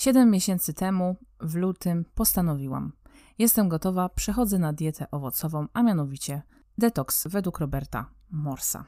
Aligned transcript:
Siedem 0.00 0.30
miesięcy 0.30 0.74
temu, 0.74 1.16
w 1.40 1.54
lutym, 1.54 2.04
postanowiłam. 2.14 2.92
Jestem 3.38 3.68
gotowa, 3.68 4.08
przechodzę 4.08 4.58
na 4.58 4.72
dietę 4.72 5.10
owocową, 5.10 5.66
a 5.72 5.82
mianowicie 5.82 6.42
detoks 6.78 7.26
według 7.26 7.58
Roberta 7.58 8.10
Morsa. 8.30 8.84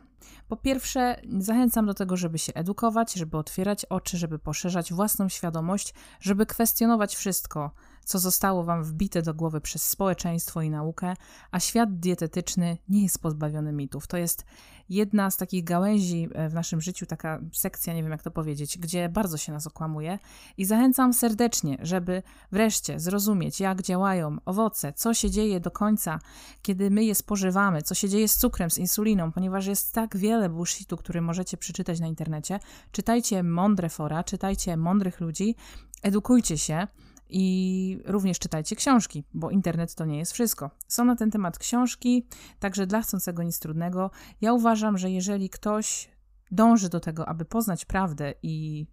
Po 0.49 0.57
pierwsze, 0.57 1.21
zachęcam 1.39 1.87
do 1.87 1.95
tego, 1.95 2.17
żeby 2.17 2.39
się 2.39 2.55
edukować, 2.55 3.15
żeby 3.15 3.37
otwierać 3.37 3.85
oczy, 3.85 4.19
żeby 4.19 4.39
poszerzać 4.39 4.93
własną 4.93 5.29
świadomość, 5.29 5.95
żeby 6.21 6.47
kwestionować 6.47 7.17
wszystko, 7.17 7.71
co 8.05 8.19
zostało 8.19 8.65
Wam 8.65 8.85
wbite 8.85 9.23
do 9.23 9.35
głowy 9.35 9.61
przez 9.61 9.83
społeczeństwo 9.83 10.63
i 10.63 10.71
naukę, 10.71 11.15
a 11.51 11.61
świat 11.61 11.99
dietetyczny 11.99 12.79
nie 12.89 13.03
jest 13.03 13.19
pozbawiony 13.19 13.73
mitów. 13.73 14.07
To 14.07 14.17
jest 14.17 14.45
jedna 14.89 15.31
z 15.31 15.37
takich 15.37 15.65
gałęzi 15.65 16.29
e, 16.35 16.49
w 16.49 16.55
naszym 16.55 16.81
życiu, 16.81 17.07
taka 17.07 17.41
sekcja, 17.53 17.95
nie 17.95 18.03
wiem 18.03 18.13
jak 18.13 18.23
to 18.23 18.31
powiedzieć, 18.31 18.79
gdzie 18.79 19.09
bardzo 19.09 19.37
się 19.37 19.53
nas 19.53 19.67
okłamuje 19.67 20.19
i 20.57 20.65
zachęcam 20.65 21.15
serdecznie, 21.15 21.79
żeby 21.83 22.23
wreszcie 22.53 23.01
zrozumieć, 23.01 23.61
jak 23.61 23.83
działają 23.83 24.37
owoce, 24.45 24.93
co 24.93 25.15
się 25.15 25.31
dzieje 25.31 25.61
do 25.61 25.71
końca, 25.71 26.19
kiedy 26.63 26.91
my 26.91 27.05
je 27.05 27.15
spożywamy, 27.15 27.83
co 27.83 27.95
się 27.95 28.09
dzieje 28.09 28.29
z 28.29 28.37
cukrem, 28.37 28.71
z 28.71 28.79
insuliną, 28.79 29.33
ponieważ 29.33 29.67
jest 29.67 29.93
tak 29.93 30.17
wiele 30.17 30.49
bullshitu, 30.49 30.97
który 30.97 31.21
możecie 31.21 31.57
przeczytać 31.57 32.01
na 32.01 32.07
internecie. 32.07 32.61
Czytajcie 32.93 33.43
mądre 33.43 33.89
fora, 33.89 34.25
czytajcie 34.25 34.77
mądrych 34.77 35.21
ludzi, 35.21 35.55
edukujcie 36.03 36.59
się, 36.59 36.87
i 37.33 37.99
również 38.05 38.39
czytajcie 38.39 38.77
książki, 38.77 39.25
bo 39.35 39.51
internet 39.51 39.95
to 39.95 40.05
nie 40.05 40.19
jest 40.19 40.33
wszystko. 40.33 40.71
Są 40.89 41.05
na 41.05 41.17
ten 41.17 41.31
temat 41.31 41.59
książki, 41.59 42.27
także 42.59 42.87
dla 42.87 43.03
chcącego 43.03 43.43
nic 43.43 43.59
trudnego. 43.59 44.11
Ja 44.41 44.53
uważam, 44.53 44.99
że 44.99 45.11
jeżeli 45.11 45.51
ktoś 45.51 46.11
dąży 46.51 46.89
do 46.89 47.01
tego, 47.01 47.29
aby 47.29 47.45
poznać 47.45 47.85
prawdę 47.85 48.35
i 48.43 48.87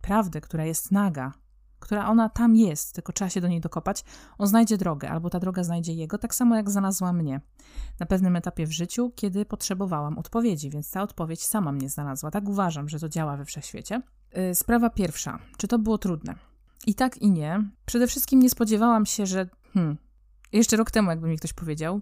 prawdę, 0.00 0.40
która 0.40 0.64
jest 0.64 0.92
naga, 0.92 1.32
która 1.78 2.08
ona 2.08 2.28
tam 2.28 2.56
jest, 2.56 2.94
tylko 2.94 3.12
trzeba 3.12 3.30
się 3.30 3.40
do 3.40 3.48
niej 3.48 3.60
dokopać, 3.60 4.04
on 4.38 4.46
znajdzie 4.46 4.78
drogę, 4.78 5.10
albo 5.10 5.30
ta 5.30 5.40
droga 5.40 5.64
znajdzie 5.64 5.92
jego, 5.92 6.18
tak 6.18 6.34
samo 6.34 6.56
jak 6.56 6.70
znalazła 6.70 7.12
mnie 7.12 7.40
na 8.00 8.06
pewnym 8.06 8.36
etapie 8.36 8.66
w 8.66 8.72
życiu, 8.72 9.12
kiedy 9.16 9.44
potrzebowałam 9.44 10.18
odpowiedzi, 10.18 10.70
więc 10.70 10.90
ta 10.90 11.02
odpowiedź 11.02 11.46
sama 11.46 11.72
mnie 11.72 11.88
znalazła. 11.88 12.30
Tak 12.30 12.48
uważam, 12.48 12.88
że 12.88 13.00
to 13.00 13.08
działa 13.08 13.36
we 13.36 13.44
wszechświecie. 13.44 14.02
Y, 14.50 14.54
sprawa 14.54 14.90
pierwsza. 14.90 15.38
Czy 15.56 15.68
to 15.68 15.78
było 15.78 15.98
trudne? 15.98 16.34
I 16.86 16.94
tak 16.94 17.18
i 17.18 17.30
nie. 17.30 17.70
Przede 17.86 18.06
wszystkim 18.06 18.40
nie 18.40 18.50
spodziewałam 18.50 19.06
się, 19.06 19.26
że. 19.26 19.48
Hmm, 19.74 19.96
jeszcze 20.52 20.76
rok 20.76 20.90
temu, 20.90 21.10
jakby 21.10 21.28
mi 21.28 21.38
ktoś 21.38 21.52
powiedział, 21.52 22.00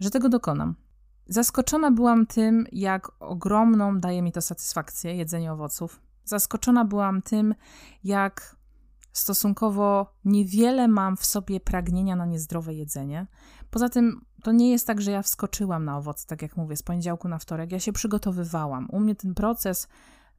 że 0.00 0.10
tego 0.10 0.28
dokonam. 0.28 0.74
Zaskoczona 1.26 1.90
byłam 1.90 2.26
tym, 2.26 2.66
jak 2.72 3.10
ogromną 3.20 4.00
daje 4.00 4.22
mi 4.22 4.32
to 4.32 4.42
satysfakcję 4.42 5.14
jedzenie 5.14 5.52
owoców. 5.52 6.00
Zaskoczona 6.24 6.84
byłam 6.84 7.22
tym, 7.22 7.54
jak 8.04 8.56
stosunkowo 9.12 10.14
niewiele 10.24 10.88
mam 10.88 11.16
w 11.16 11.26
sobie 11.26 11.60
pragnienia 11.60 12.16
na 12.16 12.26
niezdrowe 12.26 12.74
jedzenie. 12.74 13.26
Poza 13.70 13.88
tym 13.88 14.24
to 14.42 14.52
nie 14.52 14.70
jest 14.70 14.86
tak, 14.86 15.00
że 15.00 15.10
ja 15.10 15.22
wskoczyłam 15.22 15.84
na 15.84 15.98
owoce, 15.98 16.26
tak 16.26 16.42
jak 16.42 16.56
mówię, 16.56 16.76
z 16.76 16.82
poniedziałku 16.82 17.28
na 17.28 17.38
wtorek. 17.38 17.72
Ja 17.72 17.80
się 17.80 17.92
przygotowywałam. 17.92 18.88
U 18.90 19.00
mnie 19.00 19.14
ten 19.14 19.34
proces 19.34 19.88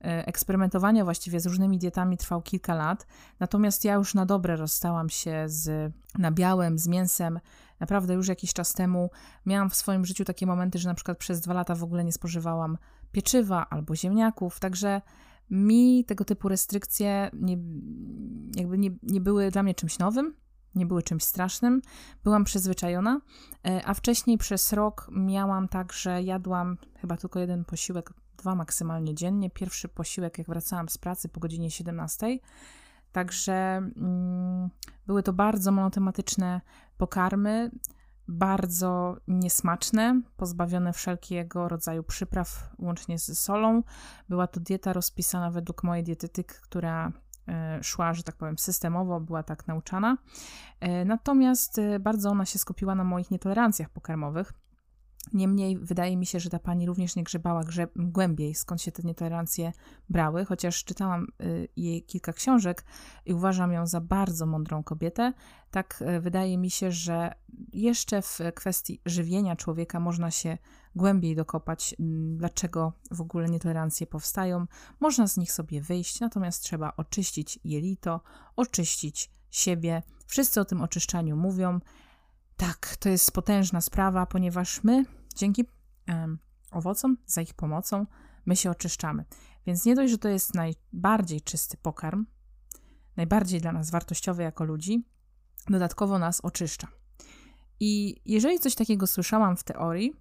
eksperymentowania 0.04 1.04
właściwie 1.04 1.40
z 1.40 1.46
różnymi 1.46 1.78
dietami 1.78 2.18
trwał 2.18 2.42
kilka 2.42 2.76
lat, 2.76 3.08
natomiast 3.40 3.86
ja 3.86 3.94
już 3.94 4.14
na 4.14 4.26
dobre 4.26 4.56
rozstałam 4.56 5.10
się 5.10 5.44
z 5.48 5.94
nabiałem, 6.18 6.80
z 6.80 6.88
mięsem. 6.88 7.40
Naprawdę 7.80 8.14
już 8.14 8.28
jakiś 8.28 8.54
czas 8.54 8.73
temu 8.73 9.10
miałam 9.45 9.70
w 9.70 9.76
swoim 9.76 10.06
życiu 10.06 10.26
takie 10.26 10.45
momenty, 10.45 10.80
że 10.80 10.90
na 10.90 10.95
przykład 10.95 11.18
przez 11.18 11.42
dwa 11.42 11.54
lata 11.54 11.76
w 11.76 11.84
ogóle 11.84 12.04
nie 12.04 12.14
spożywałam 12.14 12.78
pieczywa 13.12 13.70
albo 13.70 13.95
ziemniaków, 13.95 14.60
także 14.60 15.02
mi 15.50 16.06
tego 16.06 16.26
typu 16.26 16.50
restrykcje 16.50 17.30
nie, 17.34 17.58
jakby 18.56 18.78
nie, 18.78 18.89
nie 19.04 19.22
były 19.22 19.52
dla 19.52 19.64
mnie 19.64 19.76
czymś 19.76 20.00
nowym, 20.00 20.33
nie 20.76 20.86
były 20.86 21.04
czymś 21.04 21.23
strasznym. 21.23 21.82
Byłam 22.23 22.44
przyzwyczajona, 22.44 23.22
e, 23.66 23.82
a 23.86 23.94
wcześniej 23.94 24.38
przez 24.38 24.73
rok 24.73 25.08
miałam 25.11 25.67
tak, 25.67 25.94
że 25.94 26.22
jadłam 26.22 26.77
chyba 27.02 27.17
tylko 27.17 27.39
jeden 27.39 27.66
posiłek 27.66 28.14
dwa 28.38 28.55
maksymalnie 28.55 29.16
dziennie. 29.16 29.49
Pierwszy 29.49 29.88
posiłek, 29.88 30.38
jak 30.38 30.48
wracałam 30.48 30.89
z 30.89 30.98
pracy 30.98 31.30
po 31.30 31.39
godzinie 31.39 31.71
17. 31.71 32.39
Także 33.11 33.54
mm, 33.54 34.70
były 35.08 35.23
to 35.23 35.33
bardzo 35.33 35.71
monotematyczne 35.71 36.61
pokarmy, 36.98 37.71
bardzo 38.27 39.17
niesmaczne, 39.27 40.21
pozbawione 40.38 40.94
wszelkiego 40.94 41.67
rodzaju 41.67 42.04
przypraw, 42.04 42.70
łącznie 42.80 43.20
z 43.20 43.39
solą. 43.39 43.83
Była 44.30 44.48
to 44.48 44.60
dieta 44.60 44.94
rozpisana 44.94 45.52
według 45.52 45.83
mojej 45.83 46.04
dietetyk, 46.04 46.61
która 46.61 47.11
e, 47.48 47.83
szła, 47.83 48.14
że 48.14 48.23
tak 48.23 48.36
powiem, 48.36 48.58
systemowo, 48.58 49.20
była 49.20 49.44
tak 49.44 49.67
nauczana. 49.67 50.17
E, 50.80 51.05
natomiast 51.05 51.80
e, 51.80 52.00
bardzo 52.00 52.30
ona 52.30 52.45
się 52.45 52.60
skupiła 52.60 52.95
na 52.95 53.04
moich 53.04 53.32
nietolerancjach 53.32 53.89
pokarmowych. 53.89 54.54
Niemniej 55.34 55.80
wydaje 55.80 56.17
mi 56.17 56.26
się, 56.26 56.39
że 56.39 56.50
ta 56.50 56.60
pani 56.60 56.86
również 56.86 57.16
nie 57.16 57.23
grzebała 57.23 57.64
grze 57.64 57.88
głębiej, 57.95 58.56
skąd 58.56 58.82
się 58.82 58.92
te 58.92 59.04
nietolerancje 59.04 59.73
brały, 60.10 60.45
chociaż 60.45 60.84
czytałam 60.84 61.28
y, 61.44 61.67
jej 61.78 62.04
kilka 62.04 62.34
książek 62.34 62.86
i 63.26 63.33
uważam 63.33 63.72
ją 63.72 63.88
za 63.88 64.02
bardzo 64.02 64.45
mądrą 64.45 64.83
kobietę. 64.83 65.33
Tak 65.72 66.04
y, 66.17 66.22
wydaje 66.22 66.58
mi 66.58 66.70
się, 66.70 66.92
że 66.92 67.33
jeszcze 67.73 68.22
w 68.22 68.39
kwestii 68.56 69.02
żywienia 69.06 69.56
człowieka 69.56 70.00
można 70.00 70.32
się 70.32 70.58
głębiej 70.95 71.36
dokopać, 71.36 71.95
mm, 72.00 72.38
dlaczego 72.38 72.94
w 73.12 73.22
ogóle 73.22 73.50
nietolerancje 73.50 74.08
powstają. 74.08 74.66
Można 75.00 75.28
z 75.28 75.38
nich 75.38 75.52
sobie 75.52 75.82
wyjść, 75.82 76.20
natomiast 76.20 76.64
trzeba 76.64 76.94
oczyścić 76.98 77.60
jelito, 77.64 78.22
oczyścić 78.56 79.32
siebie. 79.52 80.04
Wszyscy 80.28 80.62
o 80.62 80.66
tym 80.66 80.82
oczyszczaniu 80.82 81.36
mówią. 81.36 81.80
Tak, 82.58 82.97
to 82.99 83.09
jest 83.09 83.31
potężna 83.31 83.81
sprawa, 83.81 84.25
ponieważ 84.25 84.83
my 84.83 85.05
dzięki 85.36 85.65
um, 86.08 86.39
owocom, 86.71 87.17
za 87.25 87.41
ich 87.41 87.53
pomocą, 87.53 88.05
my 88.45 88.55
się 88.55 88.71
oczyszczamy. 88.71 89.25
Więc 89.65 89.86
nie 89.86 89.95
dość, 89.95 90.11
że 90.11 90.17
to 90.17 90.30
jest 90.30 90.53
najbardziej 90.53 91.41
czysty 91.41 91.77
pokarm, 91.77 92.25
najbardziej 93.17 93.61
dla 93.61 93.71
nas 93.71 93.91
wartościowy 93.91 94.43
jako 94.43 94.64
ludzi, 94.64 95.05
dodatkowo 95.69 96.19
nas 96.19 96.41
oczyszcza. 96.41 96.87
I 97.80 98.21
jeżeli 98.25 98.59
coś 98.59 98.75
takiego 98.75 99.08
słyszałam 99.08 99.58
w 99.58 99.64
teorii, 99.64 100.14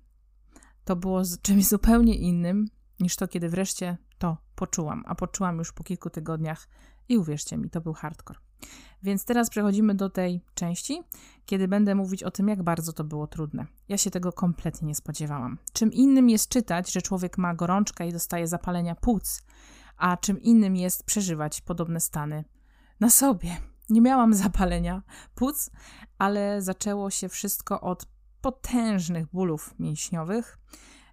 to 0.84 0.96
było 0.96 1.22
czymś 1.42 1.66
zupełnie 1.66 2.14
innym 2.14 2.68
niż 3.00 3.16
to, 3.16 3.28
kiedy 3.28 3.48
wreszcie 3.48 3.96
to 4.18 4.36
poczułam. 4.54 5.04
A 5.06 5.14
poczułam 5.14 5.58
już 5.58 5.72
po 5.72 5.84
kilku 5.84 6.10
tygodniach 6.10 6.68
i 7.08 7.18
uwierzcie 7.18 7.56
mi, 7.56 7.70
to 7.70 7.80
był 7.80 7.92
hardcore. 7.92 8.38
Więc 9.02 9.24
teraz 9.24 9.50
przechodzimy 9.50 9.94
do 9.94 10.10
tej 10.10 10.44
części, 10.54 11.02
kiedy 11.46 11.68
będę 11.68 11.94
mówić 11.94 12.22
o 12.22 12.30
tym, 12.30 12.48
jak 12.48 12.62
bardzo 12.62 12.92
to 12.92 13.04
było 13.04 13.26
trudne. 13.26 13.66
Ja 13.88 13.98
się 13.98 14.10
tego 14.10 14.32
kompletnie 14.32 14.88
nie 14.88 14.94
spodziewałam. 14.94 15.58
Czym 15.72 15.92
innym 15.92 16.30
jest 16.30 16.48
czytać, 16.48 16.92
że 16.92 17.02
człowiek 17.02 17.38
ma 17.38 17.54
gorączkę 17.54 18.08
i 18.08 18.12
dostaje 18.12 18.48
zapalenia 18.48 18.94
płuc, 18.94 19.42
a 19.96 20.16
czym 20.16 20.40
innym 20.40 20.76
jest 20.76 21.04
przeżywać 21.04 21.60
podobne 21.60 22.00
stany 22.00 22.44
na 23.00 23.10
sobie. 23.10 23.56
Nie 23.90 24.00
miałam 24.00 24.34
zapalenia 24.34 25.02
płuc, 25.34 25.70
ale 26.18 26.62
zaczęło 26.62 27.10
się 27.10 27.28
wszystko 27.28 27.80
od 27.80 28.06
potężnych 28.40 29.26
bólów 29.26 29.74
mięśniowych. 29.78 30.58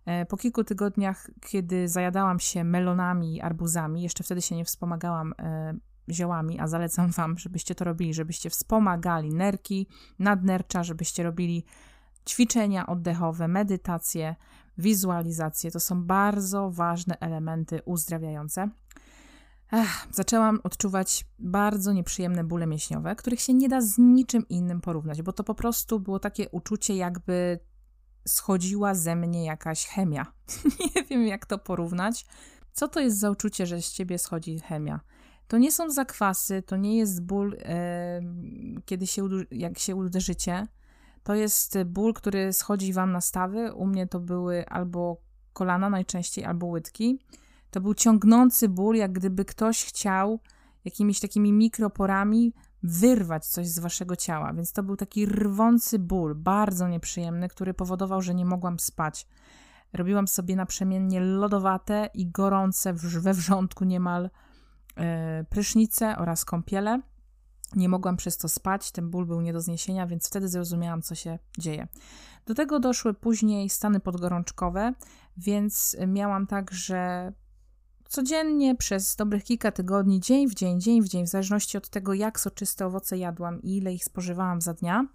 E, 0.05 0.25
po 0.25 0.37
kilku 0.37 0.63
tygodniach, 0.63 1.29
kiedy 1.41 1.87
zajadałam 1.87 2.39
się 2.39 2.63
melonami 2.63 3.35
i 3.35 3.41
arbuzami, 3.41 4.01
jeszcze 4.01 4.23
wtedy 4.23 4.41
się 4.41 4.55
nie 4.55 4.65
wspomagałam 4.65 5.33
e, 5.39 5.73
ziołami, 6.11 6.59
a 6.59 6.67
zalecam 6.67 7.11
Wam, 7.11 7.37
żebyście 7.37 7.75
to 7.75 7.85
robili, 7.85 8.13
żebyście 8.13 8.49
wspomagali 8.49 9.33
nerki, 9.33 9.87
nadnercza, 10.19 10.83
żebyście 10.83 11.23
robili 11.23 11.65
ćwiczenia 12.27 12.87
oddechowe, 12.87 13.47
medytacje, 13.47 14.35
wizualizacje. 14.77 15.71
To 15.71 15.79
są 15.79 16.03
bardzo 16.03 16.71
ważne 16.71 17.19
elementy 17.19 17.81
uzdrawiające. 17.85 18.69
Ech, 19.71 20.07
zaczęłam 20.11 20.59
odczuwać 20.63 21.25
bardzo 21.39 21.93
nieprzyjemne 21.93 22.43
bóle 22.43 22.67
mięśniowe, 22.67 23.15
których 23.15 23.41
się 23.41 23.53
nie 23.53 23.69
da 23.69 23.81
z 23.81 23.97
niczym 23.97 24.47
innym 24.47 24.81
porównać, 24.81 25.21
bo 25.21 25.33
to 25.33 25.43
po 25.43 25.55
prostu 25.55 25.99
było 25.99 26.19
takie 26.19 26.49
uczucie, 26.49 26.95
jakby 26.95 27.59
schodziła 28.27 28.95
ze 28.95 29.15
mnie 29.15 29.45
jakaś 29.45 29.87
chemia. 29.87 30.25
nie 30.95 31.03
wiem, 31.03 31.27
jak 31.27 31.45
to 31.45 31.57
porównać. 31.57 32.25
Co 32.73 32.87
to 32.87 32.99
jest 32.99 33.19
za 33.19 33.31
uczucie, 33.31 33.65
że 33.65 33.81
z 33.81 33.91
ciebie 33.91 34.17
schodzi 34.17 34.59
chemia? 34.59 34.99
To 35.49 35.57
nie 35.57 35.71
są 35.71 35.89
zakwasy, 35.89 36.61
to 36.61 36.77
nie 36.77 36.97
jest 36.97 37.23
ból, 37.23 37.57
kiedy 38.85 39.07
się, 39.07 39.27
jak 39.51 39.79
się 39.79 39.95
uderzycie. 39.95 40.67
To 41.23 41.35
jest 41.35 41.77
ból, 41.85 42.13
który 42.13 42.53
schodzi 42.53 42.93
wam 42.93 43.11
na 43.11 43.21
stawy. 43.21 43.73
U 43.73 43.85
mnie 43.85 44.07
to 44.07 44.19
były 44.19 44.65
albo 44.65 45.21
kolana 45.53 45.89
najczęściej, 45.89 46.45
albo 46.45 46.67
łydki. 46.67 47.19
To 47.71 47.81
był 47.81 47.93
ciągnący 47.93 48.69
ból, 48.69 48.95
jak 48.95 49.11
gdyby 49.11 49.45
ktoś 49.45 49.85
chciał 49.85 50.39
jakimiś 50.85 51.19
takimi 51.19 51.53
mikroporami 51.53 52.53
wyrwać 52.83 53.45
coś 53.45 53.67
z 53.67 53.79
waszego 53.79 54.15
ciała. 54.15 54.53
Więc 54.53 54.73
to 54.73 54.83
był 54.83 54.95
taki 54.95 55.25
rwący 55.25 55.99
ból, 55.99 56.35
bardzo 56.35 56.87
nieprzyjemny, 56.87 57.49
który 57.49 57.73
powodował, 57.73 58.21
że 58.21 58.35
nie 58.35 58.45
mogłam 58.45 58.79
spać. 58.79 59.27
Robiłam 59.93 60.27
sobie 60.27 60.55
naprzemiennie 60.55 61.21
lodowate 61.21 62.09
i 62.13 62.27
gorące 62.27 62.93
we 62.93 63.33
wrzątku 63.33 63.85
niemal 63.85 64.29
prysznice 65.49 66.17
oraz 66.17 66.45
kąpiele. 66.45 67.01
Nie 67.75 67.89
mogłam 67.89 68.17
przez 68.17 68.37
to 68.37 68.49
spać, 68.49 68.91
ten 68.91 69.09
ból 69.09 69.25
był 69.25 69.41
nie 69.41 69.53
do 69.53 69.61
zniesienia, 69.61 70.07
więc 70.07 70.27
wtedy 70.27 70.47
zrozumiałam, 70.47 71.01
co 71.01 71.15
się 71.15 71.39
dzieje. 71.57 71.87
Do 72.45 72.55
tego 72.55 72.79
doszły 72.79 73.13
później 73.13 73.69
stany 73.69 73.99
podgorączkowe, 73.99 74.93
więc 75.37 75.97
miałam 76.07 76.47
tak, 76.47 76.71
że 76.71 77.31
codziennie 78.09 78.75
przez 78.75 79.15
dobrych 79.15 79.43
kilka 79.43 79.71
tygodni, 79.71 80.19
dzień 80.19 80.47
w 80.47 80.53
dzień, 80.53 80.81
dzień 80.81 81.01
w 81.01 81.07
dzień, 81.07 81.25
w 81.25 81.29
zależności 81.29 81.77
od 81.77 81.89
tego, 81.89 82.13
jak 82.13 82.39
soczyste 82.39 82.85
owoce 82.85 83.17
jadłam 83.17 83.61
i 83.61 83.77
ile 83.77 83.93
ich 83.93 84.03
spożywałam 84.03 84.61
za 84.61 84.73
dnia, 84.73 85.07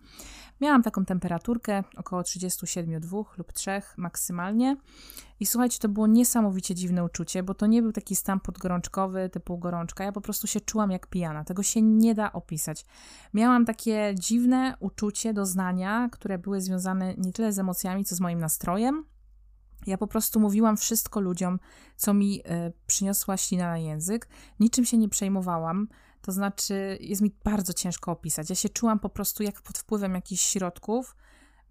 miałam 0.61 0.83
taką 0.83 1.05
temperaturkę 1.05 1.85
około 1.97 2.23
37,2 2.23 3.25
lub 3.39 3.53
3 3.53 3.71
maksymalnie. 3.97 4.77
I 5.41 5.47
słuchajcie, 5.47 5.79
to 5.79 5.89
było 5.89 6.07
niesamowicie 6.07 6.75
dziwne 6.75 7.05
uczucie, 7.05 7.43
bo 7.43 7.55
to 7.55 7.67
nie 7.67 7.83
był 7.83 7.93
taki 7.93 8.17
stan 8.17 8.41
podgorączkowy 8.41 9.29
typu 9.29 9.59
gorączka. 9.59 10.05
Ja 10.05 10.13
po 10.13 10.21
prostu 10.21 10.47
się 10.47 10.61
czułam 10.61 10.91
jak 10.91 11.07
pijana. 11.07 11.45
Tego 11.45 11.63
się 11.63 11.83
nie 11.83 12.15
da 12.15 12.33
opisać. 12.33 12.85
Miałam 13.35 13.65
takie 13.65 14.15
dziwne 14.19 14.77
uczucie, 14.81 15.35
doznania, 15.35 16.09
które 16.13 16.39
były 16.39 16.61
związane 16.61 17.15
nie 17.15 17.33
tyle 17.33 17.53
z 17.53 17.59
emocjami, 17.59 18.05
co 18.05 18.15
z 18.15 18.21
moim 18.21 18.39
nastrojem 18.39 19.05
ja 19.87 19.99
po 19.99 20.07
prostu 20.07 20.41
mówiłam 20.41 20.77
wszystko 20.77 21.21
ludziom, 21.21 21.59
co 21.97 22.15
mi 22.15 22.41
y, 22.41 22.73
przyniosła 22.87 23.37
ślina 23.37 23.69
na 23.69 23.79
język. 23.79 24.29
Niczym 24.61 24.85
się 24.85 24.97
nie 24.99 25.09
przejmowałam. 25.09 25.89
To 26.25 26.33
znaczy, 26.33 26.99
jest 27.01 27.23
mi 27.23 27.35
bardzo 27.45 27.73
ciężko 27.73 28.13
opisać. 28.13 28.51
Ja 28.51 28.57
się 28.57 28.69
czułam 28.69 28.99
po 28.99 29.09
prostu 29.09 29.43
jak 29.43 29.63
pod 29.63 29.79
wpływem 29.79 30.15
jakichś 30.15 30.43
środków 30.43 31.17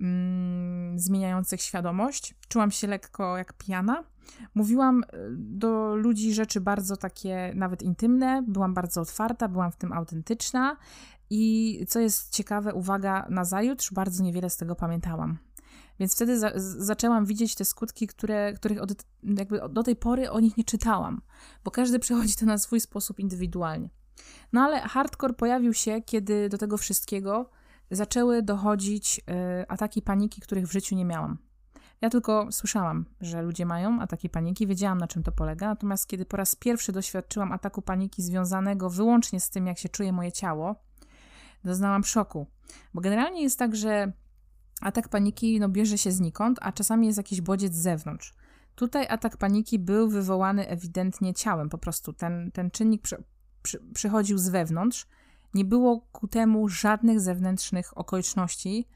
mm, 0.02 1.00
zmieniających 1.00 1.62
świadomość. 1.62 2.36
Czułam 2.48 2.72
się 2.72 2.88
lekko 2.88 3.38
jak 3.38 3.54
pijana. 3.54 4.04
Mówiłam 4.56 5.04
e, 5.04 5.08
do 5.32 5.96
ludzi 5.96 6.34
rzeczy 6.34 6.62
bardzo 6.62 6.98
takie, 6.98 7.52
nawet 7.56 7.82
intymne. 7.82 8.44
Byłam 8.48 8.74
bardzo 8.74 9.02
otwarta, 9.02 9.48
byłam 9.48 9.72
w 9.72 9.76
tym 9.76 9.94
autentyczna. 9.94 10.78
I 11.30 11.86
co 11.88 12.00
jest 12.00 12.30
ciekawe, 12.30 12.74
uwaga, 12.74 13.28
na 13.30 13.46
zajutrz 13.46 13.94
bardzo 13.94 14.24
niewiele 14.24 14.50
z 14.50 14.58
tego 14.58 14.76
pamiętałam. 14.76 15.38
Więc 16.00 16.16
wtedy 16.16 16.40
za, 16.40 16.52
zaczęłam 16.56 17.26
widzieć 17.26 17.56
te 17.56 17.66
skutki, 17.66 18.08
które, 18.08 18.54
których 18.54 18.82
od, 18.82 18.92
jakby 19.24 19.62
do 19.70 19.84
tej 19.84 19.96
pory 19.96 20.32
o 20.32 20.40
nich 20.40 20.58
nie 20.58 20.64
czytałam, 20.64 21.22
bo 21.64 21.72
każdy 21.72 22.00
przechodzi 22.06 22.36
to 22.36 22.46
na 22.46 22.58
swój 22.58 22.80
sposób 22.80 23.20
indywidualnie. 23.20 23.90
No 24.54 24.62
ale 24.62 24.82
hardcore 24.82 25.34
pojawił 25.34 25.74
się, 25.74 26.02
kiedy 26.02 26.50
do 26.50 26.58
tego 26.58 26.78
wszystkiego 26.78 27.50
zaczęły 27.92 28.44
dochodzić 28.44 29.20
y, 29.20 29.68
ataki 29.68 30.02
paniki, 30.02 30.42
których 30.42 30.68
w 30.68 30.72
życiu 30.72 30.96
nie 30.96 31.06
miałam. 31.06 31.38
Ja 32.02 32.10
tylko 32.10 32.48
słyszałam, 32.52 33.06
że 33.22 33.42
ludzie 33.42 33.66
mają 33.66 34.02
ataki 34.02 34.30
paniki, 34.30 34.68
wiedziałam 34.68 34.98
na 34.98 35.08
czym 35.08 35.24
to 35.24 35.32
polega, 35.32 35.68
natomiast 35.68 36.08
kiedy 36.08 36.26
po 36.26 36.38
raz 36.38 36.56
pierwszy 36.56 36.92
doświadczyłam 36.92 37.52
ataku 37.52 37.82
paniki 37.82 38.24
związanego 38.24 38.90
wyłącznie 38.90 39.40
z 39.40 39.50
tym, 39.50 39.68
jak 39.68 39.78
się 39.78 39.90
czuje 39.90 40.14
moje 40.14 40.32
ciało, 40.32 40.76
doznałam 41.64 42.04
szoku. 42.04 42.48
Bo 42.94 43.02
generalnie 43.02 43.42
jest 43.42 43.60
tak, 43.60 43.76
że 43.76 44.14
Atak 44.84 45.10
paniki 45.10 45.60
no, 45.60 45.70
bierze 45.70 45.98
się 45.98 46.12
znikąd, 46.12 46.60
a 46.62 46.72
czasami 46.72 47.08
jest 47.08 47.18
jakiś 47.18 47.42
bodziec 47.42 47.74
z 47.74 47.82
zewnątrz. 47.82 48.34
Tutaj 48.76 49.08
atak 49.10 49.38
paniki 49.38 49.80
był 49.80 50.10
wywołany 50.10 50.68
ewidentnie 50.68 51.34
ciałem, 51.34 51.70
po 51.70 51.78
prostu 51.78 52.14
ten, 52.14 52.52
ten 52.52 52.72
czynnik 52.72 53.02
przy, 53.64 53.78
przy, 53.78 53.94
przychodził 53.94 54.38
z 54.38 54.50
wewnątrz. 54.50 55.08
Nie 55.54 55.66
było 55.66 56.00
ku 56.12 56.28
temu 56.28 56.70
żadnych 56.70 57.20
zewnętrznych 57.20 57.98
okoliczności, 57.98 58.88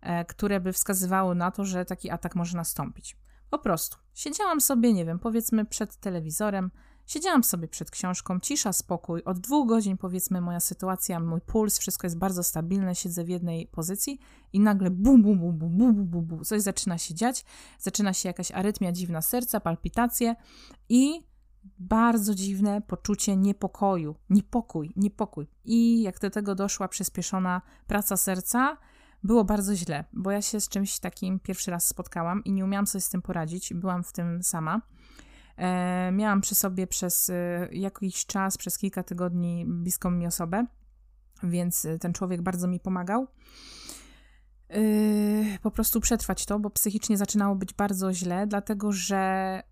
e, 0.00 0.24
które 0.24 0.60
by 0.60 0.72
wskazywały 0.72 1.34
na 1.34 1.50
to, 1.50 1.64
że 1.64 1.84
taki 1.84 2.10
atak 2.10 2.36
może 2.36 2.56
nastąpić. 2.56 3.16
Po 3.50 3.58
prostu 3.58 3.96
siedziałam 4.14 4.60
sobie, 4.60 4.92
nie 4.92 5.04
wiem, 5.04 5.18
powiedzmy 5.18 5.64
przed 5.64 5.96
telewizorem, 5.96 6.70
Siedziałam 7.06 7.44
sobie 7.44 7.68
przed 7.68 7.90
książką, 7.90 8.40
cisza, 8.40 8.72
spokój. 8.72 9.24
Od 9.24 9.38
dwóch 9.38 9.68
godzin, 9.68 9.96
powiedzmy, 9.98 10.40
moja 10.40 10.60
sytuacja, 10.60 11.20
mój 11.20 11.40
puls, 11.40 11.78
wszystko 11.78 12.06
jest 12.06 12.18
bardzo 12.18 12.42
stabilne, 12.42 12.94
siedzę 12.94 13.24
w 13.24 13.28
jednej 13.28 13.66
pozycji 13.66 14.18
i 14.52 14.60
nagle 14.60 14.90
bum, 14.90 15.22
bum, 15.22 15.38
bum, 15.38 15.58
bum, 15.58 15.76
bum, 15.76 16.04
bum, 16.06 16.24
bum, 16.24 16.44
coś 16.44 16.62
zaczyna 16.62 16.98
się 16.98 17.14
dziać, 17.14 17.44
zaczyna 17.78 18.12
się 18.12 18.28
jakaś 18.28 18.50
arytmia 18.50 18.92
dziwna 18.92 19.22
serca, 19.22 19.60
palpitacje 19.60 20.36
i 20.88 21.22
bardzo 21.78 22.34
dziwne 22.34 22.80
poczucie 22.80 23.36
niepokoju, 23.36 24.16
niepokój, 24.30 24.92
niepokój. 24.96 25.48
I 25.64 26.02
jak 26.02 26.20
do 26.20 26.30
tego 26.30 26.54
doszła 26.54 26.88
przyspieszona 26.88 27.62
praca 27.86 28.16
serca, 28.16 28.76
było 29.24 29.44
bardzo 29.44 29.76
źle, 29.76 30.04
bo 30.12 30.30
ja 30.30 30.42
się 30.42 30.60
z 30.60 30.68
czymś 30.68 30.98
takim 30.98 31.40
pierwszy 31.40 31.70
raz 31.70 31.86
spotkałam 31.86 32.44
i 32.44 32.52
nie 32.52 32.64
umiałam 32.64 32.86
sobie 32.86 33.02
z 33.02 33.08
tym 33.08 33.22
poradzić, 33.22 33.74
byłam 33.74 34.04
w 34.04 34.12
tym 34.12 34.42
sama. 34.42 34.80
E, 35.56 36.12
miałam 36.12 36.40
przy 36.40 36.54
sobie 36.54 36.86
przez 36.86 37.30
e, 37.30 37.68
jakiś 37.72 38.26
czas, 38.26 38.58
przez 38.58 38.78
kilka 38.78 39.02
tygodni 39.02 39.64
bliską 39.68 40.10
mi 40.10 40.26
osobę, 40.26 40.66
więc 41.42 41.84
e, 41.84 41.98
ten 41.98 42.12
człowiek 42.12 42.42
bardzo 42.42 42.68
mi 42.68 42.80
pomagał. 42.80 43.26
Po 45.62 45.70
prostu 45.70 46.00
przetrwać 46.00 46.46
to, 46.46 46.58
bo 46.58 46.70
psychicznie 46.70 47.18
zaczynało 47.18 47.54
być 47.54 47.74
bardzo 47.74 48.12
źle, 48.12 48.46
dlatego 48.46 48.92
że 48.92 49.62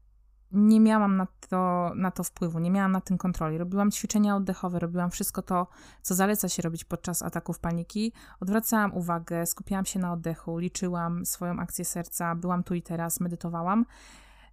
nie 0.52 0.80
miałam 0.80 1.16
na 1.16 1.26
to, 1.48 1.92
na 1.94 2.10
to 2.10 2.24
wpływu, 2.24 2.58
nie 2.58 2.70
miałam 2.70 2.92
na 2.92 3.00
tym 3.00 3.18
kontroli. 3.18 3.58
Robiłam 3.58 3.90
ćwiczenia 3.90 4.36
oddechowe, 4.36 4.78
robiłam 4.78 5.10
wszystko 5.10 5.42
to, 5.42 5.66
co 6.02 6.14
zaleca 6.14 6.48
się 6.48 6.62
robić 6.62 6.84
podczas 6.84 7.22
ataków 7.22 7.58
paniki. 7.58 8.12
Odwracałam 8.40 8.94
uwagę, 8.94 9.46
skupiałam 9.46 9.84
się 9.84 9.98
na 9.98 10.12
oddechu, 10.12 10.58
liczyłam 10.58 11.26
swoją 11.26 11.60
akcję 11.60 11.84
serca, 11.84 12.34
byłam 12.34 12.62
tu 12.62 12.74
i 12.74 12.82
teraz, 12.82 13.20
medytowałam. 13.20 13.86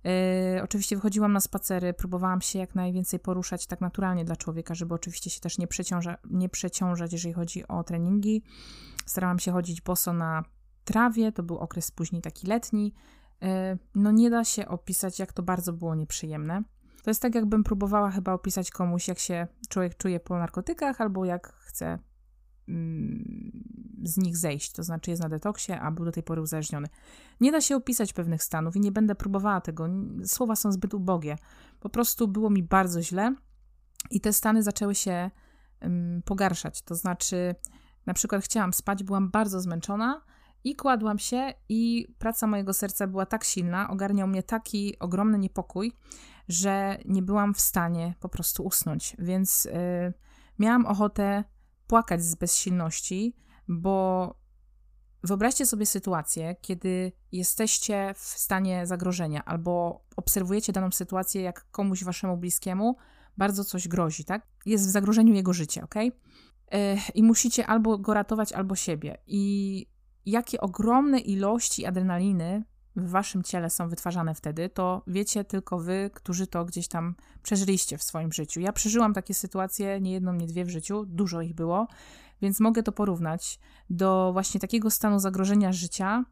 Yy, 0.04 0.64
oczywiście 0.64 0.96
wychodziłam 0.96 1.34
na 1.34 1.40
spacery, 1.40 1.94
próbowałam 1.94 2.42
się 2.42 2.60
jak 2.60 2.76
najwięcej 2.76 3.20
poruszać 3.20 3.68
tak 3.68 3.82
naturalnie 3.82 4.26
dla 4.26 4.36
człowieka, 4.36 4.76
żeby 4.76 4.94
oczywiście 4.94 5.30
się 5.30 5.40
też 5.40 5.58
nie, 5.58 5.68
przeciąża, 5.68 6.18
nie 6.30 6.50
przeciążać, 6.50 7.14
jeżeli 7.14 7.34
chodzi 7.34 7.68
o 7.68 7.84
treningi. 7.84 8.44
Starałam 9.06 9.40
się 9.40 9.52
chodzić 9.52 9.82
boso 9.82 10.14
na 10.14 10.44
trawie, 10.84 11.32
to 11.32 11.44
był 11.44 11.58
okres 11.58 11.92
później 11.92 12.22
taki 12.22 12.48
letni. 12.48 12.94
Yy, 13.42 13.48
no 13.96 14.12
nie 14.12 14.30
da 14.30 14.44
się 14.44 14.68
opisać, 14.68 15.20
jak 15.20 15.34
to 15.34 15.44
bardzo 15.44 15.74
było 15.74 15.96
nieprzyjemne. 15.96 16.64
To 17.04 17.10
jest 17.10 17.22
tak, 17.22 17.36
jakbym 17.36 17.64
próbowała 17.64 18.12
chyba 18.12 18.34
opisać 18.34 18.72
komuś, 18.72 19.08
jak 19.08 19.20
się 19.20 19.48
człowiek 19.70 19.98
czuje 19.98 20.20
po 20.20 20.38
narkotykach, 20.38 21.02
albo 21.02 21.26
jak 21.26 21.54
chce 21.54 22.00
mm, 22.68 23.52
z 24.04 24.18
nich 24.18 24.38
zejść, 24.38 24.72
to 24.72 24.84
znaczy 24.84 25.12
jest 25.12 25.24
na 25.24 25.30
detoksie, 25.30 25.74
a 25.74 25.92
był 25.92 26.06
do 26.06 26.12
tej 26.12 26.24
pory 26.24 26.42
uzależniony. 26.42 26.88
Nie 27.42 27.52
da 27.52 27.62
się 27.62 27.76
opisać 27.76 28.14
pewnych 28.14 28.44
stanów 28.44 28.76
i 28.76 28.80
nie 28.80 28.92
będę 28.92 29.16
próbowała 29.16 29.62
tego. 29.62 29.88
Słowa 30.26 30.56
są 30.56 30.72
zbyt 30.72 30.94
ubogie. 30.94 31.36
Po 31.80 31.90
prostu 31.90 32.28
było 32.28 32.50
mi 32.50 32.64
bardzo 32.64 33.02
źle 33.02 33.36
i 34.12 34.22
te 34.22 34.34
stany 34.34 34.64
zaczęły 34.64 34.96
się 34.96 35.32
um, 35.82 36.22
pogarszać. 36.26 36.82
To 36.82 36.96
znaczy, 36.96 37.56
na 38.06 38.14
przykład 38.14 38.44
chciałam 38.44 38.74
spać, 38.74 39.04
byłam 39.04 39.30
bardzo 39.30 39.62
zmęczona 39.62 40.22
i 40.70 40.76
kładłam 40.76 41.20
się 41.20 41.54
i 41.70 42.08
praca 42.20 42.48
mojego 42.48 42.74
serca 42.74 43.08
była 43.08 43.26
tak 43.26 43.44
silna, 43.44 43.90
ogarniał 43.90 44.28
mnie 44.28 44.44
taki 44.44 45.00
ogromny 45.00 45.38
niepokój, 45.38 45.94
że 46.48 46.98
nie 47.06 47.22
byłam 47.22 47.54
w 47.54 47.62
stanie 47.62 48.16
po 48.20 48.30
prostu 48.30 48.64
usnąć. 48.64 49.16
Więc 49.20 49.66
yy, 49.66 50.14
miałam 50.60 50.86
ochotę 50.86 51.44
płakać 51.88 52.24
z 52.24 52.36
bezsilności, 52.36 53.36
bo 53.68 54.36
wyobraźcie 55.24 55.66
sobie 55.66 55.86
sytuację, 55.86 56.56
kiedy 56.62 57.12
jesteście 57.32 58.14
w 58.14 58.20
stanie 58.20 58.88
zagrożenia 58.88 59.46
albo 59.46 60.02
obserwujecie 60.16 60.74
daną 60.74 60.92
sytuację, 60.92 61.42
jak 61.42 61.72
komuś 61.72 62.04
waszemu 62.04 62.38
bliskiemu 62.38 62.96
bardzo 63.38 63.64
coś 63.64 63.88
grozi, 63.88 64.26
tak? 64.26 64.48
Jest 64.66 64.88
w 64.88 64.90
zagrożeniu 64.90 65.34
jego 65.34 65.54
życie, 65.54 65.84
ok? 65.84 65.96
I 67.14 67.24
musicie 67.24 67.68
albo 67.68 67.98
go 67.98 68.14
ratować, 68.14 68.54
albo 68.54 68.76
siebie. 68.76 69.18
I 69.28 69.86
jakie 70.28 70.62
ogromne 70.62 71.20
ilości 71.20 71.86
adrenaliny 71.86 72.64
w 72.96 73.10
waszym 73.10 73.44
ciele 73.44 73.70
są 73.70 73.90
wytwarzane 73.90 74.36
wtedy, 74.36 74.70
to 74.70 75.04
wiecie 75.08 75.44
tylko 75.44 75.80
wy, 75.80 76.10
którzy 76.14 76.48
to 76.48 76.66
gdzieś 76.66 76.88
tam 76.88 77.16
przeżyliście 77.44 77.98
w 77.98 78.04
swoim 78.04 78.34
życiu. 78.34 78.60
Ja 78.60 78.74
przeżyłam 78.74 79.14
takie 79.14 79.34
sytuacje, 79.34 80.02
nie 80.02 80.12
jedną, 80.12 80.34
nie 80.34 80.48
dwie 80.48 80.66
w 80.66 80.70
życiu, 80.70 81.06
dużo 81.06 81.42
ich 81.42 81.54
było, 81.54 81.88
więc 82.42 82.60
mogę 82.60 82.84
to 82.84 82.92
porównać 82.92 83.60
do 83.90 84.30
właśnie 84.34 84.60
takiego 84.60 84.92
stanu 84.92 85.20
zagrożenia 85.20 85.74
życia, 85.74 86.26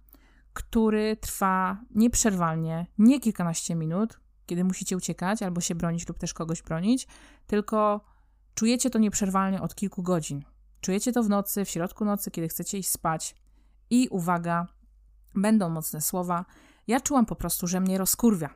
który 0.53 1.17
trwa 1.17 1.81
nieprzerwalnie, 1.95 2.87
nie 2.97 3.19
kilkanaście 3.19 3.75
minut, 3.75 4.19
kiedy 4.45 4.63
musicie 4.63 4.97
uciekać 4.97 5.43
albo 5.43 5.61
się 5.61 5.75
bronić 5.75 6.07
lub 6.07 6.19
też 6.19 6.33
kogoś 6.33 6.61
bronić, 6.61 7.07
tylko 7.47 8.05
czujecie 8.55 8.89
to 8.89 8.99
nieprzerwalnie 8.99 9.61
od 9.61 9.75
kilku 9.75 10.03
godzin. 10.03 10.43
Czujecie 10.81 11.11
to 11.11 11.23
w 11.23 11.29
nocy, 11.29 11.65
w 11.65 11.69
środku 11.69 12.05
nocy, 12.05 12.31
kiedy 12.31 12.47
chcecie 12.47 12.77
iść 12.77 12.89
spać. 12.89 13.35
I 13.89 14.07
uwaga, 14.11 14.67
będą 15.35 15.69
mocne 15.69 16.01
słowa. 16.01 16.45
Ja 16.87 16.99
czułam 16.99 17.25
po 17.25 17.35
prostu, 17.35 17.67
że 17.67 17.79
mnie 17.79 17.97
rozkurwia. 17.97 18.49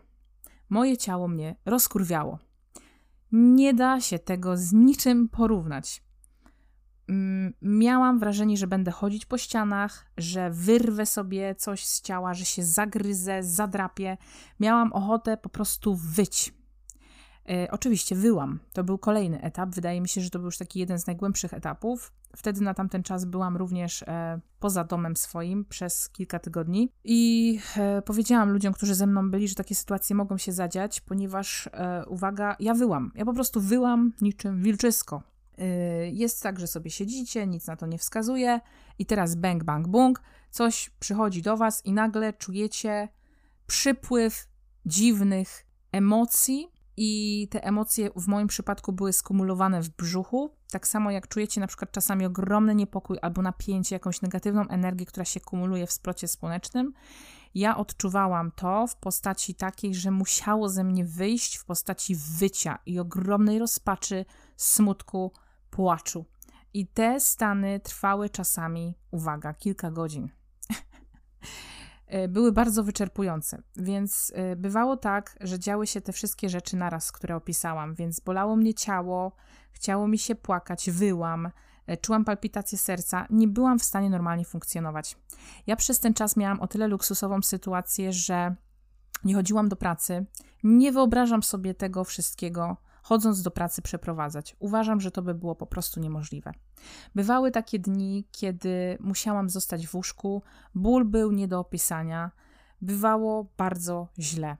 Moje 0.69 0.97
ciało 0.97 1.27
mnie 1.27 1.55
rozkurwiało. 1.65 2.39
Nie 3.31 3.73
da 3.73 4.01
się 4.01 4.19
tego 4.19 4.57
z 4.57 4.73
niczym 4.73 5.29
porównać. 5.29 6.03
Mm, 7.09 7.53
miałam 7.61 8.19
wrażenie, 8.19 8.57
że 8.57 8.67
będę 8.67 8.91
chodzić 8.91 9.25
po 9.25 9.37
ścianach, 9.37 10.05
że 10.17 10.49
wyrwę 10.51 11.05
sobie 11.05 11.55
coś 11.55 11.85
z 11.85 12.01
ciała, 12.01 12.33
że 12.33 12.45
się 12.45 12.63
zagryzę, 12.63 13.43
zadrapię. 13.43 14.17
Miałam 14.59 14.93
ochotę 14.93 15.37
po 15.37 15.49
prostu 15.49 15.95
wyć. 15.95 16.53
E, 17.49 17.71
oczywiście 17.71 18.15
wyłam. 18.15 18.59
To 18.73 18.83
był 18.83 18.97
kolejny 18.97 19.41
etap. 19.41 19.69
Wydaje 19.69 20.01
mi 20.01 20.09
się, 20.09 20.21
że 20.21 20.29
to 20.29 20.39
był 20.39 20.45
już 20.45 20.57
taki 20.57 20.79
jeden 20.79 20.99
z 20.99 21.07
najgłębszych 21.07 21.53
etapów. 21.53 22.11
Wtedy 22.35 22.61
na 22.61 22.73
tamten 22.73 23.03
czas 23.03 23.25
byłam 23.25 23.57
również 23.57 24.03
e, 24.03 24.39
poza 24.59 24.83
domem 24.83 25.15
swoim 25.15 25.65
przez 25.65 26.09
kilka 26.09 26.39
tygodni 26.39 26.91
i 27.03 27.59
e, 27.77 28.01
powiedziałam 28.01 28.51
ludziom, 28.51 28.73
którzy 28.73 28.95
ze 28.95 29.07
mną 29.07 29.31
byli, 29.31 29.47
że 29.47 29.55
takie 29.55 29.75
sytuacje 29.75 30.15
mogą 30.15 30.37
się 30.37 30.51
zadziać, 30.51 31.01
ponieważ, 31.01 31.69
uwaga, 32.07 32.55
ja 32.59 32.73
wyłam. 32.73 33.11
Ja 33.15 33.25
po 33.25 33.33
prostu 33.33 33.61
wyłam 33.61 34.13
niczym 34.21 34.63
wilczysko. 34.63 35.23
Jest 36.11 36.43
tak, 36.43 36.59
że 36.59 36.67
sobie 36.67 36.91
siedzicie, 36.91 37.47
nic 37.47 37.67
na 37.67 37.75
to 37.75 37.85
nie 37.85 37.97
wskazuje 37.97 38.59
i 38.99 39.05
teraz 39.05 39.35
bang, 39.35 39.63
bang, 39.63 39.87
bung, 39.87 40.21
coś 40.51 40.89
przychodzi 40.99 41.41
do 41.41 41.57
was 41.57 41.85
i 41.85 41.93
nagle 41.93 42.33
czujecie 42.33 43.07
przypływ 43.67 44.47
dziwnych 44.85 45.65
emocji, 45.91 46.71
i 47.01 47.47
te 47.51 47.63
emocje 47.63 48.09
w 48.15 48.27
moim 48.27 48.47
przypadku 48.47 48.93
były 48.93 49.13
skumulowane 49.13 49.81
w 49.81 49.89
brzuchu. 49.89 50.55
Tak 50.71 50.87
samo 50.87 51.11
jak 51.11 51.27
czujecie 51.27 51.61
na 51.61 51.67
przykład 51.67 51.91
czasami 51.91 52.25
ogromny 52.25 52.75
niepokój 52.75 53.17
albo 53.21 53.41
napięcie, 53.41 53.95
jakąś 53.95 54.21
negatywną 54.21 54.67
energię, 54.67 55.05
która 55.05 55.25
się 55.25 55.39
kumuluje 55.39 55.87
w 55.87 55.91
splocie 55.91 56.27
słonecznym. 56.27 56.93
Ja 57.55 57.77
odczuwałam 57.77 58.51
to 58.51 58.87
w 58.87 58.95
postaci 58.95 59.55
takiej, 59.55 59.95
że 59.95 60.11
musiało 60.11 60.69
ze 60.69 60.83
mnie 60.83 61.05
wyjść 61.05 61.57
w 61.57 61.65
postaci 61.65 62.15
wycia 62.15 62.79
i 62.85 62.99
ogromnej 62.99 63.59
rozpaczy, 63.59 64.25
smutku, 64.57 65.33
płaczu. 65.69 66.25
I 66.73 66.87
te 66.87 67.19
stany 67.19 67.79
trwały 67.79 68.29
czasami, 68.29 68.95
uwaga, 69.11 69.53
kilka 69.53 69.91
godzin. 69.91 70.29
E, 72.09 72.27
były 72.27 72.51
bardzo 72.51 72.83
wyczerpujące. 72.83 73.61
Więc 73.75 74.31
e, 74.35 74.55
bywało 74.55 74.97
tak, 74.97 75.37
że 75.41 75.59
działy 75.59 75.87
się 75.87 76.01
te 76.01 76.13
wszystkie 76.13 76.49
rzeczy 76.49 76.77
naraz, 76.77 77.11
które 77.11 77.35
opisałam, 77.35 77.93
więc 77.93 78.19
bolało 78.19 78.55
mnie 78.55 78.73
ciało, 78.73 79.35
chciało 79.71 80.07
mi 80.07 80.17
się 80.17 80.35
płakać, 80.35 80.89
wyłam, 80.91 81.49
e, 81.87 81.97
czułam 81.97 82.25
palpitację 82.25 82.77
serca, 82.77 83.27
nie 83.29 83.47
byłam 83.47 83.79
w 83.79 83.83
stanie 83.83 84.09
normalnie 84.09 84.45
funkcjonować. 84.45 85.17
Ja 85.67 85.75
przez 85.75 85.99
ten 85.99 86.13
czas 86.13 86.37
miałam 86.37 86.59
o 86.59 86.67
tyle 86.67 86.87
luksusową 86.87 87.41
sytuację, 87.41 88.13
że 88.13 88.55
nie 89.23 89.35
chodziłam 89.35 89.69
do 89.69 89.75
pracy, 89.75 90.25
nie 90.63 90.91
wyobrażam 90.91 91.43
sobie 91.43 91.73
tego 91.73 92.03
wszystkiego 92.03 92.77
chodząc 93.03 93.41
do 93.41 93.51
pracy 93.51 93.81
przeprowadzać. 93.81 94.55
Uważam, 94.59 95.01
że 95.01 95.11
to 95.11 95.21
by 95.21 95.33
było 95.33 95.55
po 95.55 95.65
prostu 95.65 95.99
niemożliwe. 95.99 96.51
Bywały 97.15 97.51
takie 97.51 97.79
dni, 97.79 98.27
kiedy 98.31 98.97
musiałam 98.99 99.49
zostać 99.49 99.87
w 99.87 99.95
łóżku, 99.95 100.43
ból 100.75 101.05
był 101.05 101.31
nie 101.31 101.47
do 101.47 101.59
opisania, 101.59 102.31
bywało 102.81 103.51
bardzo 103.57 104.07
źle. 104.19 104.57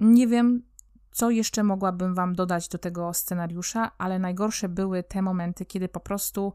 Nie 0.00 0.26
wiem, 0.26 0.62
co 1.12 1.30
jeszcze 1.30 1.62
mogłabym 1.62 2.14
Wam 2.14 2.34
dodać 2.34 2.68
do 2.68 2.78
tego 2.78 3.14
scenariusza, 3.14 3.90
ale 3.98 4.18
najgorsze 4.18 4.68
były 4.68 5.02
te 5.02 5.22
momenty, 5.22 5.64
kiedy 5.66 5.88
po 5.88 6.00
prostu 6.00 6.52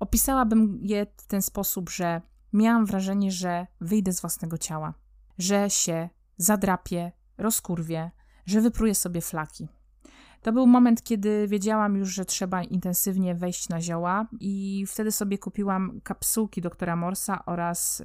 opisałabym 0.00 0.78
je 0.82 1.06
w 1.16 1.26
ten 1.26 1.42
sposób, 1.42 1.90
że 1.90 2.22
miałam 2.52 2.86
wrażenie, 2.86 3.32
że 3.32 3.66
wyjdę 3.80 4.12
z 4.12 4.20
własnego 4.20 4.58
ciała, 4.58 4.94
że 5.38 5.70
się 5.70 6.08
zadrapię, 6.36 7.12
rozkurwię, 7.38 8.10
że 8.46 8.60
wypruję 8.60 8.94
sobie 8.94 9.20
flaki. 9.20 9.68
To 10.42 10.52
był 10.52 10.66
moment, 10.66 11.02
kiedy 11.02 11.48
wiedziałam 11.48 11.96
już, 11.96 12.14
że 12.14 12.24
trzeba 12.24 12.62
intensywnie 12.62 13.34
wejść 13.34 13.68
na 13.68 13.80
zioła 13.80 14.26
i 14.40 14.84
wtedy 14.88 15.12
sobie 15.12 15.38
kupiłam 15.38 16.00
kapsułki 16.04 16.60
doktora 16.60 16.96
Morsa 16.96 17.44
oraz 17.46 18.00
y, 18.00 18.04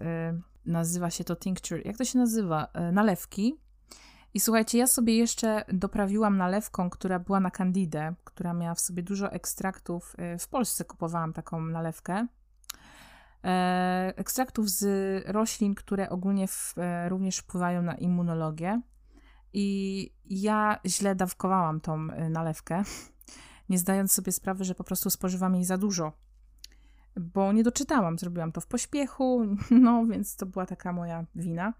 nazywa 0.65 1.09
się 1.09 1.23
to 1.23 1.35
tincture, 1.35 1.85
jak 1.85 1.97
to 1.97 2.05
się 2.05 2.19
nazywa? 2.19 2.67
Y, 2.89 2.91
nalewki. 2.91 3.55
I 4.33 4.39
słuchajcie, 4.39 4.77
ja 4.77 4.87
sobie 4.87 5.17
jeszcze 5.17 5.65
doprawiłam 5.73 6.37
nalewką, 6.37 6.89
która 6.89 7.19
była 7.19 7.39
na 7.39 7.51
Candidę, 7.51 8.13
która 8.23 8.53
miała 8.53 8.75
w 8.75 8.79
sobie 8.79 9.03
dużo 9.03 9.31
ekstraktów. 9.31 10.15
Y, 10.35 10.39
w 10.39 10.47
Polsce 10.47 10.85
kupowałam 10.85 11.33
taką 11.33 11.61
nalewkę. 11.61 12.27
E, 13.43 14.13
ekstraktów 14.17 14.69
z 14.69 14.85
roślin, 15.27 15.75
które 15.75 16.09
ogólnie 16.09 16.47
w, 16.47 16.73
e, 16.77 17.09
również 17.09 17.37
wpływają 17.37 17.81
na 17.81 17.95
immunologię. 17.95 18.81
I 19.53 20.09
ja 20.25 20.79
źle 20.85 21.15
dawkowałam 21.15 21.81
tą 21.81 22.07
y, 22.09 22.29
nalewkę, 22.29 22.83
nie 23.69 23.77
zdając 23.77 24.11
sobie 24.11 24.31
sprawy, 24.31 24.63
że 24.63 24.75
po 24.75 24.83
prostu 24.83 25.09
spożywam 25.09 25.55
jej 25.55 25.65
za 25.65 25.77
dużo. 25.77 26.11
Bo 27.17 27.53
nie 27.53 27.63
doczytałam, 27.63 28.19
zrobiłam 28.19 28.51
to 28.51 28.61
w 28.61 28.67
pośpiechu, 28.67 29.45
no 29.71 30.05
więc 30.05 30.35
to 30.35 30.45
była 30.45 30.65
taka 30.65 30.93
moja 30.93 31.25
wina. 31.35 31.73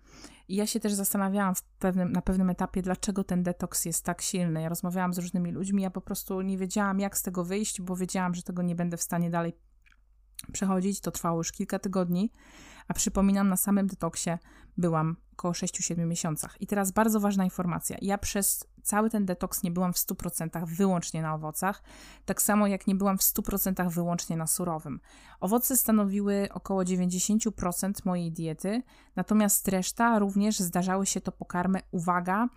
I 0.48 0.56
ja 0.56 0.68
się 0.68 0.80
też 0.80 0.94
zastanawiałam 0.94 1.54
pewnym, 1.80 2.12
na 2.12 2.22
pewnym 2.22 2.50
etapie, 2.50 2.82
dlaczego 2.82 3.24
ten 3.24 3.44
detoks 3.44 3.86
jest 3.86 4.06
tak 4.06 4.22
silny. 4.22 4.62
Ja 4.62 4.70
rozmawiałam 4.70 5.14
z 5.14 5.18
różnymi 5.18 5.52
ludźmi, 5.52 5.84
ja 5.84 5.90
po 5.92 6.02
prostu 6.02 6.42
nie 6.42 6.58
wiedziałam, 6.58 7.00
jak 7.00 7.18
z 7.18 7.22
tego 7.22 7.44
wyjść, 7.44 7.82
bo 7.82 7.96
wiedziałam, 7.96 8.36
że 8.36 8.44
tego 8.44 8.62
nie 8.62 8.76
będę 8.76 8.98
w 8.98 9.02
stanie 9.02 9.30
dalej 9.30 9.54
przechodzić. 10.52 11.02
To 11.02 11.12
trwało 11.12 11.38
już 11.38 11.52
kilka 11.52 11.80
tygodni. 11.80 12.32
A 12.88 12.94
przypominam, 12.94 13.50
na 13.50 13.58
samym 13.58 13.88
detoksie 13.88 14.30
byłam 14.78 15.16
około 15.34 15.54
6-7 15.54 16.06
miesiącach. 16.06 16.62
I 16.62 16.68
teraz 16.68 16.92
bardzo 16.92 17.20
ważna 17.20 17.44
informacja. 17.44 17.98
Ja 18.02 18.18
przez 18.18 18.68
cały 18.84 19.10
ten 19.10 19.26
detoks 19.26 19.64
nie 19.64 19.72
byłam 19.72 19.94
w 19.94 19.98
100% 19.98 20.66
wyłącznie 20.66 21.22
na 21.22 21.34
owocach, 21.34 21.84
tak 22.26 22.42
samo 22.42 22.68
jak 22.68 22.88
nie 22.88 22.96
byłam 22.96 23.18
w 23.18 23.22
100% 23.22 23.90
wyłącznie 23.90 24.38
na 24.38 24.48
surowym. 24.48 25.00
Owoce 25.40 25.78
stanowiły 25.78 26.48
około 26.54 26.84
90% 26.84 27.92
mojej 28.06 28.32
diety, 28.32 28.82
natomiast 29.16 29.68
reszta 29.68 30.20
również 30.20 30.60
zdarzały 30.60 31.06
się 31.06 31.22
to 31.22 31.32
pokarmy, 31.32 31.82
uwaga, 31.92 32.48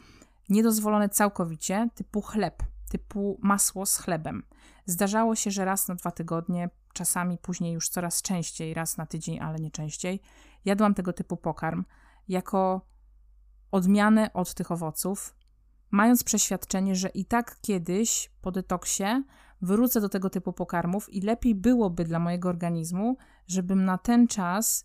niedozwolone 0.49 1.09
całkowicie, 1.09 1.89
typu 1.95 2.23
chleb, 2.23 2.63
typu 2.91 3.39
masło 3.43 3.87
z 3.87 3.97
chlebem. 3.97 4.43
Zdarzało 4.87 5.35
się, 5.35 5.51
że 5.51 5.65
raz 5.65 5.89
na 5.89 5.95
dwa 5.95 6.11
tygodnie 6.11 6.71
czasami 6.97 7.39
później 7.39 7.73
już 7.73 7.89
coraz 7.89 8.23
częściej, 8.23 8.75
raz 8.75 8.97
na 8.97 9.07
tydzień, 9.07 9.41
ale 9.41 9.59
nie 9.59 9.71
częściej, 9.71 10.21
jadłam 10.65 10.95
tego 10.95 11.13
typu 11.13 11.37
pokarm 11.37 11.85
jako 12.29 12.81
odmianę 13.71 14.33
od 14.33 14.55
tych 14.55 14.71
owoców, 14.71 15.37
mając 15.91 16.25
przeświadczenie, 16.25 16.95
że 16.95 17.09
i 17.09 17.25
tak 17.25 17.59
kiedyś 17.61 18.31
po 18.41 18.53
detoksie 18.53 19.23
wrócę 19.63 20.01
do 20.01 20.09
tego 20.09 20.31
typu 20.31 20.53
pokarmów 20.53 21.13
i 21.13 21.21
lepiej 21.21 21.55
byłoby 21.55 22.05
dla 22.05 22.19
mojego 22.19 22.49
organizmu, 22.49 23.17
żebym 23.47 23.85
na 23.85 23.99
ten 23.99 24.27
czas 24.27 24.85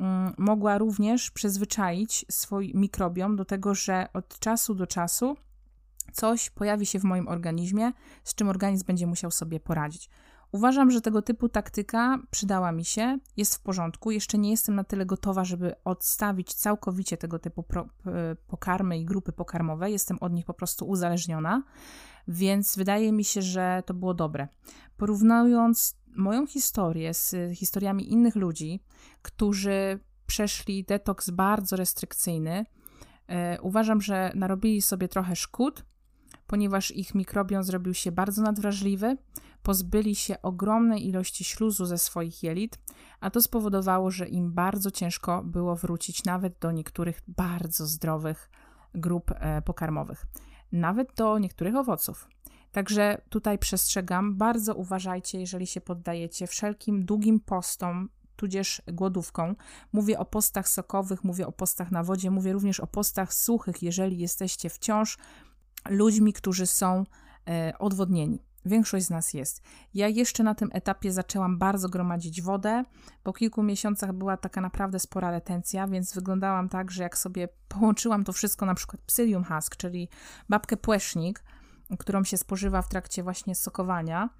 mm, 0.00 0.34
mogła 0.38 0.78
również 0.78 1.30
przyzwyczaić 1.30 2.24
swój 2.30 2.72
mikrobiom 2.74 3.36
do 3.36 3.44
tego, 3.44 3.74
że 3.74 4.08
od 4.12 4.38
czasu 4.38 4.74
do 4.74 4.86
czasu 4.86 5.36
coś 6.12 6.50
pojawi 6.50 6.86
się 6.86 6.98
w 6.98 7.04
moim 7.04 7.28
organizmie, 7.28 7.92
z 8.24 8.34
czym 8.34 8.48
organizm 8.48 8.86
będzie 8.86 9.06
musiał 9.06 9.30
sobie 9.30 9.60
poradzić. 9.60 10.10
Uważam, 10.52 10.90
że 10.90 11.00
tego 11.00 11.22
typu 11.22 11.48
taktyka 11.48 12.18
przydała 12.30 12.72
mi 12.72 12.84
się, 12.84 13.18
jest 13.36 13.54
w 13.54 13.60
porządku. 13.60 14.10
Jeszcze 14.10 14.38
nie 14.38 14.50
jestem 14.50 14.74
na 14.74 14.84
tyle 14.84 15.06
gotowa, 15.06 15.44
żeby 15.44 15.74
odstawić 15.84 16.54
całkowicie 16.54 17.16
tego 17.16 17.38
typu 17.38 17.62
pro, 17.62 17.88
pokarmy 18.46 18.98
i 18.98 19.04
grupy 19.04 19.32
pokarmowe. 19.32 19.90
Jestem 19.90 20.18
od 20.20 20.32
nich 20.32 20.44
po 20.44 20.54
prostu 20.54 20.88
uzależniona, 20.88 21.62
więc 22.28 22.76
wydaje 22.76 23.12
mi 23.12 23.24
się, 23.24 23.42
że 23.42 23.82
to 23.86 23.94
było 23.94 24.14
dobre. 24.14 24.48
Porównując 24.96 25.96
moją 26.16 26.46
historię 26.46 27.14
z 27.14 27.36
historiami 27.54 28.12
innych 28.12 28.36
ludzi, 28.36 28.82
którzy 29.22 30.00
przeszli 30.26 30.84
detoks 30.84 31.30
bardzo 31.30 31.76
restrykcyjny, 31.76 32.66
e, 33.28 33.60
uważam, 33.60 34.00
że 34.00 34.32
narobili 34.34 34.82
sobie 34.82 35.08
trochę 35.08 35.36
szkód, 35.36 35.84
ponieważ 36.46 36.90
ich 36.90 37.14
mikrobiom 37.14 37.62
zrobił 37.62 37.94
się 37.94 38.12
bardzo 38.12 38.42
nadwrażliwy, 38.42 39.16
pozbyli 39.62 40.14
się 40.14 40.42
ogromnej 40.42 41.06
ilości 41.08 41.44
śluzu 41.44 41.86
ze 41.86 41.98
swoich 41.98 42.42
jelit, 42.42 42.78
a 43.20 43.30
to 43.30 43.42
spowodowało, 43.42 44.10
że 44.10 44.28
im 44.28 44.52
bardzo 44.52 44.90
ciężko 44.90 45.42
było 45.44 45.76
wrócić 45.76 46.24
nawet 46.24 46.58
do 46.58 46.72
niektórych 46.72 47.22
bardzo 47.28 47.86
zdrowych 47.86 48.50
grup 48.94 49.30
e, 49.34 49.62
pokarmowych, 49.62 50.26
nawet 50.72 51.14
do 51.14 51.38
niektórych 51.38 51.76
owoców. 51.76 52.28
Także 52.72 53.20
tutaj 53.28 53.58
przestrzegam, 53.58 54.36
bardzo 54.36 54.74
uważajcie, 54.74 55.40
jeżeli 55.40 55.66
się 55.66 55.80
poddajecie 55.80 56.46
wszelkim 56.46 57.04
długim 57.04 57.40
postom, 57.40 58.08
tudzież 58.36 58.82
głodówką. 58.92 59.54
Mówię 59.92 60.18
o 60.18 60.24
postach 60.24 60.68
sokowych, 60.68 61.24
mówię 61.24 61.46
o 61.46 61.52
postach 61.52 61.90
na 61.90 62.04
wodzie, 62.04 62.30
mówię 62.30 62.52
również 62.52 62.80
o 62.80 62.86
postach 62.86 63.34
suchych, 63.34 63.82
jeżeli 63.82 64.18
jesteście 64.18 64.70
wciąż 64.70 65.18
ludźmi, 65.90 66.32
którzy 66.32 66.66
są 66.66 67.04
e, 67.48 67.72
odwodnieni. 67.78 68.46
Większość 68.66 69.06
z 69.06 69.10
nas 69.10 69.34
jest. 69.34 69.62
Ja 69.94 70.08
jeszcze 70.08 70.42
na 70.42 70.54
tym 70.54 70.68
etapie 70.72 71.12
zaczęłam 71.12 71.58
bardzo 71.58 71.88
gromadzić 71.88 72.42
wodę. 72.42 72.84
Po 73.22 73.32
kilku 73.32 73.62
miesiącach 73.62 74.12
była 74.12 74.36
taka 74.36 74.60
naprawdę 74.60 74.98
spora 74.98 75.30
retencja, 75.30 75.86
więc 75.86 76.14
wyglądałam 76.14 76.68
tak, 76.68 76.90
że 76.90 77.02
jak 77.02 77.18
sobie 77.18 77.48
połączyłam 77.68 78.24
to 78.24 78.32
wszystko, 78.32 78.66
na 78.66 78.74
przykład 78.74 79.02
psyllium 79.02 79.44
husk, 79.44 79.76
czyli 79.76 80.08
babkę 80.48 80.76
płesznik, 80.76 81.44
którą 81.98 82.24
się 82.24 82.36
spożywa 82.36 82.82
w 82.82 82.88
trakcie 82.88 83.22
właśnie 83.22 83.54
sokowania, 83.54 84.30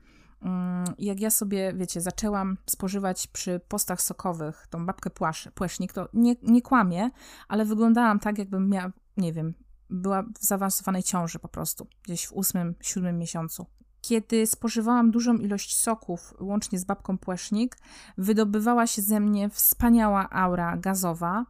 mm, 0.42 0.84
jak 0.98 1.20
ja 1.20 1.30
sobie, 1.30 1.72
wiecie, 1.74 2.00
zaczęłam 2.00 2.56
spożywać 2.66 3.26
przy 3.26 3.60
postach 3.68 4.02
sokowych 4.02 4.66
tą 4.70 4.86
babkę 4.86 5.10
płasz, 5.10 5.48
płesznik, 5.54 5.92
to 5.92 6.08
nie, 6.14 6.34
nie 6.42 6.62
kłamię, 6.62 7.10
ale 7.48 7.64
wyglądałam 7.64 8.18
tak, 8.18 8.38
jakbym 8.38 8.68
miała, 8.68 8.92
nie 9.16 9.32
wiem, 9.32 9.54
była 9.90 10.22
w 10.22 10.44
zaawansowanej 10.44 11.02
ciąży 11.02 11.38
po 11.38 11.48
prostu, 11.48 11.86
gdzieś 12.02 12.26
w 12.26 12.32
ósmym, 12.32 12.74
siódmym 12.80 13.18
miesiącu. 13.18 13.66
Kiedy 14.00 14.46
spożywałam 14.46 15.10
dużą 15.10 15.34
ilość 15.34 15.76
soków, 15.76 16.34
łącznie 16.40 16.78
z 16.78 16.84
babką 16.84 17.18
Płesznik, 17.18 17.78
wydobywała 18.18 18.86
się 18.86 19.02
ze 19.02 19.20
mnie 19.20 19.50
wspaniała 19.50 20.30
aura 20.30 20.76
gazowa, 20.76 21.46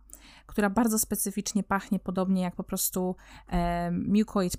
która 0.46 0.70
bardzo 0.70 0.98
specyficznie 0.98 1.62
pachnie, 1.62 1.98
podobnie 1.98 2.42
jak 2.42 2.56
po 2.56 2.64
prostu 2.64 3.16
e, 3.48 3.90
mucoid. 3.90 4.56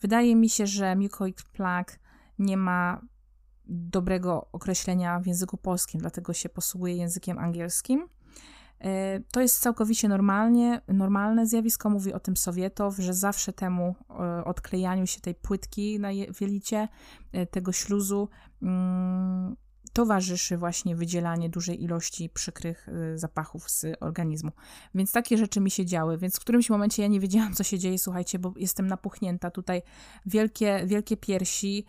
Wydaje 0.00 0.36
mi 0.36 0.48
się, 0.48 0.66
że 0.66 0.96
mucoid 0.96 1.42
plaque 1.42 1.98
nie 2.38 2.56
ma 2.56 3.00
dobrego 3.66 4.48
określenia 4.52 5.20
w 5.20 5.26
języku 5.26 5.56
polskim, 5.56 6.00
dlatego 6.00 6.32
się 6.32 6.48
posługuję 6.48 6.96
językiem 6.96 7.38
angielskim. 7.38 8.08
E, 8.80 9.20
to 9.32 9.40
jest 9.40 9.60
całkowicie 9.60 10.08
normalnie, 10.08 10.80
normalne 10.88 11.46
zjawisko, 11.46 11.90
mówi 11.90 12.12
o 12.12 12.20
tym 12.20 12.36
Sowietow, 12.36 12.96
że 12.96 13.14
zawsze 13.14 13.52
temu 13.52 13.94
e, 14.10 14.44
odklejaniu 14.44 15.06
się 15.06 15.20
tej 15.20 15.34
płytki 15.34 16.00
na 16.00 16.08
wielicie, 16.40 16.88
e, 17.32 17.46
tego 17.46 17.72
śluzu, 17.72 18.28
mm, 18.62 19.56
towarzyszy 19.92 20.56
właśnie 20.56 20.96
wydzielanie 20.96 21.50
dużej 21.50 21.82
ilości 21.82 22.28
przykrych 22.28 22.88
zapachów 23.14 23.70
z 23.70 23.86
organizmu. 24.00 24.50
Więc 24.94 25.12
takie 25.12 25.38
rzeczy 25.38 25.60
mi 25.60 25.70
się 25.70 25.86
działy, 25.86 26.18
więc 26.18 26.36
w 26.36 26.40
którymś 26.40 26.70
momencie 26.70 27.02
ja 27.02 27.08
nie 27.08 27.20
wiedziałam, 27.20 27.54
co 27.54 27.64
się 27.64 27.78
dzieje, 27.78 27.98
słuchajcie, 27.98 28.38
bo 28.38 28.52
jestem 28.56 28.86
napuchnięta 28.86 29.50
tutaj, 29.50 29.82
wielkie, 30.26 30.82
wielkie 30.86 31.16
piersi, 31.16 31.84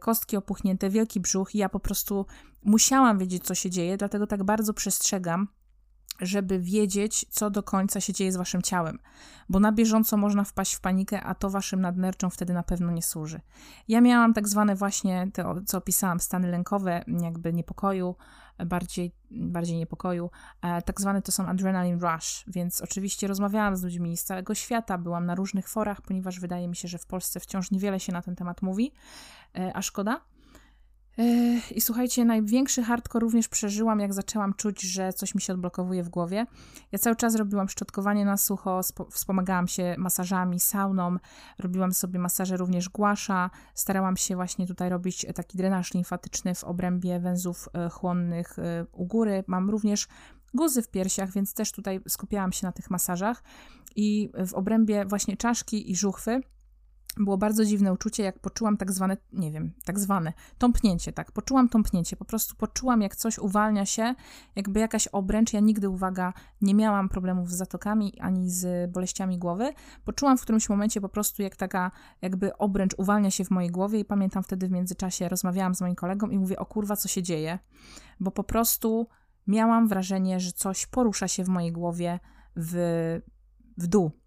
kostki 0.00 0.36
opuchnięte, 0.36 0.90
wielki 0.90 1.20
brzuch. 1.20 1.54
I 1.54 1.58
ja 1.58 1.68
po 1.68 1.80
prostu 1.80 2.26
musiałam 2.64 3.18
wiedzieć, 3.18 3.44
co 3.44 3.54
się 3.54 3.70
dzieje, 3.70 3.96
dlatego 3.96 4.26
tak 4.26 4.44
bardzo 4.44 4.74
przestrzegam, 4.74 5.48
żeby 6.20 6.58
wiedzieć, 6.58 7.26
co 7.30 7.50
do 7.50 7.62
końca 7.62 8.00
się 8.00 8.12
dzieje 8.12 8.32
z 8.32 8.36
waszym 8.36 8.62
ciałem, 8.62 8.98
bo 9.48 9.60
na 9.60 9.72
bieżąco 9.72 10.16
można 10.16 10.44
wpaść 10.44 10.74
w 10.74 10.80
panikę, 10.80 11.22
a 11.22 11.34
to 11.34 11.50
waszym 11.50 11.80
nadnerczom 11.80 12.30
wtedy 12.30 12.52
na 12.52 12.62
pewno 12.62 12.92
nie 12.92 13.02
służy. 13.02 13.40
Ja 13.88 14.00
miałam 14.00 14.34
tak 14.34 14.48
zwane 14.48 14.74
właśnie, 14.74 15.30
te, 15.32 15.44
co 15.66 15.78
opisałam, 15.78 16.20
stany 16.20 16.48
lękowe, 16.48 17.04
jakby 17.22 17.52
niepokoju, 17.52 18.14
bardziej, 18.66 19.12
bardziej 19.30 19.76
niepokoju, 19.76 20.30
e, 20.62 20.82
tak 20.82 21.00
zwane 21.00 21.22
to 21.22 21.32
są 21.32 21.46
adrenaline 21.46 22.00
rush, 22.00 22.44
więc 22.46 22.80
oczywiście 22.80 23.26
rozmawiałam 23.26 23.76
z 23.76 23.82
ludźmi 23.82 24.16
z 24.16 24.24
całego 24.24 24.54
świata, 24.54 24.98
byłam 24.98 25.26
na 25.26 25.34
różnych 25.34 25.68
forach, 25.68 26.02
ponieważ 26.02 26.40
wydaje 26.40 26.68
mi 26.68 26.76
się, 26.76 26.88
że 26.88 26.98
w 26.98 27.06
Polsce 27.06 27.40
wciąż 27.40 27.70
niewiele 27.70 28.00
się 28.00 28.12
na 28.12 28.22
ten 28.22 28.36
temat 28.36 28.62
mówi, 28.62 28.92
e, 29.58 29.72
a 29.74 29.82
szkoda. 29.82 30.20
I 31.70 31.80
słuchajcie, 31.80 32.24
największy 32.24 32.82
hardcore 32.82 33.22
również 33.22 33.48
przeżyłam, 33.48 34.00
jak 34.00 34.14
zaczęłam 34.14 34.54
czuć, 34.54 34.80
że 34.82 35.12
coś 35.12 35.34
mi 35.34 35.40
się 35.40 35.52
odblokowuje 35.52 36.02
w 36.02 36.08
głowie. 36.08 36.46
Ja 36.92 36.98
cały 36.98 37.16
czas 37.16 37.34
robiłam 37.34 37.68
szczotkowanie 37.68 38.24
na 38.24 38.36
sucho, 38.36 38.80
wspomagałam 39.10 39.68
się 39.68 39.94
masażami, 39.98 40.60
sauną, 40.60 41.16
robiłam 41.58 41.92
sobie 41.92 42.18
masaże 42.18 42.56
również 42.56 42.88
głasza, 42.88 43.50
starałam 43.74 44.16
się 44.16 44.36
właśnie 44.36 44.66
tutaj 44.66 44.90
robić 44.90 45.26
taki 45.34 45.58
drenaż 45.58 45.94
limfatyczny 45.94 46.54
w 46.54 46.64
obrębie 46.64 47.20
węzłów 47.20 47.68
e, 47.72 47.88
chłonnych 47.88 48.58
e, 48.58 48.86
u 48.92 49.06
góry. 49.06 49.44
Mam 49.46 49.70
również 49.70 50.08
guzy 50.54 50.82
w 50.82 50.88
piersiach, 50.88 51.32
więc 51.32 51.54
też 51.54 51.72
tutaj 51.72 52.00
skupiałam 52.08 52.52
się 52.52 52.66
na 52.66 52.72
tych 52.72 52.90
masażach 52.90 53.42
i 53.96 54.30
w 54.46 54.54
obrębie 54.54 55.04
właśnie 55.04 55.36
czaszki 55.36 55.90
i 55.90 55.96
żuchwy 55.96 56.40
było 57.16 57.38
bardzo 57.38 57.64
dziwne 57.64 57.92
uczucie, 57.92 58.22
jak 58.22 58.38
poczułam 58.38 58.76
tak 58.76 58.92
zwane, 58.92 59.16
nie 59.32 59.50
wiem, 59.50 59.72
tak 59.84 59.98
zwane, 59.98 60.32
tąpnięcie, 60.58 61.12
tak, 61.12 61.32
poczułam 61.32 61.68
tąpnięcie, 61.68 62.16
po 62.16 62.24
prostu 62.24 62.56
poczułam, 62.56 63.02
jak 63.02 63.16
coś 63.16 63.38
uwalnia 63.38 63.86
się, 63.86 64.14
jakby 64.56 64.80
jakaś 64.80 65.06
obręcz, 65.06 65.52
ja 65.52 65.60
nigdy, 65.60 65.88
uwaga, 65.88 66.32
nie 66.60 66.74
miałam 66.74 67.08
problemów 67.08 67.50
z 67.50 67.56
zatokami, 67.56 68.20
ani 68.20 68.50
z 68.50 68.92
boleściami 68.92 69.38
głowy, 69.38 69.72
poczułam 70.04 70.38
w 70.38 70.42
którymś 70.42 70.68
momencie 70.68 71.00
po 71.00 71.08
prostu, 71.08 71.42
jak 71.42 71.56
taka, 71.56 71.90
jakby 72.22 72.56
obręcz 72.56 72.94
uwalnia 72.98 73.30
się 73.30 73.44
w 73.44 73.50
mojej 73.50 73.70
głowie 73.70 73.98
i 73.98 74.04
pamiętam 74.04 74.42
wtedy 74.42 74.68
w 74.68 74.70
międzyczasie 74.70 75.28
rozmawiałam 75.28 75.74
z 75.74 75.80
moim 75.80 75.94
kolegą 75.94 76.28
i 76.28 76.38
mówię, 76.38 76.58
o 76.58 76.66
kurwa, 76.66 76.96
co 76.96 77.08
się 77.08 77.22
dzieje, 77.22 77.58
bo 78.20 78.30
po 78.30 78.44
prostu 78.44 79.06
miałam 79.46 79.88
wrażenie, 79.88 80.40
że 80.40 80.52
coś 80.52 80.86
porusza 80.86 81.28
się 81.28 81.44
w 81.44 81.48
mojej 81.48 81.72
głowie 81.72 82.20
w, 82.56 82.74
w 83.78 83.86
dół, 83.86 84.19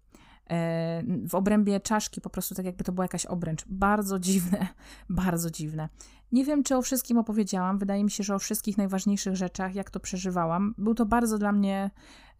w 1.28 1.34
obrębie 1.34 1.80
czaszki, 1.80 2.20
po 2.20 2.30
prostu 2.30 2.54
tak 2.54 2.66
jakby 2.66 2.84
to 2.84 2.92
była 2.92 3.04
jakaś 3.04 3.26
obręcz. 3.26 3.64
Bardzo 3.66 4.18
dziwne, 4.18 4.68
bardzo 5.08 5.50
dziwne. 5.50 5.88
Nie 6.32 6.44
wiem, 6.44 6.62
czy 6.62 6.76
o 6.76 6.82
wszystkim 6.82 7.18
opowiedziałam. 7.18 7.78
Wydaje 7.78 8.04
mi 8.04 8.10
się, 8.10 8.24
że 8.24 8.34
o 8.34 8.38
wszystkich 8.38 8.78
najważniejszych 8.78 9.36
rzeczach, 9.36 9.74
jak 9.74 9.90
to 9.90 10.00
przeżywałam. 10.00 10.74
Był 10.78 10.94
to 10.94 11.06
bardzo 11.06 11.38
dla 11.38 11.52
mnie 11.52 11.90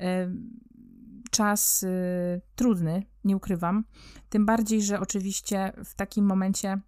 e, 0.00 0.30
czas 1.30 1.82
e, 1.82 1.88
trudny, 2.56 3.02
nie 3.24 3.36
ukrywam. 3.36 3.84
Tym 4.28 4.46
bardziej, 4.46 4.82
że 4.82 5.00
oczywiście 5.00 5.72
w 5.84 5.94
takim 5.94 6.26
momencie 6.26 6.80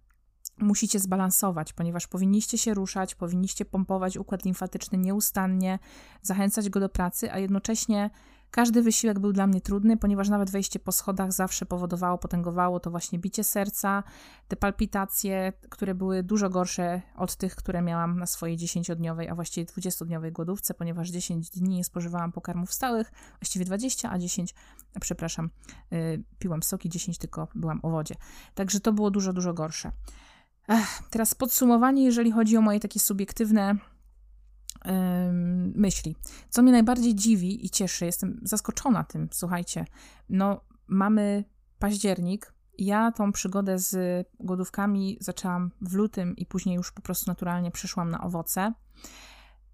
musicie 0.59 0.99
zbalansować, 0.99 1.73
ponieważ 1.73 2.07
powinniście 2.07 2.57
się 2.57 2.73
ruszać, 2.73 3.15
powinniście 3.15 3.65
pompować 3.65 4.17
układ 4.17 4.45
limfatyczny 4.45 4.97
nieustannie, 4.97 5.79
zachęcać 6.21 6.69
go 6.69 6.79
do 6.79 6.89
pracy, 6.89 7.31
a 7.31 7.39
jednocześnie 7.39 8.09
każdy 8.57 8.81
wysiłek 8.81 9.19
był 9.19 9.33
dla 9.33 9.47
mnie 9.47 9.61
trudny, 9.61 9.97
ponieważ 9.97 10.29
nawet 10.29 10.51
wejście 10.51 10.79
po 10.79 10.91
schodach 10.91 11.33
zawsze 11.33 11.65
powodowało, 11.65 12.17
potęgowało 12.17 12.79
to 12.79 12.91
właśnie 12.91 13.19
bicie 13.19 13.43
serca, 13.43 14.03
te 14.47 14.55
palpitacje, 14.55 15.53
które 15.69 15.95
były 15.95 16.23
dużo 16.23 16.49
gorsze 16.49 17.01
od 17.15 17.35
tych, 17.35 17.55
które 17.55 17.81
miałam 17.81 18.19
na 18.19 18.25
swojej 18.25 18.57
10-dniowej, 18.57 19.27
a 19.29 19.35
właściwie 19.35 19.65
20-dniowej 19.65 20.31
głodówce, 20.31 20.73
ponieważ 20.73 21.09
10 21.09 21.49
dni 21.49 21.77
nie 21.77 21.83
spożywałam 21.83 22.31
pokarmów 22.31 22.73
stałych, 22.73 23.11
właściwie 23.39 23.65
20, 23.65 24.11
a 24.11 24.17
10, 24.17 24.55
przepraszam, 25.01 25.49
yy, 25.91 26.23
piłam 26.39 26.63
soki, 26.63 26.89
10 26.89 27.17
tylko 27.17 27.47
byłam 27.55 27.79
o 27.83 27.89
wodzie. 27.89 28.15
Także 28.53 28.79
to 28.79 28.93
było 28.93 29.11
dużo, 29.11 29.33
dużo 29.33 29.53
gorsze. 29.53 29.91
Ech, 30.67 31.01
teraz 31.09 31.35
podsumowanie, 31.35 32.03
jeżeli 32.03 32.31
chodzi 32.31 32.57
o 32.57 32.61
moje 32.61 32.79
takie 32.79 32.99
subiektywne 32.99 33.75
myśli. 35.75 36.15
Co 36.49 36.61
mnie 36.61 36.71
najbardziej 36.71 37.15
dziwi 37.15 37.65
i 37.65 37.69
cieszy, 37.69 38.05
jestem 38.05 38.39
zaskoczona 38.43 39.03
tym, 39.03 39.29
słuchajcie, 39.31 39.85
no 40.29 40.61
mamy 40.87 41.43
październik, 41.79 42.53
ja 42.77 43.11
tą 43.11 43.31
przygodę 43.31 43.79
z 43.79 44.27
głodówkami 44.39 45.17
zaczęłam 45.19 45.71
w 45.81 45.93
lutym 45.93 46.35
i 46.35 46.45
później 46.45 46.75
już 46.75 46.91
po 46.91 47.01
prostu 47.01 47.31
naturalnie 47.31 47.71
przyszłam 47.71 48.11
na 48.11 48.23
owoce. 48.23 48.73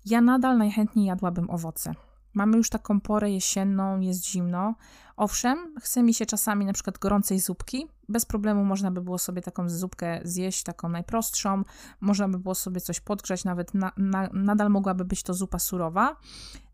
Ja 0.06 0.22
nadal 0.22 0.58
najchętniej 0.58 1.06
jadłabym 1.06 1.50
owoce. 1.50 1.94
Mamy 2.34 2.58
już 2.58 2.70
taką 2.70 3.02
porę 3.02 3.32
jesienną, 3.32 4.00
jest 4.00 4.26
zimno. 4.26 4.76
Owszem, 5.18 5.76
chce 5.82 6.04
mi 6.04 6.14
się 6.14 6.26
czasami 6.26 6.66
na 6.66 6.74
przykład 6.74 6.98
gorącej 6.98 7.40
zupki. 7.40 7.88
Bez 8.10 8.26
problemu 8.26 8.66
można 8.66 8.92
by 8.92 9.02
było 9.02 9.18
sobie 9.18 9.42
taką 9.42 9.70
zupkę 9.70 10.22
zjeść, 10.24 10.64
taką 10.64 10.90
najprostszą. 10.90 11.64
Można 12.02 12.28
by 12.28 12.40
było 12.40 12.56
sobie 12.56 12.82
coś 12.82 13.00
podgrzać, 13.00 13.44
nawet 13.44 13.74
na, 13.74 13.92
na, 13.98 14.30
nadal 14.34 14.70
mogłaby 14.70 15.06
być 15.06 15.24
to 15.24 15.34
zupa 15.34 15.60
surowa. 15.60 16.16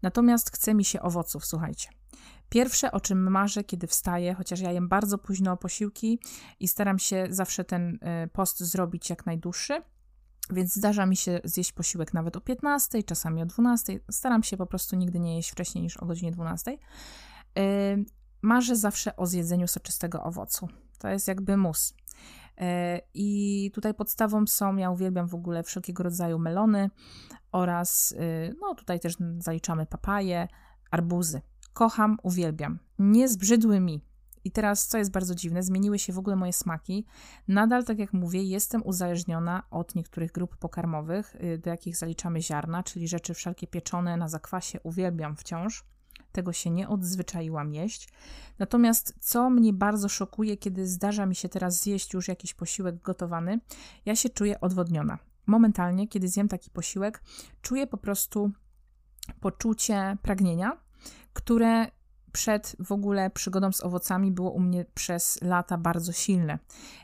Natomiast 0.02 0.52
chce 0.52 0.74
mi 0.74 0.86
się 0.86 1.02
owoców, 1.02 1.46
słuchajcie. 1.46 1.90
Pierwsze, 2.50 2.92
o 2.92 3.00
czym 3.00 3.32
marzę, 3.32 3.64
kiedy 3.64 3.88
wstaję, 3.88 4.34
chociaż 4.34 4.60
ja 4.60 4.72
jem 4.72 4.88
bardzo 4.88 5.18
późno 5.18 5.58
posiłki 5.58 6.20
i 6.60 6.68
staram 6.68 7.00
się 7.00 7.28
zawsze 7.30 7.64
ten 7.64 7.96
y, 7.96 8.28
post 8.28 8.60
zrobić 8.60 9.10
jak 9.10 9.26
najdłuższy, 9.26 9.82
więc 10.50 10.76
zdarza 10.76 11.06
mi 11.06 11.16
się 11.16 11.40
zjeść 11.44 11.72
posiłek 11.72 12.14
nawet 12.14 12.36
o 12.36 12.42
15, 12.42 13.04
czasami 13.04 13.42
o 13.42 13.46
12. 13.46 14.00
Staram 14.12 14.44
się 14.44 14.58
po 14.58 14.66
prostu 14.66 14.96
nigdy 14.96 15.20
nie 15.20 15.36
jeść 15.36 15.52
wcześniej 15.52 15.84
niż 15.84 15.98
o 15.98 16.06
godzinie 16.06 16.32
12. 16.32 16.72
Yy, 16.72 17.62
marzę 18.42 18.76
zawsze 18.76 19.16
o 19.16 19.26
zjedzeniu 19.26 19.68
soczystego 19.68 20.24
owocu. 20.24 20.68
To 21.00 21.08
jest 21.08 21.28
jakby 21.28 21.58
mus. 21.58 21.94
Yy, 22.58 22.66
I 23.14 23.72
tutaj 23.74 23.94
podstawą 23.94 24.48
są, 24.48 24.76
ja 24.76 24.92
uwielbiam 24.92 25.28
w 25.28 25.36
ogóle 25.36 25.64
wszelkiego 25.64 26.04
rodzaju 26.04 26.40
melony 26.40 26.90
oraz, 27.52 28.12
yy, 28.12 28.56
no 28.62 28.76
tutaj 28.76 29.00
też 29.00 29.16
zaliczamy 29.40 29.86
papaje, 29.86 30.48
arbuzy. 30.92 31.42
Kocham, 31.74 32.18
uwielbiam. 32.24 32.80
Nie 33.00 33.30
zbrzydły 33.30 33.80
mi. 33.80 34.09
I 34.44 34.52
teraz, 34.52 34.88
co 34.88 34.98
jest 34.98 35.12
bardzo 35.12 35.36
dziwne, 35.36 35.64
zmieniły 35.64 36.00
się 36.00 36.14
w 36.14 36.20
ogóle 36.20 36.36
moje 36.36 36.54
smaki. 36.54 37.06
Nadal, 37.48 37.84
tak 37.84 38.00
jak 38.00 38.14
mówię, 38.14 38.44
jestem 38.44 38.84
uzależniona 38.86 39.64
od 39.72 39.96
niektórych 39.96 40.32
grup 40.32 40.58
pokarmowych, 40.58 41.36
y, 41.36 41.58
do 41.58 41.70
jakich 41.70 41.98
zaliczamy 41.98 42.42
ziarna, 42.42 42.84
czyli 42.84 43.08
rzeczy 43.08 43.34
wszelkie 43.34 43.68
pieczone 43.68 44.18
na 44.18 44.28
zakwasie 44.28 44.80
uwielbiam 44.84 45.36
wciąż. 45.36 45.84
Tego 46.32 46.54
się 46.54 46.70
nie 46.70 46.90
odzwyczaiłam 46.90 47.74
jeść. 47.74 48.10
Natomiast 48.60 49.16
co 49.20 49.50
mnie 49.50 49.74
bardzo 49.74 50.10
szokuje, 50.10 50.58
kiedy 50.58 50.88
zdarza 50.88 51.26
mi 51.26 51.36
się 51.36 51.50
teraz 51.50 51.82
zjeść 51.82 52.14
już 52.14 52.28
jakiś 52.28 52.54
posiłek 52.54 53.02
gotowany, 53.02 53.60
ja 54.06 54.16
się 54.16 54.30
czuję 54.30 54.62
odwodniona. 54.62 55.20
Momentalnie, 55.46 56.08
kiedy 56.08 56.28
zjem 56.28 56.48
taki 56.48 56.70
posiłek, 56.70 57.24
czuję 57.62 57.88
po 57.88 57.98
prostu 57.98 58.52
poczucie 59.40 60.18
pragnienia, 60.22 60.78
które 61.34 61.88
przed 62.32 62.76
w 62.80 62.92
ogóle 62.92 63.30
przygodą 63.30 63.72
z 63.72 63.84
owocami 63.84 64.32
było 64.32 64.52
u 64.52 64.60
mnie 64.60 64.86
przez 64.94 65.40
lata 65.42 65.78
bardzo 65.78 66.12
silne. 66.12 66.60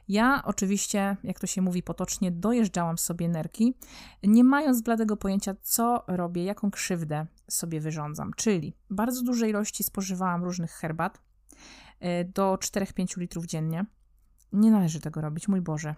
Ja 0.08 0.42
oczywiście, 0.46 1.18
jak 1.24 1.40
to 1.40 1.48
się 1.48 1.62
mówi 1.62 1.84
potocznie, 1.84 2.32
dojeżdżałam 2.32 2.98
sobie 2.98 3.30
nerki, 3.30 3.74
nie 4.24 4.44
mając 4.44 4.82
bladego 4.82 5.18
pojęcia, 5.18 5.56
co 5.62 6.04
robię, 6.08 6.44
jaką 6.44 6.72
krzywdę 6.72 7.26
sobie 7.50 7.82
wyrządzam. 7.82 8.32
Czyli 8.36 8.74
bardzo 8.90 9.22
duże 9.22 9.50
ilości 9.50 9.84
spożywałam 9.84 10.44
różnych 10.44 10.72
herbat, 10.72 11.22
e, 12.00 12.24
do 12.24 12.58
4-5 12.58 13.18
litrów 13.18 13.46
dziennie. 13.46 13.86
Nie 14.54 14.72
należy 14.72 15.00
tego 15.00 15.22
robić, 15.22 15.48
mój 15.48 15.62
Boże. 15.62 15.96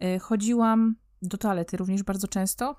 E, 0.00 0.18
chodziłam 0.18 0.96
do 1.22 1.38
toalety 1.38 1.76
również 1.76 2.02
bardzo 2.02 2.28
często, 2.28 2.76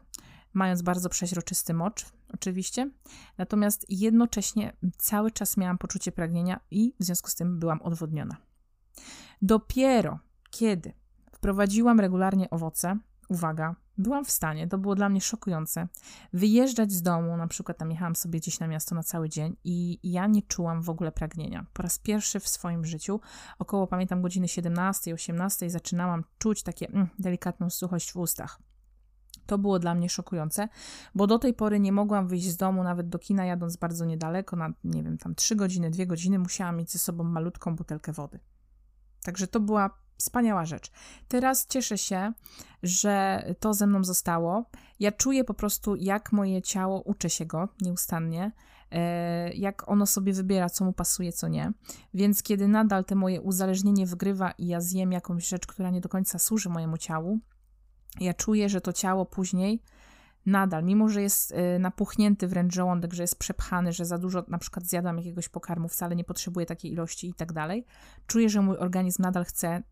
mając 0.53 0.81
bardzo 0.81 1.09
przeźroczysty 1.09 1.73
mocz, 1.73 2.05
oczywiście. 2.33 2.91
Natomiast 3.37 3.85
jednocześnie 3.89 4.77
cały 4.97 5.31
czas 5.31 5.57
miałam 5.57 5.77
poczucie 5.77 6.11
pragnienia 6.11 6.59
i 6.71 6.93
w 6.99 7.03
związku 7.03 7.29
z 7.29 7.35
tym 7.35 7.59
byłam 7.59 7.81
odwodniona. 7.81 8.37
Dopiero 9.41 10.19
kiedy 10.49 10.93
wprowadziłam 11.31 11.99
regularnie 11.99 12.49
owoce, 12.49 12.97
uwaga, 13.29 13.75
byłam 13.97 14.25
w 14.25 14.31
stanie, 14.31 14.67
to 14.67 14.77
było 14.77 14.95
dla 14.95 15.09
mnie 15.09 15.21
szokujące, 15.21 15.87
wyjeżdżać 16.33 16.91
z 16.91 17.01
domu, 17.01 17.37
na 17.37 17.47
przykład 17.47 17.77
tam 17.77 17.91
jechałam 17.91 18.15
sobie 18.15 18.39
gdzieś 18.39 18.59
na 18.59 18.67
miasto 18.67 18.95
na 18.95 19.03
cały 19.03 19.29
dzień 19.29 19.55
i 19.63 19.99
ja 20.03 20.27
nie 20.27 20.41
czułam 20.41 20.81
w 20.81 20.89
ogóle 20.89 21.11
pragnienia. 21.11 21.65
Po 21.73 21.83
raz 21.83 21.99
pierwszy 21.99 22.39
w 22.39 22.47
swoim 22.47 22.85
życiu, 22.85 23.19
około 23.59 23.87
pamiętam 23.87 24.21
godziny 24.21 24.47
17, 24.47 25.13
18 25.13 25.69
zaczynałam 25.69 26.23
czuć 26.37 26.63
takie 26.63 26.87
mm, 26.87 27.07
delikatną 27.19 27.69
suchość 27.69 28.11
w 28.11 28.17
ustach. 28.17 28.59
To 29.47 29.57
było 29.57 29.79
dla 29.79 29.95
mnie 29.95 30.09
szokujące, 30.09 30.67
bo 31.15 31.27
do 31.27 31.39
tej 31.39 31.53
pory 31.53 31.79
nie 31.79 31.91
mogłam 31.91 32.27
wyjść 32.27 32.47
z 32.49 32.57
domu, 32.57 32.83
nawet 32.83 33.09
do 33.09 33.19
kina 33.19 33.45
jadąc 33.45 33.77
bardzo 33.77 34.05
niedaleko, 34.05 34.55
na 34.55 34.73
nie 34.83 35.03
wiem, 35.03 35.17
tam 35.17 35.35
3 35.35 35.55
godziny, 35.55 35.91
2 35.91 36.05
godziny, 36.05 36.39
musiałam 36.39 36.77
mieć 36.77 36.91
ze 36.91 36.99
sobą 36.99 37.23
malutką 37.23 37.75
butelkę 37.75 38.11
wody. 38.11 38.39
Także 39.23 39.47
to 39.47 39.59
była 39.59 39.89
wspaniała 40.17 40.65
rzecz. 40.65 40.91
Teraz 41.27 41.67
cieszę 41.67 41.97
się, 41.97 42.33
że 42.83 43.43
to 43.59 43.73
ze 43.73 43.87
mną 43.87 44.03
zostało. 44.03 44.69
Ja 44.99 45.11
czuję 45.11 45.43
po 45.43 45.53
prostu, 45.53 45.95
jak 45.95 46.31
moje 46.31 46.61
ciało, 46.61 47.01
uczę 47.01 47.29
się 47.29 47.45
go 47.45 47.67
nieustannie, 47.81 48.51
e, 48.91 49.53
jak 49.53 49.89
ono 49.89 50.05
sobie 50.05 50.33
wybiera, 50.33 50.69
co 50.69 50.85
mu 50.85 50.93
pasuje, 50.93 51.33
co 51.33 51.47
nie. 51.47 51.71
Więc 52.13 52.43
kiedy 52.43 52.67
nadal 52.67 53.05
te 53.05 53.15
moje 53.15 53.41
uzależnienie 53.41 54.05
wygrywa 54.05 54.51
i 54.51 54.67
ja 54.67 54.81
zjem 54.81 55.11
jakąś 55.11 55.47
rzecz, 55.47 55.67
która 55.67 55.89
nie 55.89 56.01
do 56.01 56.09
końca 56.09 56.39
służy 56.39 56.69
mojemu 56.69 56.97
ciału, 56.97 57.39
ja 58.19 58.33
czuję, 58.33 58.69
że 58.69 58.81
to 58.81 58.93
ciało 58.93 59.25
później 59.25 59.81
nadal, 60.47 60.83
mimo 60.83 61.09
że 61.09 61.21
jest 61.21 61.51
y, 61.51 61.79
napuchnięty 61.79 62.47
wręcz 62.47 62.73
żołądek, 62.73 63.13
że 63.13 63.23
jest 63.23 63.39
przepchany, 63.39 63.93
że 63.93 64.05
za 64.05 64.17
dużo 64.17 64.43
na 64.47 64.57
przykład 64.57 64.85
zjadam 64.85 65.17
jakiegoś 65.17 65.49
pokarmu, 65.49 65.87
wcale 65.87 66.15
nie 66.15 66.23
potrzebuję 66.23 66.65
takiej 66.65 66.91
ilości 66.91 67.29
i 67.29 67.33
tak 67.33 67.53
dalej, 67.53 67.85
czuję, 68.27 68.49
że 68.49 68.61
mój 68.61 68.77
organizm 68.77 69.21
nadal 69.21 69.45
chce, 69.45 69.83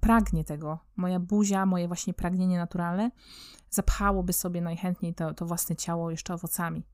pragnie 0.00 0.44
tego. 0.44 0.78
Moja 0.96 1.20
buzia, 1.20 1.66
moje 1.66 1.86
właśnie 1.88 2.14
pragnienie 2.14 2.58
naturalne 2.58 3.10
zapchałoby 3.70 4.32
sobie 4.32 4.60
najchętniej 4.60 5.14
to, 5.14 5.34
to 5.34 5.46
własne 5.46 5.76
ciało 5.76 6.10
jeszcze 6.10 6.34
owocami. 6.34 6.86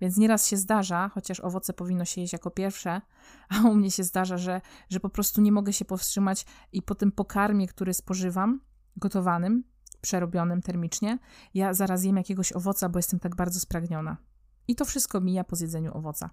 Więc 0.00 0.16
nieraz 0.16 0.48
się 0.48 0.56
zdarza, 0.56 1.08
chociaż 1.08 1.40
owoce 1.40 1.72
powinno 1.72 2.04
się 2.04 2.20
jeść 2.20 2.32
jako 2.32 2.50
pierwsze, 2.50 3.00
a 3.48 3.68
u 3.68 3.74
mnie 3.74 3.90
się 3.90 4.04
zdarza, 4.04 4.38
że, 4.38 4.60
że 4.88 5.00
po 5.00 5.08
prostu 5.08 5.40
nie 5.40 5.52
mogę 5.52 5.72
się 5.72 5.84
powstrzymać 5.84 6.46
i 6.72 6.82
po 6.82 6.94
tym 6.94 7.12
pokarmie, 7.12 7.68
który 7.68 7.94
spożywam, 7.94 8.60
gotowanym, 8.96 9.64
przerobionym 10.00 10.62
termicznie, 10.62 11.18
ja 11.54 11.74
zaraz 11.74 12.04
jem 12.04 12.16
jakiegoś 12.16 12.52
owoca, 12.52 12.88
bo 12.88 12.98
jestem 12.98 13.20
tak 13.20 13.36
bardzo 13.36 13.60
spragniona. 13.60 14.16
I 14.68 14.74
to 14.74 14.84
wszystko 14.84 15.20
mija 15.20 15.44
po 15.44 15.56
zjedzeniu 15.56 15.96
owoca. 15.96 16.30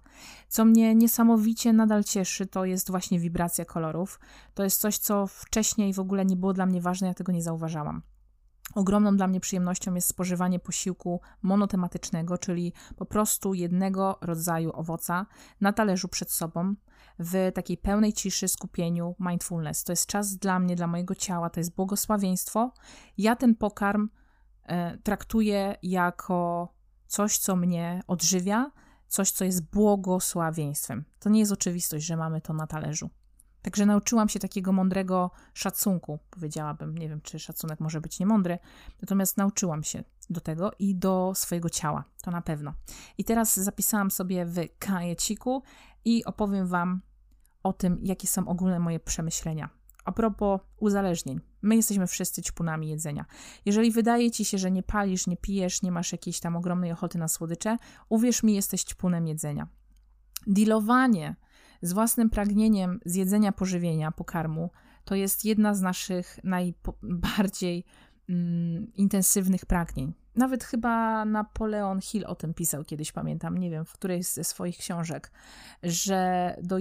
Co 0.48 0.64
mnie 0.64 0.94
niesamowicie 0.94 1.72
nadal 1.72 2.04
cieszy, 2.04 2.46
to 2.46 2.64
jest 2.64 2.90
właśnie 2.90 3.18
wibracja 3.18 3.64
kolorów. 3.64 4.20
To 4.54 4.64
jest 4.64 4.80
coś, 4.80 4.98
co 4.98 5.26
wcześniej 5.26 5.94
w 5.94 6.00
ogóle 6.00 6.24
nie 6.24 6.36
było 6.36 6.52
dla 6.52 6.66
mnie 6.66 6.80
ważne, 6.80 7.08
ja 7.08 7.14
tego 7.14 7.32
nie 7.32 7.42
zauważałam. 7.42 8.02
Ogromną 8.74 9.16
dla 9.16 9.26
mnie 9.26 9.40
przyjemnością 9.40 9.94
jest 9.94 10.08
spożywanie 10.08 10.58
posiłku 10.58 11.20
monotematycznego, 11.42 12.38
czyli 12.38 12.72
po 12.96 13.06
prostu 13.06 13.54
jednego 13.54 14.18
rodzaju 14.20 14.70
owoca 14.74 15.26
na 15.60 15.72
talerzu 15.72 16.08
przed 16.08 16.30
sobą, 16.30 16.74
w 17.18 17.52
takiej 17.54 17.76
pełnej 17.76 18.12
ciszy, 18.12 18.48
skupieniu, 18.48 19.14
mindfulness. 19.20 19.84
To 19.84 19.92
jest 19.92 20.06
czas 20.06 20.36
dla 20.36 20.58
mnie, 20.58 20.76
dla 20.76 20.86
mojego 20.86 21.14
ciała, 21.14 21.50
to 21.50 21.60
jest 21.60 21.74
błogosławieństwo. 21.74 22.72
Ja 23.18 23.36
ten 23.36 23.54
pokarm 23.54 24.08
e, 24.64 24.98
traktuję 24.98 25.76
jako 25.82 26.68
coś, 27.06 27.38
co 27.38 27.56
mnie 27.56 28.02
odżywia, 28.06 28.70
coś, 29.06 29.30
co 29.30 29.44
jest 29.44 29.70
błogosławieństwem. 29.70 31.04
To 31.18 31.30
nie 31.30 31.40
jest 31.40 31.52
oczywistość, 31.52 32.06
że 32.06 32.16
mamy 32.16 32.40
to 32.40 32.52
na 32.52 32.66
talerzu. 32.66 33.10
Także 33.68 33.86
nauczyłam 33.86 34.28
się 34.28 34.38
takiego 34.38 34.72
mądrego 34.72 35.30
szacunku, 35.54 36.18
powiedziałabym. 36.30 36.98
Nie 36.98 37.08
wiem, 37.08 37.20
czy 37.20 37.38
szacunek 37.38 37.80
może 37.80 38.00
być 38.00 38.20
niemądry, 38.20 38.58
natomiast 39.02 39.36
nauczyłam 39.36 39.84
się 39.84 40.04
do 40.30 40.40
tego 40.40 40.70
i 40.78 40.94
do 40.94 41.32
swojego 41.34 41.70
ciała, 41.70 42.04
to 42.22 42.30
na 42.30 42.42
pewno. 42.42 42.74
I 43.18 43.24
teraz 43.24 43.56
zapisałam 43.56 44.10
sobie 44.10 44.46
w 44.46 44.56
kajeciku 44.78 45.62
i 46.04 46.24
opowiem 46.24 46.66
Wam 46.66 47.00
o 47.62 47.72
tym, 47.72 47.98
jakie 48.02 48.26
są 48.26 48.48
ogólne 48.48 48.78
moje 48.78 49.00
przemyślenia. 49.00 49.68
A 50.04 50.12
propos 50.12 50.60
uzależnień. 50.80 51.40
My 51.62 51.76
jesteśmy 51.76 52.06
wszyscy 52.06 52.42
ćpunami 52.42 52.88
jedzenia. 52.88 53.24
Jeżeli 53.64 53.90
wydaje 53.90 54.30
ci 54.30 54.44
się, 54.44 54.58
że 54.58 54.70
nie 54.70 54.82
palisz, 54.82 55.26
nie 55.26 55.36
pijesz, 55.36 55.82
nie 55.82 55.92
masz 55.92 56.12
jakiejś 56.12 56.40
tam 56.40 56.56
ogromnej 56.56 56.92
ochoty 56.92 57.18
na 57.18 57.28
słodycze, 57.28 57.76
uwierz 58.08 58.42
mi, 58.42 58.54
jesteś 58.54 58.84
ćpunem 58.84 59.26
jedzenia. 59.26 59.68
Dealowanie 60.46 61.36
z 61.82 61.92
własnym 61.92 62.30
pragnieniem 62.30 63.00
zjedzenia 63.04 63.52
pożywienia, 63.52 64.12
pokarmu, 64.12 64.70
to 65.04 65.14
jest 65.14 65.44
jedna 65.44 65.74
z 65.74 65.82
naszych 65.82 66.38
najbardziej 66.44 67.84
mm, 68.28 68.92
intensywnych 68.94 69.66
pragnień. 69.66 70.14
Nawet 70.36 70.64
chyba 70.64 71.24
Napoleon 71.24 72.00
Hill 72.00 72.24
o 72.26 72.34
tym 72.34 72.54
pisał 72.54 72.84
kiedyś, 72.84 73.12
pamiętam, 73.12 73.58
nie 73.58 73.70
wiem, 73.70 73.84
w 73.84 73.92
którejś 73.92 74.26
ze 74.26 74.44
swoich 74.44 74.78
książek, 74.78 75.32
że 75.82 76.54
do, 76.62 76.76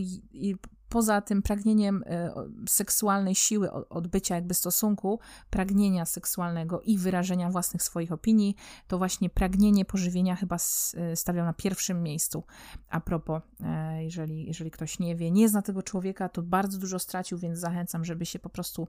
poza 0.90 1.22
tym 1.22 1.42
pragnieniem 1.42 2.04
e, 2.06 2.34
seksualnej 2.70 3.36
siły, 3.36 3.72
odbycia 3.72 4.36
jakby 4.36 4.54
stosunku, 4.54 5.20
pragnienia 5.50 6.06
seksualnego 6.06 6.82
i 6.82 6.98
wyrażenia 6.98 7.50
własnych 7.50 7.84
swoich 7.84 8.12
opinii, 8.12 8.56
to 8.88 8.98
właśnie 8.98 9.30
pragnienie 9.30 9.86
pożywienia 9.86 10.36
chyba 10.36 10.56
e, 10.56 11.16
stawiał 11.16 11.46
na 11.46 11.54
pierwszym 11.54 12.04
miejscu. 12.04 12.44
A 12.90 13.00
propos, 13.00 13.42
e, 13.64 14.04
jeżeli, 14.04 14.46
jeżeli 14.46 14.72
ktoś 14.72 15.00
nie 15.00 15.16
wie, 15.16 15.32
nie 15.32 15.50
zna 15.50 15.62
tego 15.62 15.84
człowieka, 15.84 16.30
to 16.30 16.42
bardzo 16.42 16.78
dużo 16.78 17.00
stracił, 17.00 17.38
więc 17.38 17.60
zachęcam, 17.60 18.06
żeby 18.06 18.26
się 18.26 18.40
po 18.40 18.50
prostu 18.50 18.88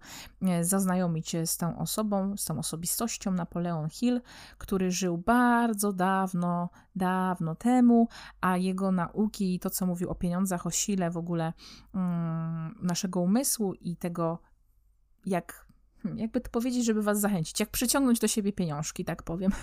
zaznajomić 0.61 1.37
z 1.44 1.56
tą 1.56 1.78
osobą, 1.78 2.37
z 2.37 2.44
tą 2.44 2.58
osobistością 2.58 3.30
Napoleon 3.30 3.90
Hill, 3.90 4.20
który 4.58 4.90
żył 4.90 5.18
bardzo 5.18 5.92
dawno, 5.92 6.68
dawno 6.96 7.54
temu, 7.54 8.08
a 8.40 8.56
jego 8.56 8.92
nauki 8.92 9.54
i 9.54 9.61
to, 9.61 9.70
co 9.70 9.87
mówił 9.87 10.11
o 10.11 10.14
pieniądzach, 10.14 10.66
o 10.66 10.70
sile 10.70 11.11
w 11.11 11.16
ogóle 11.16 11.52
naszego 12.83 13.20
umysłu 13.20 13.74
i 13.74 13.96
tego, 13.96 14.38
jak, 15.27 15.66
hmm, 16.03 16.18
jakby 16.18 16.40
to 16.40 16.51
powiedzieć, 16.51 16.85
żeby 16.85 17.03
was 17.03 17.20
zachęcić, 17.20 17.61
jak 17.61 17.70
przyciągnąć 17.70 18.18
do 18.18 18.29
siebie 18.29 18.53
pieniążki, 18.53 19.05
tak 19.05 19.22
powiem. 19.22 19.53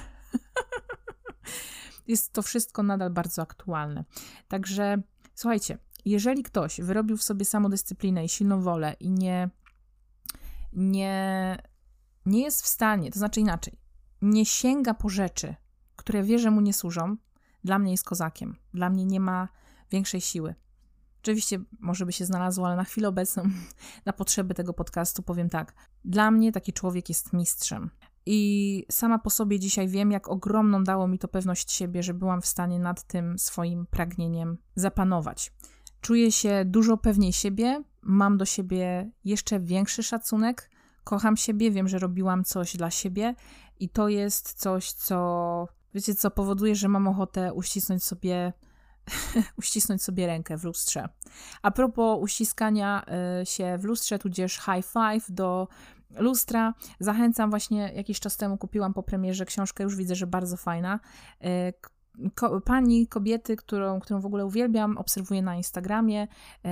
Jest 2.08 2.34
to 2.34 2.42
wszystko 2.42 2.84
nadal 2.84 3.10
bardzo 3.10 3.42
aktualne. 3.42 4.06
Także 4.48 5.02
słuchajcie, 5.36 5.78
jeżeli 6.06 6.44
ktoś 6.44 6.82
wyrobił 6.82 7.18
w 7.18 7.24
sobie 7.24 7.46
samodyscyplinę 7.46 8.26
i 8.26 8.30
silną 8.30 8.62
wolę 8.62 8.96
i 9.00 9.12
nie, 9.12 9.50
nie, 10.74 11.58
nie 12.26 12.44
jest 12.44 12.64
w 12.64 12.68
stanie, 12.68 13.12
to 13.12 13.20
znaczy 13.20 13.40
inaczej, 13.40 13.80
nie 14.22 14.46
sięga 14.46 14.94
po 14.94 15.10
rzeczy, 15.10 15.56
które 15.96 16.24
wie, 16.24 16.40
że 16.40 16.52
mu 16.52 16.62
nie 16.62 16.74
służą, 16.74 17.18
dla 17.64 17.80
mnie 17.80 17.92
jest 17.92 18.04
kozakiem. 18.04 18.56
Dla 18.74 18.90
mnie 18.90 19.06
nie 19.06 19.20
ma 19.20 19.48
większej 19.92 20.22
siły. 20.22 20.56
Oczywiście 21.26 21.60
może 21.80 22.06
by 22.06 22.12
się 22.12 22.26
znalazło, 22.26 22.68
ale 22.68 22.76
na 22.76 22.84
chwilę 22.84 23.08
obecną, 23.08 23.44
na 24.06 24.14
potrzeby 24.14 24.54
tego 24.54 24.74
podcastu 24.74 25.24
powiem 25.24 25.50
tak. 25.50 25.74
Dla 26.04 26.32
mnie 26.32 26.52
taki 26.52 26.74
człowiek 26.74 27.10
jest 27.10 27.34
mistrzem. 27.34 27.90
I 28.26 28.86
sama 28.92 29.20
po 29.20 29.30
sobie 29.30 29.60
dzisiaj 29.60 29.88
wiem, 29.88 30.12
jak 30.12 30.28
ogromną 30.28 30.84
dało 30.84 31.08
mi 31.08 31.20
to 31.20 31.28
pewność 31.28 31.72
siebie, 31.72 32.04
że 32.04 32.14
byłam 32.14 32.42
w 32.42 32.46
stanie 32.46 32.80
nad 32.80 33.04
tym 33.04 33.40
swoim 33.40 33.86
pragnieniem 33.86 34.58
zapanować. 34.76 35.54
Czuję 36.02 36.32
się 36.32 36.66
dużo 36.66 36.98
pewniej 36.98 37.34
siebie, 37.34 37.84
mam 38.02 38.38
do 38.38 38.46
siebie 38.46 39.12
jeszcze 39.24 39.60
większy 39.60 40.04
szacunek, 40.04 40.70
kocham 41.04 41.38
siebie, 41.38 41.72
wiem, 41.72 41.88
że 41.88 42.00
robiłam 42.00 42.44
coś 42.44 42.78
dla 42.78 42.92
siebie 42.92 43.36
i 43.80 43.90
to 43.90 44.10
jest 44.10 44.54
coś, 44.54 44.92
co 44.92 45.68
wiecie 45.94 46.16
co, 46.16 46.32
powoduje, 46.32 46.76
że 46.76 46.88
mam 46.88 47.08
ochotę 47.08 47.54
uścisnąć 47.54 48.04
sobie 48.04 48.54
uścisnąć 49.60 50.04
sobie 50.04 50.28
rękę 50.28 50.58
w 50.58 50.64
lustrze. 50.64 51.10
A 51.62 51.72
propos 51.72 52.18
uściskania 52.22 53.06
y, 53.42 53.46
się 53.46 53.78
w 53.78 53.84
lustrze, 53.84 54.20
tudzież 54.20 54.54
high 54.56 54.86
five 54.86 55.32
do 55.36 55.68
lustra, 56.10 56.74
zachęcam 57.00 57.50
właśnie, 57.50 57.92
jakiś 57.96 58.20
czas 58.20 58.38
temu 58.38 58.58
kupiłam 58.58 58.94
po 58.94 59.04
premierze 59.04 59.46
książkę, 59.46 59.84
już 59.84 59.96
widzę, 59.96 60.16
że 60.16 60.28
bardzo 60.28 60.58
fajna. 60.58 61.00
Y, 61.46 62.62
pani, 62.66 63.08
kobiety, 63.08 63.56
którą, 63.56 64.00
którą 64.00 64.22
w 64.22 64.26
ogóle 64.26 64.46
uwielbiam, 64.46 64.98
obserwuję 64.98 65.42
na 65.42 65.56
Instagramie, 65.56 66.24
y, 66.24 66.70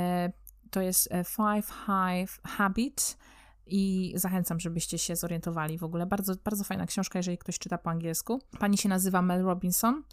to 0.69 0.81
jest 0.81 1.09
Five 1.25 1.67
Hive 1.85 2.39
Habit 2.43 3.17
i 3.65 4.13
zachęcam, 4.15 4.59
żebyście 4.59 4.97
się 4.97 5.15
zorientowali 5.15 5.77
w 5.77 5.83
ogóle. 5.83 6.05
Bardzo, 6.05 6.33
bardzo 6.43 6.63
fajna 6.63 6.85
książka, 6.85 7.19
jeżeli 7.19 7.37
ktoś 7.37 7.59
czyta 7.59 7.77
po 7.77 7.89
angielsku. 7.89 8.39
Pani 8.59 8.77
się 8.77 8.89
nazywa 8.89 9.21
Mel 9.21 9.43
Robinson 9.43 10.03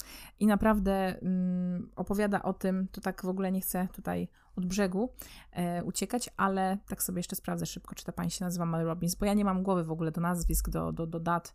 i 0.40 0.46
naprawdę 0.46 1.20
mm, 1.22 1.90
opowiada 1.96 2.42
o 2.42 2.52
tym, 2.52 2.88
to 2.92 3.00
tak 3.00 3.22
w 3.24 3.28
ogóle 3.28 3.52
nie 3.52 3.60
chcę 3.60 3.88
tutaj 3.92 4.28
od 4.56 4.66
brzegu 4.66 5.12
e, 5.52 5.84
uciekać, 5.84 6.30
ale 6.36 6.78
tak 6.88 7.02
sobie 7.02 7.18
jeszcze 7.18 7.36
sprawdzę 7.36 7.66
szybko, 7.66 7.94
czy 7.94 8.04
ta 8.04 8.12
pani 8.12 8.30
się 8.30 8.44
nazywa 8.44 8.66
Mel 8.66 8.86
Robbins, 8.86 9.14
bo 9.14 9.26
ja 9.26 9.34
nie 9.34 9.44
mam 9.44 9.62
głowy 9.62 9.84
w 9.84 9.90
ogóle 9.90 10.10
do 10.10 10.20
nazwisk, 10.20 10.68
do, 10.68 10.92
do, 10.92 11.06
do 11.06 11.20
dat 11.20 11.54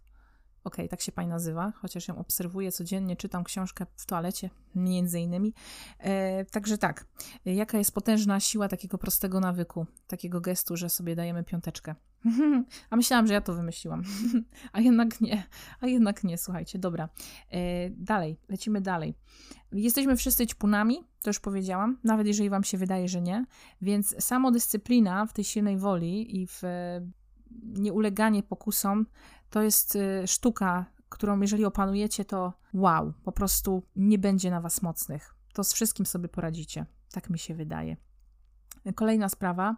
Okej, 0.65 0.85
okay, 0.85 0.89
tak 0.89 1.01
się 1.01 1.11
pani 1.11 1.27
nazywa, 1.27 1.73
chociaż 1.75 2.07
ją 2.07 2.17
obserwuję 2.17 2.71
codziennie, 2.71 3.15
czytam 3.15 3.43
książkę 3.43 3.85
w 3.95 4.05
toalecie, 4.05 4.49
między 4.75 5.19
innymi. 5.19 5.53
E, 5.99 6.45
także 6.45 6.77
tak, 6.77 7.05
jaka 7.45 7.77
jest 7.77 7.91
potężna 7.91 8.39
siła 8.39 8.67
takiego 8.67 8.97
prostego 8.97 9.39
nawyku, 9.39 9.85
takiego 10.07 10.41
gestu, 10.41 10.77
że 10.77 10.89
sobie 10.89 11.15
dajemy 11.15 11.43
piąteczkę. 11.43 11.95
A 12.89 12.95
myślałam, 12.95 13.27
że 13.27 13.33
ja 13.33 13.41
to 13.41 13.53
wymyśliłam. 13.53 14.03
a 14.73 14.81
jednak 14.81 15.21
nie, 15.21 15.43
a 15.79 15.87
jednak 15.87 16.23
nie, 16.23 16.37
słuchajcie, 16.37 16.79
dobra. 16.79 17.09
E, 17.51 17.89
dalej, 17.89 18.37
lecimy 18.49 18.81
dalej. 18.81 19.15
Jesteśmy 19.71 20.15
wszyscy 20.15 20.47
ćpunami, 20.47 21.03
to 21.21 21.29
już 21.29 21.39
powiedziałam, 21.39 21.97
nawet 22.03 22.27
jeżeli 22.27 22.49
wam 22.49 22.63
się 22.63 22.77
wydaje, 22.77 23.07
że 23.07 23.21
nie, 23.21 23.45
więc 23.81 24.15
samodyscyplina 24.23 25.25
w 25.25 25.33
tej 25.33 25.43
silnej 25.43 25.77
woli 25.77 26.41
i 26.41 26.47
w 26.47 26.61
nieuleganie 27.63 28.43
pokusom 28.43 29.05
to 29.49 29.61
jest 29.61 29.95
y, 29.95 30.23
sztuka, 30.27 30.85
którą 31.09 31.39
jeżeli 31.39 31.65
opanujecie, 31.65 32.25
to 32.25 32.53
wow, 32.73 33.13
po 33.23 33.31
prostu 33.31 33.83
nie 33.95 34.19
będzie 34.19 34.51
na 34.51 34.61
was 34.61 34.81
mocnych. 34.81 35.35
To 35.53 35.63
z 35.63 35.73
wszystkim 35.73 36.05
sobie 36.05 36.29
poradzicie. 36.29 36.85
Tak 37.11 37.29
mi 37.29 37.39
się 37.39 37.55
wydaje. 37.55 37.97
Kolejna 38.95 39.29
sprawa. 39.29 39.75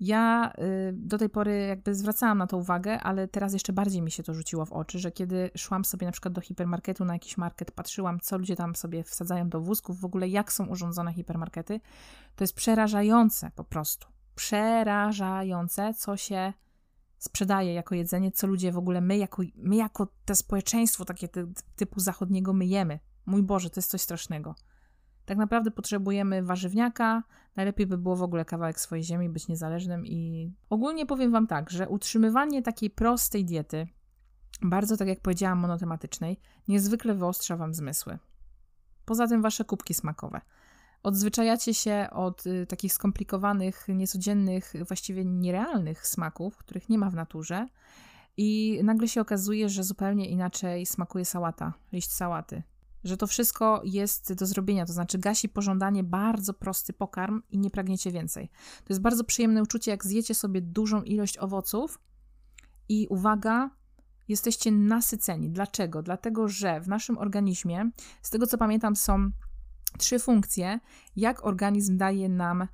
Ja 0.00 0.52
y, 0.58 0.92
do 0.92 1.18
tej 1.18 1.28
pory 1.28 1.66
jakby 1.66 1.94
zwracałam 1.94 2.38
na 2.38 2.46
to 2.46 2.56
uwagę, 2.56 3.00
ale 3.00 3.28
teraz 3.28 3.52
jeszcze 3.52 3.72
bardziej 3.72 4.02
mi 4.02 4.10
się 4.10 4.22
to 4.22 4.34
rzuciło 4.34 4.66
w 4.66 4.72
oczy, 4.72 4.98
że 4.98 5.12
kiedy 5.12 5.50
szłam 5.56 5.84
sobie 5.84 6.06
na 6.06 6.12
przykład 6.12 6.34
do 6.34 6.40
hipermarketu, 6.40 7.04
na 7.04 7.12
jakiś 7.12 7.36
market, 7.36 7.70
patrzyłam, 7.70 8.20
co 8.20 8.38
ludzie 8.38 8.56
tam 8.56 8.74
sobie 8.74 9.04
wsadzają 9.04 9.48
do 9.48 9.60
wózków, 9.60 10.00
w 10.00 10.04
ogóle 10.04 10.28
jak 10.28 10.52
są 10.52 10.66
urządzone 10.66 11.12
hipermarkety, 11.12 11.80
to 12.36 12.44
jest 12.44 12.54
przerażające 12.54 13.50
po 13.54 13.64
prostu. 13.64 14.06
Przerażające, 14.34 15.94
co 15.94 16.16
się 16.16 16.52
sprzedaje 17.18 17.74
jako 17.74 17.94
jedzenie, 17.94 18.32
co 18.32 18.46
ludzie 18.46 18.72
w 18.72 18.78
ogóle, 18.78 19.00
my 19.00 19.18
jako, 19.18 19.42
my 19.56 19.76
jako 19.76 20.08
to 20.24 20.34
społeczeństwo 20.34 21.04
takie 21.04 21.28
ty, 21.28 21.46
typu 21.76 22.00
zachodniego 22.00 22.52
myjemy. 22.52 22.98
Mój 23.26 23.42
Boże, 23.42 23.70
to 23.70 23.78
jest 23.78 23.90
coś 23.90 24.00
strasznego. 24.00 24.54
Tak 25.24 25.38
naprawdę 25.38 25.70
potrzebujemy 25.70 26.42
warzywniaka, 26.42 27.22
najlepiej 27.56 27.86
by 27.86 27.98
było 27.98 28.16
w 28.16 28.22
ogóle 28.22 28.44
kawałek 28.44 28.80
swojej 28.80 29.04
ziemi, 29.04 29.28
być 29.28 29.48
niezależnym 29.48 30.06
i 30.06 30.52
ogólnie 30.70 31.06
powiem 31.06 31.32
Wam 31.32 31.46
tak, 31.46 31.70
że 31.70 31.88
utrzymywanie 31.88 32.62
takiej 32.62 32.90
prostej 32.90 33.44
diety, 33.44 33.86
bardzo 34.62 34.96
tak 34.96 35.08
jak 35.08 35.20
powiedziałam, 35.20 35.58
monotematycznej, 35.58 36.40
niezwykle 36.68 37.14
wyostrza 37.14 37.56
Wam 37.56 37.74
zmysły. 37.74 38.18
Poza 39.04 39.26
tym 39.26 39.42
Wasze 39.42 39.64
kubki 39.64 39.94
smakowe– 39.94 40.40
odzwyczajacie 41.06 41.74
się 41.74 42.08
od 42.12 42.46
y, 42.46 42.66
takich 42.66 42.92
skomplikowanych, 42.92 43.86
niecodziennych, 43.88 44.72
właściwie 44.88 45.24
nierealnych 45.24 46.06
smaków, 46.06 46.56
których 46.56 46.88
nie 46.88 46.98
ma 46.98 47.10
w 47.10 47.14
naturze, 47.14 47.66
i 48.36 48.80
nagle 48.84 49.08
się 49.08 49.20
okazuje, 49.20 49.68
że 49.68 49.84
zupełnie 49.84 50.28
inaczej 50.28 50.86
smakuje 50.86 51.24
sałata, 51.24 51.72
liść 51.92 52.12
sałaty. 52.12 52.62
Że 53.04 53.16
to 53.16 53.26
wszystko 53.26 53.82
jest 53.84 54.32
do 54.32 54.46
zrobienia, 54.46 54.86
to 54.86 54.92
znaczy 54.92 55.18
gasi 55.18 55.48
pożądanie 55.48 56.04
bardzo 56.04 56.54
prosty 56.54 56.92
pokarm 56.92 57.42
i 57.50 57.58
nie 57.58 57.70
pragniecie 57.70 58.12
więcej. 58.12 58.48
To 58.84 58.92
jest 58.92 59.00
bardzo 59.00 59.24
przyjemne 59.24 59.62
uczucie, 59.62 59.90
jak 59.90 60.04
zjecie 60.04 60.34
sobie 60.34 60.60
dużą 60.60 61.02
ilość 61.02 61.38
owoców 61.38 61.98
i 62.88 63.06
uwaga, 63.10 63.70
jesteście 64.28 64.72
nasyceni. 64.72 65.50
Dlaczego? 65.50 66.02
Dlatego, 66.02 66.48
że 66.48 66.80
w 66.80 66.88
naszym 66.88 67.18
organizmie, 67.18 67.90
z 68.22 68.30
tego 68.30 68.46
co 68.46 68.58
pamiętam, 68.58 68.96
są 68.96 69.30
trzy 69.96 70.18
funkcje, 70.18 70.80
jak 71.16 71.46
organizm 71.46 71.96
daje 71.96 72.28
nam 72.28 72.68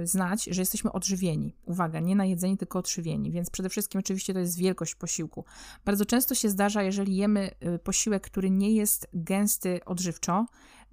Yy, 0.00 0.06
znać, 0.06 0.44
że 0.44 0.62
jesteśmy 0.62 0.92
odżywieni. 0.92 1.56
Uwaga, 1.64 2.00
nie 2.00 2.16
najedzeni, 2.16 2.56
tylko 2.58 2.78
odżywieni. 2.78 3.30
Więc 3.30 3.50
przede 3.50 3.68
wszystkim 3.68 3.98
oczywiście 3.98 4.34
to 4.34 4.40
jest 4.40 4.58
wielkość 4.58 4.94
posiłku. 4.94 5.44
Bardzo 5.84 6.06
często 6.06 6.34
się 6.34 6.48
zdarza, 6.48 6.82
jeżeli 6.82 7.16
jemy 7.16 7.50
yy, 7.60 7.78
posiłek, 7.78 8.22
który 8.22 8.50
nie 8.50 8.74
jest 8.74 9.08
gęsty 9.14 9.80
odżywczo, 9.84 10.46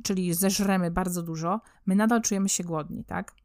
czyli 0.03 0.33
zeżremy 0.33 0.91
bardzo 0.91 1.23
dużo, 1.23 1.61
my 1.85 1.95
nadal 1.95 2.21
czujemy 2.21 2.49
się 2.49 2.63
głodni, 2.63 3.03
tak? 3.03 3.35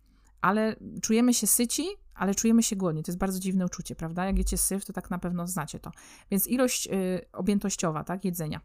Ale 0.40 0.76
czujemy 1.02 1.34
się 1.34 1.46
syci, 1.46 1.84
ale 2.14 2.34
czujemy 2.34 2.62
się 2.62 2.76
głodni. 2.76 3.02
To 3.02 3.10
jest 3.10 3.18
bardzo 3.18 3.40
dziwne 3.40 3.66
uczucie, 3.66 3.94
prawda? 3.94 4.26
Jak 4.26 4.38
jecie 4.38 4.58
syf, 4.58 4.84
to 4.84 4.92
tak 4.92 5.10
na 5.10 5.18
pewno 5.18 5.46
znacie 5.46 5.80
to. 5.80 5.90
Więc 6.30 6.46
ilość 6.46 6.86
yy, 6.86 6.92
objętościowa, 7.32 8.04
tak, 8.04 8.24
jedzenia, 8.24 8.60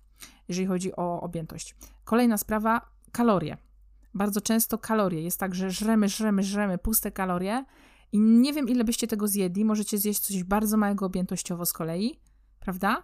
jeżeli 0.48 0.68
chodzi 0.68 0.96
o 0.96 1.22
objętość. 1.22 1.76
Kolejna 2.04 2.38
sprawa, 2.38 2.97
kalorie. 3.18 3.58
Bardzo 4.14 4.42
często 4.42 4.78
kalorie. 4.78 5.22
Jest 5.22 5.40
tak, 5.40 5.56
że 5.56 5.72
żremy, 5.72 6.10
żremy, 6.10 6.44
żremy 6.44 6.78
puste 6.78 7.12
kalorie 7.12 7.66
i 8.12 8.20
nie 8.20 8.54
wiem, 8.54 8.70
ile 8.70 8.84
byście 8.84 9.08
tego 9.08 9.28
zjedli. 9.28 9.66
Możecie 9.66 9.98
zjeść 9.98 10.20
coś 10.20 10.44
bardzo 10.44 10.78
małego 10.78 11.06
objętościowo 11.06 11.66
z 11.66 11.74
kolei, 11.74 12.20
prawda? 12.60 13.04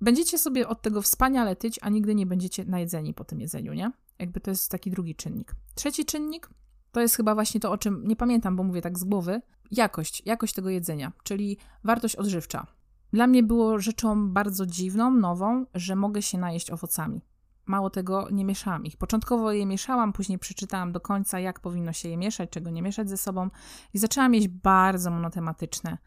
Będziecie 0.00 0.38
sobie 0.38 0.68
od 0.68 0.82
tego 0.82 1.02
wspaniale 1.02 1.56
tyć, 1.56 1.78
a 1.82 1.88
nigdy 1.88 2.14
nie 2.14 2.26
będziecie 2.26 2.64
najedzeni 2.64 3.14
po 3.14 3.24
tym 3.24 3.40
jedzeniu, 3.40 3.72
nie? 3.72 3.92
Jakby 4.18 4.40
to 4.40 4.50
jest 4.50 4.70
taki 4.70 4.90
drugi 4.90 5.14
czynnik. 5.14 5.54
Trzeci 5.74 6.04
czynnik 6.04 6.50
to 6.92 7.00
jest 7.00 7.16
chyba 7.16 7.34
właśnie 7.34 7.60
to, 7.60 7.70
o 7.70 7.78
czym 7.78 8.08
nie 8.08 8.16
pamiętam, 8.16 8.56
bo 8.56 8.62
mówię 8.62 8.82
tak 8.82 8.98
z 8.98 9.04
głowy. 9.04 9.42
Jakość, 9.70 10.22
jakość 10.26 10.54
tego 10.54 10.70
jedzenia, 10.70 11.12
czyli 11.22 11.56
wartość 11.84 12.16
odżywcza. 12.16 12.66
Dla 13.12 13.26
mnie 13.26 13.42
było 13.42 13.78
rzeczą 13.78 14.28
bardzo 14.28 14.66
dziwną, 14.66 15.10
nową, 15.10 15.66
że 15.74 15.96
mogę 15.96 16.22
się 16.22 16.38
najeść 16.38 16.70
owocami. 16.70 17.20
Mało 17.70 17.90
tego, 17.90 18.28
nie 18.30 18.44
mieszałam 18.44 18.84
ich. 18.84 18.96
Początkowo 18.96 19.52
je 19.52 19.66
mieszałam, 19.66 20.12
później 20.12 20.38
przeczytałam 20.38 20.92
do 20.92 21.00
końca, 21.00 21.40
jak 21.40 21.60
powinno 21.60 21.92
się 21.92 22.08
je 22.08 22.16
mieszać, 22.16 22.50
czego 22.50 22.70
nie 22.70 22.82
mieszać 22.82 23.08
ze 23.08 23.16
sobą 23.16 23.50
i 23.94 23.98
zaczęłam 23.98 24.34
jeść 24.34 24.48
bardzo 24.48 25.10
monotematyczne 25.10 25.98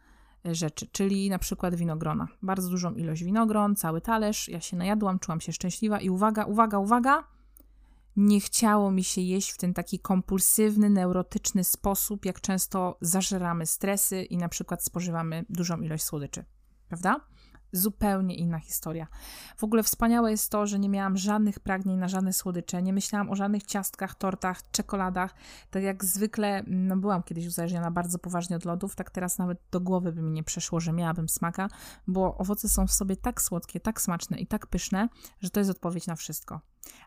e, 0.46 0.56
rzeczy, 0.56 0.88
czyli 0.88 1.30
na 1.30 1.40
przykład 1.40 1.76
winogrona. 1.76 2.28
Bardzo 2.42 2.70
dużą 2.70 2.94
ilość 2.94 3.24
winogron, 3.24 3.76
cały 3.76 4.02
talerz. 4.02 4.50
Ja 4.50 4.62
się 4.62 4.78
najadłam, 4.78 5.20
czułam 5.20 5.42
się 5.42 5.54
szczęśliwa 5.54 6.00
i 6.00 6.10
uwaga, 6.10 6.46
uwaga, 6.46 6.80
uwaga! 6.80 7.24
Nie 8.16 8.40
chciało 8.40 8.92
mi 8.92 9.04
się 9.04 9.22
jeść 9.22 9.52
w 9.52 9.58
ten 9.58 9.74
taki 9.74 10.00
kompulsywny, 10.00 10.90
neurotyczny 10.90 11.64
sposób, 11.64 12.26
jak 12.26 12.42
często 12.42 12.98
zażeramy 13.02 13.66
stresy 13.66 14.24
i 14.24 14.38
na 14.38 14.50
przykład 14.50 14.84
spożywamy 14.84 15.46
dużą 15.50 15.82
ilość 15.82 16.04
słodyczy. 16.04 16.46
Prawda? 16.88 17.20
Zupełnie 17.74 18.36
inna 18.36 18.60
historia. 18.60 19.08
W 19.58 19.64
ogóle 19.64 19.84
wspaniałe 19.84 20.32
jest 20.32 20.52
to, 20.52 20.68
że 20.68 20.80
nie 20.80 20.90
miałam 20.90 21.18
żadnych 21.18 21.60
pragnień 21.60 21.98
na 21.98 22.08
żadne 22.08 22.34
słodycze, 22.34 22.84
nie 22.84 22.94
myślałam 22.94 23.30
o 23.30 23.36
żadnych 23.36 23.64
ciastkach, 23.64 24.16
tortach, 24.16 24.72
czekoladach. 24.72 25.36
Tak 25.70 25.84
jak 25.84 26.06
zwykle, 26.06 26.64
no 26.68 26.98
byłam 26.98 27.24
kiedyś 27.24 27.48
uzależniona 27.48 27.92
bardzo 27.92 28.20
poważnie 28.20 28.56
od 28.56 28.66
lodów, 28.66 28.96
tak 28.96 29.12
teraz 29.12 29.38
nawet 29.38 29.62
do 29.72 29.82
głowy 29.82 30.12
by 30.12 30.22
mi 30.22 30.32
nie 30.32 30.44
przeszło, 30.44 30.80
że 30.80 30.94
miałabym 30.94 31.30
smaka, 31.30 31.70
bo 32.08 32.38
owoce 32.38 32.70
są 32.70 32.88
w 32.88 32.92
sobie 32.92 33.16
tak 33.16 33.42
słodkie, 33.42 33.80
tak 33.80 34.02
smaczne 34.02 34.38
i 34.38 34.48
tak 34.48 34.68
pyszne, 34.68 35.10
że 35.42 35.50
to 35.50 35.60
jest 35.60 35.72
odpowiedź 35.72 36.08
na 36.08 36.16
wszystko. 36.16 36.62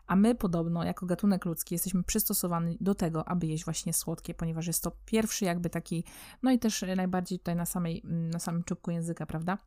A 0.07 0.15
my 0.15 0.35
podobno, 0.35 0.83
jako 0.83 1.05
gatunek 1.05 1.45
ludzki, 1.45 1.75
jesteśmy 1.75 2.03
przystosowani 2.03 2.77
do 2.81 2.95
tego, 2.95 3.27
aby 3.27 3.47
jeść 3.47 3.65
właśnie 3.65 3.93
słodkie, 3.93 4.33
ponieważ 4.33 4.67
jest 4.67 4.83
to 4.83 4.91
pierwszy 5.05 5.45
jakby 5.45 5.69
taki, 5.69 6.03
no 6.43 6.51
i 6.51 6.59
też 6.59 6.85
najbardziej 6.95 7.39
tutaj 7.39 7.55
na, 7.55 7.65
samej, 7.65 8.01
na 8.05 8.39
samym 8.39 8.63
czubku 8.63 8.91
języka, 8.91 9.25
prawda? 9.25 9.57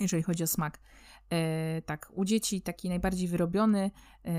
Jeżeli 0.00 0.22
chodzi 0.22 0.42
o 0.42 0.46
smak. 0.46 0.80
E, 1.30 1.82
tak, 1.82 2.12
u 2.14 2.24
dzieci 2.24 2.62
taki 2.62 2.88
najbardziej 2.88 3.28
wyrobiony, 3.28 3.90
e, 4.24 4.32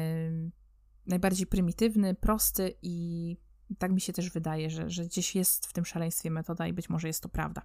najbardziej 1.06 1.48
prymitywny, 1.48 2.16
prosty 2.16 2.74
i 2.82 3.38
tak 3.78 3.92
mi 3.92 4.02
się 4.02 4.14
też 4.14 4.30
wydaje, 4.30 4.70
że, 4.70 4.90
że 4.90 5.06
gdzieś 5.06 5.36
jest 5.36 5.66
w 5.66 5.74
tym 5.74 5.86
szaleństwie 5.86 6.32
metoda 6.32 6.68
i 6.68 6.74
być 6.74 6.90
może 6.90 7.08
jest 7.08 7.24
to 7.24 7.30
prawda. 7.30 7.62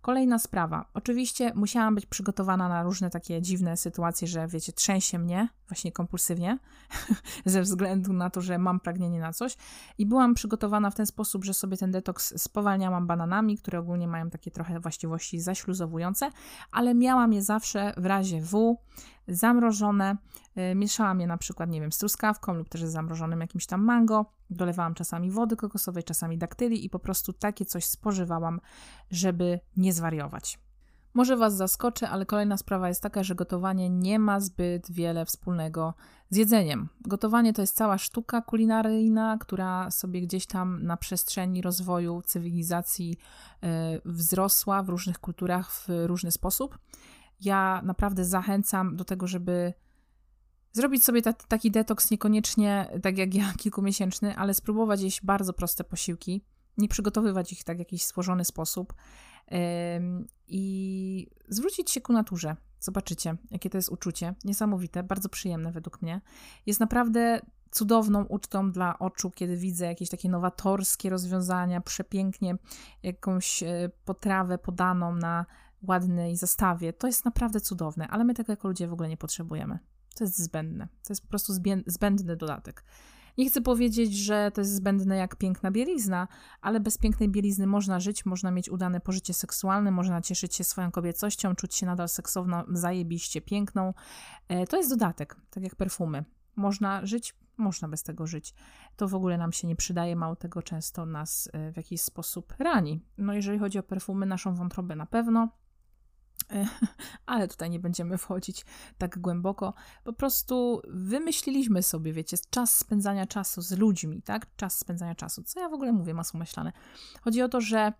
Kolejna 0.00 0.38
sprawa. 0.38 0.84
Oczywiście 0.94 1.52
musiałam 1.54 1.94
być 1.94 2.06
przygotowana 2.06 2.68
na 2.68 2.82
różne 2.82 3.10
takie 3.10 3.42
dziwne 3.42 3.76
sytuacje, 3.76 4.28
że 4.28 4.48
wiecie, 4.48 4.72
trzęsie 4.72 5.18
mnie 5.18 5.48
właśnie 5.68 5.92
kompulsywnie 5.92 6.58
ze 7.44 7.62
względu 7.62 8.12
na 8.12 8.30
to, 8.30 8.40
że 8.40 8.58
mam 8.58 8.80
pragnienie 8.80 9.20
na 9.20 9.32
coś 9.32 9.56
i 9.98 10.06
byłam 10.06 10.34
przygotowana 10.34 10.90
w 10.90 10.94
ten 10.94 11.06
sposób, 11.06 11.44
że 11.44 11.54
sobie 11.54 11.76
ten 11.76 11.90
detoks 11.90 12.42
spowalniałam 12.42 13.06
bananami, 13.06 13.58
które 13.58 13.78
ogólnie 13.78 14.08
mają 14.08 14.30
takie 14.30 14.50
trochę 14.50 14.80
właściwości 14.80 15.40
zaśluzowujące, 15.40 16.30
ale 16.72 16.94
miałam 16.94 17.32
je 17.32 17.42
zawsze 17.42 17.94
w 17.96 18.06
razie 18.06 18.40
W 18.40 18.76
zamrożone. 19.28 20.16
Y, 20.72 20.74
mieszałam 20.74 21.20
je 21.20 21.26
na 21.26 21.36
przykład, 21.36 21.70
nie 21.70 21.80
wiem, 21.80 21.92
z 21.92 21.98
truskawką 21.98 22.54
lub 22.54 22.68
też 22.68 22.84
z 22.84 22.92
zamrożonym 22.92 23.40
jakimś 23.40 23.66
tam 23.66 23.84
mango. 23.84 24.39
Dolewałam 24.50 24.94
czasami 24.94 25.30
wody 25.30 25.56
kokosowej, 25.56 26.04
czasami 26.04 26.38
daktyli 26.38 26.84
i 26.84 26.90
po 26.90 26.98
prostu 26.98 27.32
takie 27.32 27.64
coś 27.64 27.84
spożywałam, 27.84 28.60
żeby 29.10 29.60
nie 29.76 29.92
zwariować. 29.92 30.58
Może 31.14 31.36
Was 31.36 31.56
zaskoczę, 31.56 32.08
ale 32.08 32.26
kolejna 32.26 32.56
sprawa 32.56 32.88
jest 32.88 33.02
taka, 33.02 33.22
że 33.22 33.34
gotowanie 33.34 33.90
nie 33.90 34.18
ma 34.18 34.40
zbyt 34.40 34.92
wiele 34.92 35.24
wspólnego 35.24 35.94
z 36.30 36.36
jedzeniem. 36.36 36.88
Gotowanie 37.00 37.52
to 37.52 37.62
jest 37.62 37.76
cała 37.76 37.98
sztuka 37.98 38.42
kulinaryjna, 38.42 39.38
która 39.40 39.90
sobie 39.90 40.20
gdzieś 40.22 40.46
tam 40.46 40.82
na 40.82 40.96
przestrzeni 40.96 41.62
rozwoju 41.62 42.22
cywilizacji 42.22 43.16
yy, 43.62 43.68
wzrosła 44.04 44.82
w 44.82 44.88
różnych 44.88 45.18
kulturach 45.18 45.72
w 45.72 45.88
różny 46.06 46.30
sposób. 46.30 46.78
Ja 47.40 47.80
naprawdę 47.84 48.24
zachęcam 48.24 48.96
do 48.96 49.04
tego, 49.04 49.26
żeby 49.26 49.72
zrobić 50.72 51.04
sobie 51.04 51.22
ta, 51.22 51.32
taki 51.32 51.70
detoks, 51.70 52.10
niekoniecznie 52.10 52.90
tak 53.02 53.18
jak 53.18 53.34
ja, 53.34 53.52
kilkumiesięczny, 53.62 54.36
ale 54.36 54.54
spróbować 54.54 55.00
jeść 55.00 55.24
bardzo 55.24 55.52
proste 55.52 55.84
posiłki, 55.84 56.44
nie 56.78 56.88
przygotowywać 56.88 57.52
ich 57.52 57.64
tak 57.64 57.76
w 57.76 57.78
jakiś 57.78 58.06
złożony 58.06 58.44
sposób 58.44 58.94
i 60.48 61.26
zwrócić 61.48 61.90
się 61.90 62.00
ku 62.00 62.12
naturze. 62.12 62.56
Zobaczycie, 62.80 63.36
jakie 63.50 63.70
to 63.70 63.78
jest 63.78 63.88
uczucie. 63.88 64.34
Niesamowite, 64.44 65.02
bardzo 65.02 65.28
przyjemne 65.28 65.72
według 65.72 66.02
mnie. 66.02 66.20
Jest 66.66 66.80
naprawdę 66.80 67.40
cudowną 67.70 68.24
ucztą 68.24 68.72
dla 68.72 68.98
oczu, 68.98 69.30
kiedy 69.30 69.56
widzę 69.56 69.86
jakieś 69.86 70.08
takie 70.08 70.28
nowatorskie 70.28 71.10
rozwiązania, 71.10 71.80
przepięknie 71.80 72.56
jakąś 73.02 73.62
e, 73.62 73.90
potrawę 74.04 74.58
podaną 74.58 75.14
na 75.14 75.46
ładnej 75.82 76.36
zastawie. 76.36 76.92
To 76.92 77.06
jest 77.06 77.24
naprawdę 77.24 77.60
cudowne, 77.60 78.08
ale 78.08 78.24
my 78.24 78.34
tego 78.34 78.52
jako 78.52 78.68
ludzie 78.68 78.88
w 78.88 78.92
ogóle 78.92 79.08
nie 79.08 79.16
potrzebujemy. 79.16 79.78
To 80.14 80.24
jest 80.24 80.38
zbędne. 80.38 80.88
To 81.04 81.12
jest 81.12 81.22
po 81.22 81.28
prostu 81.28 81.52
zbędny 81.86 82.36
dodatek. 82.36 82.84
Nie 83.38 83.48
chcę 83.48 83.60
powiedzieć, 83.60 84.16
że 84.16 84.50
to 84.54 84.60
jest 84.60 84.74
zbędne 84.74 85.16
jak 85.16 85.36
piękna 85.36 85.70
bielizna, 85.70 86.28
ale 86.60 86.80
bez 86.80 86.98
pięknej 86.98 87.28
bielizny 87.28 87.66
można 87.66 88.00
żyć, 88.00 88.26
można 88.26 88.50
mieć 88.50 88.70
udane 88.70 89.00
pożycie 89.00 89.34
seksualne, 89.34 89.90
można 89.90 90.20
cieszyć 90.20 90.56
się 90.56 90.64
swoją 90.64 90.90
kobiecością, 90.90 91.54
czuć 91.54 91.74
się 91.74 91.86
nadal 91.86 92.08
seksowną, 92.08 92.62
zajebiście 92.68 93.40
piękną. 93.40 93.94
E, 94.48 94.66
to 94.66 94.76
jest 94.76 94.90
dodatek, 94.90 95.36
tak 95.50 95.62
jak 95.62 95.76
perfumy. 95.76 96.24
Można 96.56 97.06
żyć, 97.06 97.34
można 97.56 97.88
bez 97.88 98.02
tego 98.02 98.26
żyć. 98.26 98.54
To 98.96 99.08
w 99.08 99.14
ogóle 99.14 99.38
nam 99.38 99.52
się 99.52 99.68
nie 99.68 99.76
przydaje, 99.76 100.16
mało 100.16 100.36
tego 100.36 100.62
często 100.62 101.06
nas 101.06 101.48
e, 101.52 101.72
w 101.72 101.76
jakiś 101.76 102.00
sposób 102.00 102.54
rani. 102.58 103.04
No 103.18 103.32
jeżeli 103.34 103.58
chodzi 103.58 103.78
o 103.78 103.82
perfumy, 103.82 104.26
naszą 104.26 104.54
wątrobę 104.54 104.96
na 104.96 105.06
pewno, 105.06 105.48
ale 107.26 107.48
tutaj 107.48 107.70
nie 107.70 107.80
będziemy 107.80 108.18
wchodzić 108.18 108.64
tak 108.98 109.18
głęboko. 109.18 109.74
Po 110.04 110.12
prostu 110.12 110.82
wymyśliliśmy 110.88 111.82
sobie, 111.82 112.12
wiecie, 112.12 112.36
czas 112.50 112.76
spędzania 112.76 113.26
czasu 113.26 113.62
z 113.62 113.72
ludźmi, 113.72 114.22
tak? 114.22 114.56
Czas 114.56 114.78
spędzania 114.78 115.14
czasu. 115.14 115.42
Co 115.42 115.60
ja 115.60 115.68
w 115.68 115.72
ogóle 115.72 115.92
mówię, 115.92 116.14
masło 116.14 116.40
myślane. 116.40 116.72
Chodzi 117.22 117.42
o 117.42 117.48
to, 117.48 117.60
że 117.60 117.92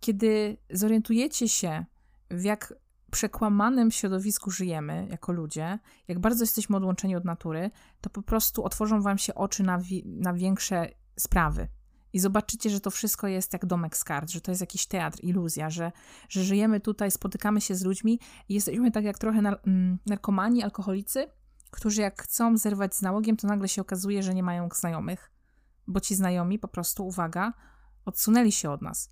kiedy 0.00 0.56
zorientujecie 0.70 1.48
się, 1.48 1.84
w 2.30 2.44
jak 2.44 2.74
przekłamanym 3.10 3.90
środowisku 3.90 4.50
żyjemy 4.50 5.06
jako 5.10 5.32
ludzie, 5.32 5.78
jak 6.08 6.18
bardzo 6.18 6.42
jesteśmy 6.42 6.76
odłączeni 6.76 7.16
od 7.16 7.24
natury, 7.24 7.70
to 8.00 8.10
po 8.10 8.22
prostu 8.22 8.64
otworzą 8.64 9.02
wam 9.02 9.18
się 9.18 9.34
oczy 9.34 9.62
na, 9.62 9.80
na 10.04 10.34
większe 10.34 10.88
sprawy 11.18 11.68
i 12.14 12.20
zobaczycie, 12.20 12.70
że 12.70 12.80
to 12.80 12.90
wszystko 12.90 13.26
jest 13.26 13.52
jak 13.52 13.66
domek 13.66 13.96
z 13.96 14.04
kart, 14.04 14.30
że 14.30 14.40
to 14.40 14.50
jest 14.50 14.60
jakiś 14.60 14.86
teatr, 14.86 15.18
iluzja, 15.22 15.70
że, 15.70 15.92
że 16.28 16.44
żyjemy 16.44 16.80
tutaj, 16.80 17.10
spotykamy 17.10 17.60
się 17.60 17.74
z 17.74 17.84
ludźmi 17.84 18.20
i 18.48 18.54
jesteśmy 18.54 18.90
tak 18.90 19.04
jak 19.04 19.18
trochę 19.18 19.42
nar 19.42 19.60
mm, 19.66 19.98
narkomani, 20.06 20.62
alkoholicy, 20.62 21.26
którzy 21.70 22.00
jak 22.00 22.22
chcą 22.22 22.56
zerwać 22.56 22.94
z 22.94 23.02
nałogiem, 23.02 23.36
to 23.36 23.46
nagle 23.46 23.68
się 23.68 23.82
okazuje, 23.82 24.22
że 24.22 24.34
nie 24.34 24.42
mają 24.42 24.68
znajomych, 24.74 25.32
bo 25.86 26.00
ci 26.00 26.14
znajomi 26.14 26.58
po 26.58 26.68
prostu, 26.68 27.06
uwaga, 27.06 27.52
odsunęli 28.04 28.52
się 28.52 28.70
od 28.70 28.82
nas. 28.82 29.10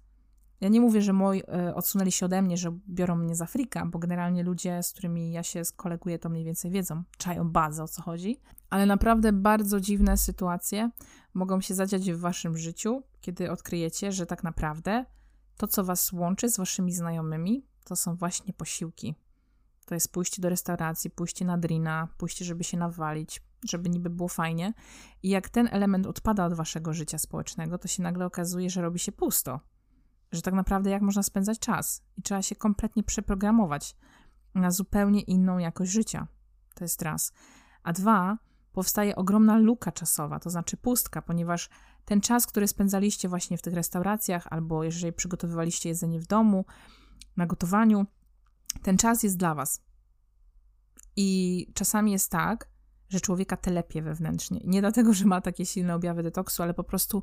Ja 0.62 0.68
nie 0.68 0.80
mówię, 0.80 1.02
że 1.02 1.12
moi 1.12 1.42
y, 1.68 1.74
odsunęli 1.74 2.12
się 2.12 2.26
ode 2.26 2.42
mnie, 2.42 2.56
że 2.56 2.78
biorą 2.88 3.16
mnie 3.16 3.34
z 3.34 3.42
Afryka, 3.42 3.86
bo 3.86 3.98
generalnie 3.98 4.42
ludzie, 4.42 4.82
z 4.82 4.92
którymi 4.92 5.32
ja 5.32 5.42
się 5.42 5.62
koleguję, 5.76 6.18
to 6.18 6.28
mniej 6.28 6.44
więcej 6.44 6.70
wiedzą, 6.70 7.02
czają 7.18 7.50
bardzo 7.50 7.82
o 7.82 7.88
co 7.88 8.02
chodzi. 8.02 8.40
Ale 8.70 8.86
naprawdę 8.86 9.32
bardzo 9.32 9.80
dziwne 9.80 10.16
sytuacje 10.16 10.90
mogą 11.34 11.60
się 11.60 11.74
zadziać 11.74 12.12
w 12.12 12.20
waszym 12.20 12.58
życiu, 12.58 13.02
kiedy 13.20 13.50
odkryjecie, 13.50 14.12
że 14.12 14.26
tak 14.26 14.44
naprawdę 14.44 15.04
to, 15.56 15.66
co 15.68 15.84
was 15.84 16.12
łączy 16.12 16.48
z 16.48 16.56
waszymi 16.56 16.92
znajomymi, 16.92 17.66
to 17.84 17.96
są 17.96 18.16
właśnie 18.16 18.52
posiłki. 18.52 19.14
To 19.86 19.94
jest 19.94 20.12
pójście 20.12 20.42
do 20.42 20.48
restauracji, 20.48 21.10
pójście 21.10 21.44
na 21.44 21.58
drina, 21.58 22.08
pójście, 22.18 22.44
żeby 22.44 22.64
się 22.64 22.76
nawalić, 22.76 23.42
żeby 23.68 23.90
niby 23.90 24.10
było 24.10 24.28
fajnie. 24.28 24.74
I 25.22 25.28
jak 25.28 25.48
ten 25.48 25.68
element 25.72 26.06
odpada 26.06 26.46
od 26.46 26.54
waszego 26.54 26.92
życia 26.92 27.18
społecznego, 27.18 27.78
to 27.78 27.88
się 27.88 28.02
nagle 28.02 28.26
okazuje, 28.26 28.70
że 28.70 28.82
robi 28.82 28.98
się 28.98 29.12
pusto 29.12 29.60
że 30.32 30.42
tak 30.42 30.54
naprawdę 30.54 30.90
jak 30.90 31.02
można 31.02 31.22
spędzać 31.22 31.58
czas 31.58 32.02
i 32.16 32.22
trzeba 32.22 32.42
się 32.42 32.56
kompletnie 32.56 33.02
przeprogramować 33.02 33.96
na 34.54 34.70
zupełnie 34.70 35.20
inną 35.20 35.58
jakość 35.58 35.92
życia. 35.92 36.26
To 36.74 36.84
jest 36.84 37.02
raz. 37.02 37.32
A 37.82 37.92
dwa, 37.92 38.38
powstaje 38.72 39.16
ogromna 39.16 39.56
luka 39.56 39.92
czasowa, 39.92 40.40
to 40.40 40.50
znaczy 40.50 40.76
pustka, 40.76 41.22
ponieważ 41.22 41.68
ten 42.04 42.20
czas, 42.20 42.46
który 42.46 42.68
spędzaliście 42.68 43.28
właśnie 43.28 43.58
w 43.58 43.62
tych 43.62 43.74
restauracjach, 43.74 44.46
albo 44.50 44.84
jeżeli 44.84 45.12
przygotowywaliście 45.12 45.88
jedzenie 45.88 46.20
w 46.20 46.26
domu, 46.26 46.64
na 47.36 47.46
gotowaniu, 47.46 48.06
ten 48.82 48.98
czas 48.98 49.22
jest 49.22 49.36
dla 49.36 49.54
Was. 49.54 49.82
I 51.16 51.66
czasami 51.74 52.12
jest 52.12 52.30
tak, 52.30 52.68
że 53.12 53.20
człowieka 53.20 53.56
telepie 53.56 54.02
wewnętrznie. 54.02 54.60
Nie 54.64 54.80
dlatego, 54.80 55.12
że 55.14 55.24
ma 55.24 55.40
takie 55.40 55.66
silne 55.66 55.94
objawy 55.94 56.22
detoksu, 56.22 56.62
ale 56.62 56.74
po 56.74 56.84
prostu 56.84 57.22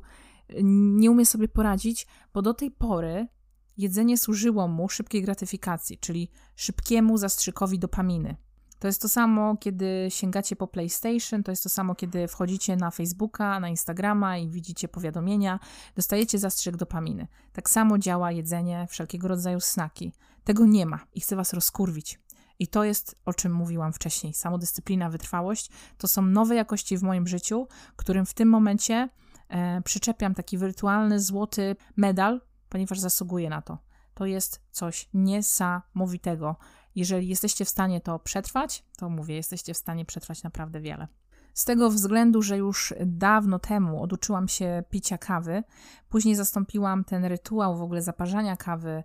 nie 0.62 1.10
umie 1.10 1.26
sobie 1.26 1.48
poradzić, 1.48 2.06
bo 2.34 2.42
do 2.42 2.54
tej 2.54 2.70
pory 2.70 3.28
jedzenie 3.76 4.18
służyło 4.18 4.68
mu 4.68 4.88
szybkiej 4.88 5.22
gratyfikacji, 5.22 5.98
czyli 5.98 6.30
szybkiemu 6.56 7.18
zastrzykowi 7.18 7.78
dopaminy. 7.78 8.36
To 8.78 8.86
jest 8.86 9.02
to 9.02 9.08
samo, 9.08 9.56
kiedy 9.56 10.06
sięgacie 10.08 10.56
po 10.56 10.66
PlayStation, 10.66 11.42
to 11.42 11.52
jest 11.52 11.62
to 11.62 11.68
samo, 11.68 11.94
kiedy 11.94 12.28
wchodzicie 12.28 12.76
na 12.76 12.90
Facebooka, 12.90 13.60
na 13.60 13.68
Instagrama 13.68 14.38
i 14.38 14.48
widzicie 14.48 14.88
powiadomienia, 14.88 15.58
dostajecie 15.96 16.38
zastrzyk 16.38 16.76
dopaminy. 16.76 17.26
Tak 17.52 17.70
samo 17.70 17.98
działa 17.98 18.32
jedzenie, 18.32 18.86
wszelkiego 18.90 19.28
rodzaju 19.28 19.60
snaki. 19.60 20.12
Tego 20.44 20.66
nie 20.66 20.86
ma 20.86 21.00
i 21.14 21.20
chcę 21.20 21.36
was 21.36 21.52
rozkurwić. 21.52 22.20
I 22.60 22.68
to 22.68 22.84
jest, 22.84 23.16
o 23.24 23.34
czym 23.34 23.52
mówiłam 23.52 23.92
wcześniej. 23.92 24.34
Samodyscyplina, 24.34 25.10
wytrwałość 25.10 25.70
to 25.98 26.08
są 26.08 26.22
nowe 26.22 26.54
jakości 26.54 26.98
w 26.98 27.02
moim 27.02 27.26
życiu, 27.26 27.68
którym 27.96 28.26
w 28.26 28.34
tym 28.34 28.48
momencie 28.48 29.08
e, 29.48 29.82
przyczepiam 29.82 30.34
taki 30.34 30.58
wirtualny, 30.58 31.20
złoty 31.20 31.76
medal, 31.96 32.40
ponieważ 32.68 32.98
zasługuję 32.98 33.50
na 33.50 33.62
to. 33.62 33.78
To 34.14 34.26
jest 34.26 34.60
coś 34.70 35.08
niesamowitego. 35.14 36.56
Jeżeli 36.94 37.28
jesteście 37.28 37.64
w 37.64 37.68
stanie 37.68 38.00
to 38.00 38.18
przetrwać, 38.18 38.84
to 38.96 39.08
mówię, 39.08 39.34
jesteście 39.34 39.74
w 39.74 39.76
stanie 39.76 40.04
przetrwać 40.04 40.42
naprawdę 40.42 40.80
wiele. 40.80 41.08
Z 41.54 41.64
tego 41.64 41.90
względu, 41.90 42.42
że 42.42 42.56
już 42.58 42.94
dawno 43.06 43.58
temu 43.58 44.02
oduczyłam 44.02 44.48
się 44.48 44.84
picia 44.90 45.18
kawy, 45.18 45.62
później 46.08 46.36
zastąpiłam 46.36 47.04
ten 47.04 47.24
rytuał 47.24 47.76
w 47.76 47.82
ogóle 47.82 48.02
zaparzania 48.02 48.56
kawy 48.56 49.02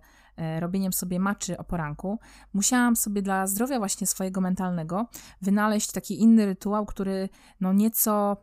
robieniem 0.60 0.92
sobie 0.92 1.20
maczy 1.20 1.58
o 1.58 1.64
poranku, 1.64 2.18
musiałam 2.52 2.96
sobie 2.96 3.22
dla 3.22 3.46
zdrowia 3.46 3.78
właśnie 3.78 4.06
swojego 4.06 4.40
mentalnego 4.40 5.06
wynaleźć 5.42 5.92
taki 5.92 6.20
inny 6.20 6.46
rytuał, 6.46 6.86
który 6.86 7.28
no 7.60 7.72
nieco 7.72 8.36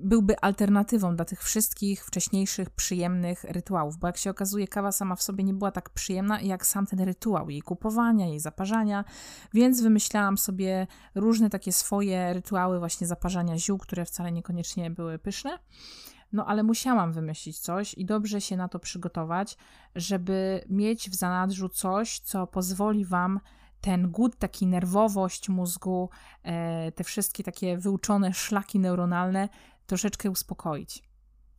byłby 0.00 0.40
alternatywą 0.40 1.16
dla 1.16 1.24
tych 1.24 1.42
wszystkich 1.42 2.04
wcześniejszych 2.04 2.70
przyjemnych 2.70 3.44
rytuałów, 3.44 3.98
bo 3.98 4.06
jak 4.06 4.16
się 4.16 4.30
okazuje, 4.30 4.68
kawa 4.68 4.92
sama 4.92 5.16
w 5.16 5.22
sobie 5.22 5.44
nie 5.44 5.54
była 5.54 5.70
tak 5.70 5.90
przyjemna 5.90 6.40
jak 6.40 6.66
sam 6.66 6.86
ten 6.86 7.00
rytuał 7.00 7.50
jej 7.50 7.62
kupowania, 7.62 8.26
jej 8.26 8.40
zaparzania, 8.40 9.04
więc 9.54 9.80
wymyślałam 9.80 10.38
sobie 10.38 10.86
różne 11.14 11.50
takie 11.50 11.72
swoje 11.72 12.32
rytuały 12.32 12.78
właśnie 12.78 13.06
zaparzania 13.06 13.58
ziół, 13.58 13.78
które 13.78 14.04
wcale 14.04 14.32
niekoniecznie 14.32 14.90
były 14.90 15.18
pyszne. 15.18 15.58
No 16.32 16.46
ale 16.46 16.62
musiałam 16.62 17.12
wymyślić 17.12 17.58
coś 17.58 17.94
i 17.94 18.04
dobrze 18.04 18.40
się 18.40 18.56
na 18.56 18.68
to 18.68 18.78
przygotować, 18.78 19.56
żeby 19.94 20.64
mieć 20.68 21.10
w 21.10 21.14
zanadrzu 21.14 21.68
coś, 21.68 22.18
co 22.20 22.46
pozwoli 22.46 23.04
Wam 23.04 23.40
ten 23.80 24.10
głód, 24.10 24.36
taki 24.38 24.66
nerwowość 24.66 25.48
mózgu, 25.48 26.10
e, 26.42 26.92
te 26.92 27.04
wszystkie 27.04 27.44
takie 27.44 27.78
wyuczone 27.78 28.32
szlaki 28.32 28.78
neuronalne 28.78 29.48
troszeczkę 29.86 30.30
uspokoić. 30.30 31.07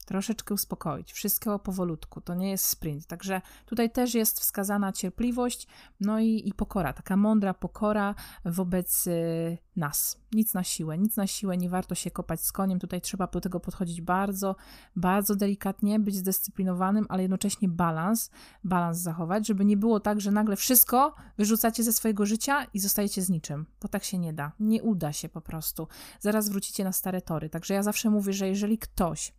Troszeczkę 0.09 0.53
uspokoić. 0.53 1.13
Wszystko 1.13 1.59
powolutku. 1.59 2.21
To 2.21 2.35
nie 2.35 2.49
jest 2.49 2.65
sprint. 2.65 3.07
Także 3.07 3.41
tutaj 3.65 3.91
też 3.91 4.13
jest 4.13 4.39
wskazana 4.39 4.91
cierpliwość, 4.91 5.67
no 5.99 6.19
i, 6.19 6.41
i 6.45 6.53
pokora. 6.53 6.93
Taka 6.93 7.17
mądra 7.17 7.53
pokora 7.53 8.15
wobec 8.45 9.07
y, 9.07 9.57
nas. 9.75 10.17
Nic 10.33 10.53
na 10.53 10.63
siłę, 10.63 10.97
nic 10.97 11.15
na 11.15 11.27
siłę. 11.27 11.57
Nie 11.57 11.69
warto 11.69 11.95
się 11.95 12.11
kopać 12.11 12.41
z 12.41 12.51
koniem. 12.51 12.79
Tutaj 12.79 13.01
trzeba 13.01 13.27
do 13.27 13.41
tego 13.41 13.59
podchodzić 13.59 14.01
bardzo, 14.01 14.55
bardzo 14.95 15.35
delikatnie, 15.35 15.99
być 15.99 16.15
zdyscyplinowanym, 16.15 17.05
ale 17.09 17.21
jednocześnie 17.21 17.67
balans, 17.67 18.29
balans 18.63 18.97
zachować, 18.97 19.47
żeby 19.47 19.65
nie 19.65 19.77
było 19.77 19.99
tak, 19.99 20.21
że 20.21 20.31
nagle 20.31 20.55
wszystko 20.55 21.15
wyrzucacie 21.37 21.83
ze 21.83 21.93
swojego 21.93 22.25
życia 22.25 22.65
i 22.73 22.79
zostajecie 22.79 23.21
z 23.21 23.29
niczym. 23.29 23.65
Bo 23.81 23.87
tak 23.87 24.03
się 24.03 24.17
nie 24.17 24.33
da. 24.33 24.51
Nie 24.59 24.83
uda 24.83 25.13
się 25.13 25.29
po 25.29 25.41
prostu. 25.41 25.87
Zaraz 26.19 26.49
wrócicie 26.49 26.83
na 26.83 26.91
stare 26.91 27.21
tory. 27.21 27.49
Także 27.49 27.73
ja 27.73 27.83
zawsze 27.83 28.09
mówię, 28.09 28.33
że 28.33 28.47
jeżeli 28.47 28.77
ktoś 28.77 29.38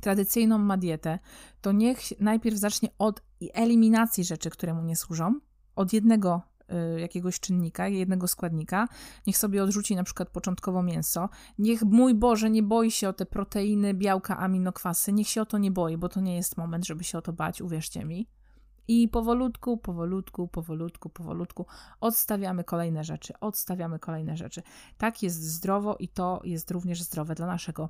tradycyjną 0.00 0.58
ma 0.58 0.76
dietę, 0.76 1.18
to 1.60 1.72
niech 1.72 2.20
najpierw 2.20 2.56
zacznie 2.56 2.88
od 2.98 3.22
eliminacji 3.54 4.24
rzeczy, 4.24 4.50
które 4.50 4.74
mu 4.74 4.82
nie 4.82 4.96
służą, 4.96 5.40
od 5.76 5.92
jednego 5.92 6.42
y, 6.96 7.00
jakiegoś 7.00 7.40
czynnika, 7.40 7.88
jednego 7.88 8.28
składnika, 8.28 8.88
niech 9.26 9.38
sobie 9.38 9.62
odrzuci 9.62 9.96
na 9.96 10.04
przykład 10.04 10.30
początkowo 10.30 10.82
mięso, 10.82 11.28
niech 11.58 11.82
mój 11.82 12.14
Boże 12.14 12.50
nie 12.50 12.62
boi 12.62 12.90
się 12.90 13.08
o 13.08 13.12
te 13.12 13.26
proteiny, 13.26 13.94
białka, 13.94 14.38
aminokwasy, 14.38 15.12
niech 15.12 15.28
się 15.28 15.42
o 15.42 15.46
to 15.46 15.58
nie 15.58 15.70
boi, 15.70 15.96
bo 15.96 16.08
to 16.08 16.20
nie 16.20 16.36
jest 16.36 16.56
moment, 16.56 16.86
żeby 16.86 17.04
się 17.04 17.18
o 17.18 17.22
to 17.22 17.32
bać, 17.32 17.60
uwierzcie 17.60 18.04
mi. 18.04 18.28
I 18.88 19.08
powolutku, 19.08 19.76
powolutku, 19.76 20.48
powolutku, 20.48 21.08
powolutku 21.08 21.66
odstawiamy 22.00 22.64
kolejne 22.64 23.04
rzeczy, 23.04 23.34
odstawiamy 23.40 23.98
kolejne 23.98 24.36
rzeczy. 24.36 24.62
Tak 24.98 25.22
jest 25.22 25.42
zdrowo 25.42 25.96
i 25.96 26.08
to 26.08 26.40
jest 26.44 26.70
również 26.70 27.02
zdrowe 27.02 27.34
dla 27.34 27.46
naszego 27.46 27.88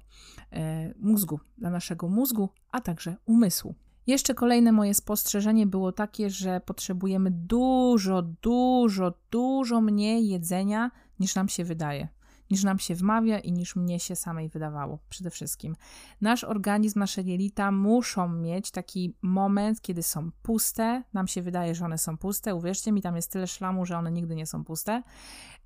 e, 0.52 0.94
mózgu, 0.98 1.40
dla 1.58 1.70
naszego 1.70 2.08
mózgu, 2.08 2.48
a 2.72 2.80
także 2.80 3.16
umysłu. 3.26 3.74
Jeszcze 4.06 4.34
kolejne 4.34 4.72
moje 4.72 4.94
spostrzeżenie 4.94 5.66
było 5.66 5.92
takie, 5.92 6.30
że 6.30 6.60
potrzebujemy 6.60 7.30
dużo, 7.30 8.22
dużo, 8.22 9.12
dużo 9.30 9.80
mniej 9.80 10.28
jedzenia 10.28 10.90
niż 11.20 11.34
nam 11.34 11.48
się 11.48 11.64
wydaje 11.64 12.08
niż 12.50 12.64
nam 12.64 12.78
się 12.78 12.94
wmawia 12.94 13.38
i 13.38 13.52
niż 13.52 13.76
mnie 13.76 14.00
się 14.00 14.16
samej 14.16 14.48
wydawało 14.48 14.98
przede 15.08 15.30
wszystkim. 15.30 15.76
Nasz 16.20 16.44
organizm, 16.44 16.98
nasze 16.98 17.22
jelita 17.22 17.72
muszą 17.72 18.28
mieć 18.28 18.70
taki 18.70 19.14
moment, 19.22 19.80
kiedy 19.80 20.02
są 20.02 20.30
puste. 20.42 21.02
Nam 21.12 21.28
się 21.28 21.42
wydaje, 21.42 21.74
że 21.74 21.84
one 21.84 21.98
są 21.98 22.18
puste. 22.18 22.54
Uwierzcie 22.54 22.92
mi, 22.92 23.02
tam 23.02 23.16
jest 23.16 23.32
tyle 23.32 23.46
szlamu, 23.46 23.86
że 23.86 23.98
one 23.98 24.12
nigdy 24.12 24.36
nie 24.36 24.46
są 24.46 24.64
puste. 24.64 25.02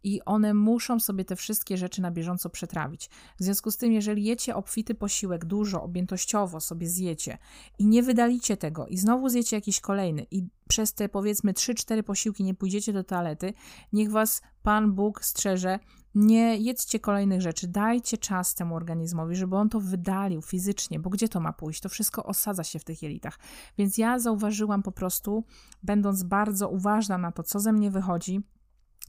I 0.04 0.20
one 0.24 0.54
muszą 0.54 1.00
sobie 1.00 1.24
te 1.24 1.36
wszystkie 1.36 1.76
rzeczy 1.76 2.02
na 2.02 2.10
bieżąco 2.10 2.50
przetrawić. 2.50 3.10
W 3.40 3.44
związku 3.44 3.70
z 3.70 3.76
tym, 3.76 3.92
jeżeli 3.92 4.24
jecie 4.24 4.56
obfity 4.56 4.94
posiłek, 4.94 5.44
dużo, 5.44 5.82
objętościowo 5.82 6.60
sobie 6.60 6.86
zjecie 6.86 7.38
i 7.78 7.86
nie 7.86 8.02
wydalicie 8.02 8.56
tego 8.56 8.86
i 8.86 8.96
znowu 8.96 9.28
zjecie 9.28 9.56
jakiś 9.56 9.80
kolejny 9.80 10.26
i 10.30 10.46
przez 10.68 10.94
te 10.94 11.08
powiedzmy 11.08 11.52
3-4 11.52 12.02
posiłki 12.02 12.44
nie 12.44 12.54
pójdziecie 12.54 12.92
do 12.92 13.04
toalety, 13.04 13.52
niech 13.92 14.10
was 14.10 14.42
Pan 14.62 14.92
Bóg 14.92 15.24
strzeże 15.24 15.78
nie 16.14 16.56
jedzcie 16.56 17.00
kolejnych 17.00 17.40
rzeczy, 17.40 17.68
dajcie 17.68 18.18
czas 18.18 18.54
temu 18.54 18.76
organizmowi, 18.76 19.36
żeby 19.36 19.56
on 19.56 19.68
to 19.68 19.80
wydalił 19.80 20.42
fizycznie, 20.42 21.00
bo 21.00 21.10
gdzie 21.10 21.28
to 21.28 21.40
ma 21.40 21.52
pójść? 21.52 21.80
To 21.80 21.88
wszystko 21.88 22.24
osadza 22.24 22.64
się 22.64 22.78
w 22.78 22.84
tych 22.84 23.02
jelitach. 23.02 23.38
Więc 23.78 23.98
ja 23.98 24.18
zauważyłam 24.18 24.82
po 24.82 24.92
prostu, 24.92 25.44
będąc 25.82 26.22
bardzo 26.22 26.68
uważna 26.68 27.18
na 27.18 27.32
to, 27.32 27.42
co 27.42 27.60
ze 27.60 27.72
mnie 27.72 27.90
wychodzi, 27.90 28.40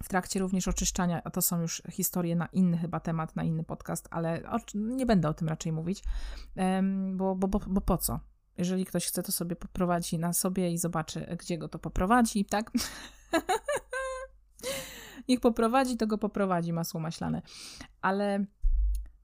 w 0.04 0.10
trakcie 0.10 0.40
również 0.40 0.68
oczyszczania, 0.68 1.22
a 1.24 1.30
to 1.30 1.42
są 1.42 1.62
już 1.62 1.82
historie 1.92 2.36
na 2.36 2.46
inny 2.46 2.78
chyba 2.78 3.00
temat, 3.00 3.36
na 3.36 3.44
inny 3.44 3.64
podcast, 3.64 4.08
ale 4.12 4.44
nie 4.76 5.06
będę 5.06 5.30
o 5.30 5.34
tym 5.34 5.50
raczej 5.50 5.72
mówić, 5.72 6.04
bo, 7.14 7.36
bo, 7.36 7.48
bo, 7.48 7.60
bo 7.68 7.82
po 7.82 7.98
co? 7.98 8.20
Jeżeli 8.58 8.86
ktoś 8.86 9.08
chce, 9.08 9.24
to 9.24 9.32
sobie 9.32 9.56
poprowadzi 9.56 10.20
na 10.20 10.34
sobie 10.34 10.72
i 10.72 10.78
zobaczy, 10.78 11.38
gdzie 11.40 11.58
go 11.58 11.68
to 11.68 11.80
poprowadzi, 11.80 12.46
tak? 12.46 12.72
niech 15.30 15.40
poprowadzi, 15.40 15.98
to 15.98 16.08
go 16.08 16.18
poprowadzi 16.18 16.74
masło 16.74 17.00
maślane. 17.00 17.42
Ale 18.02 18.46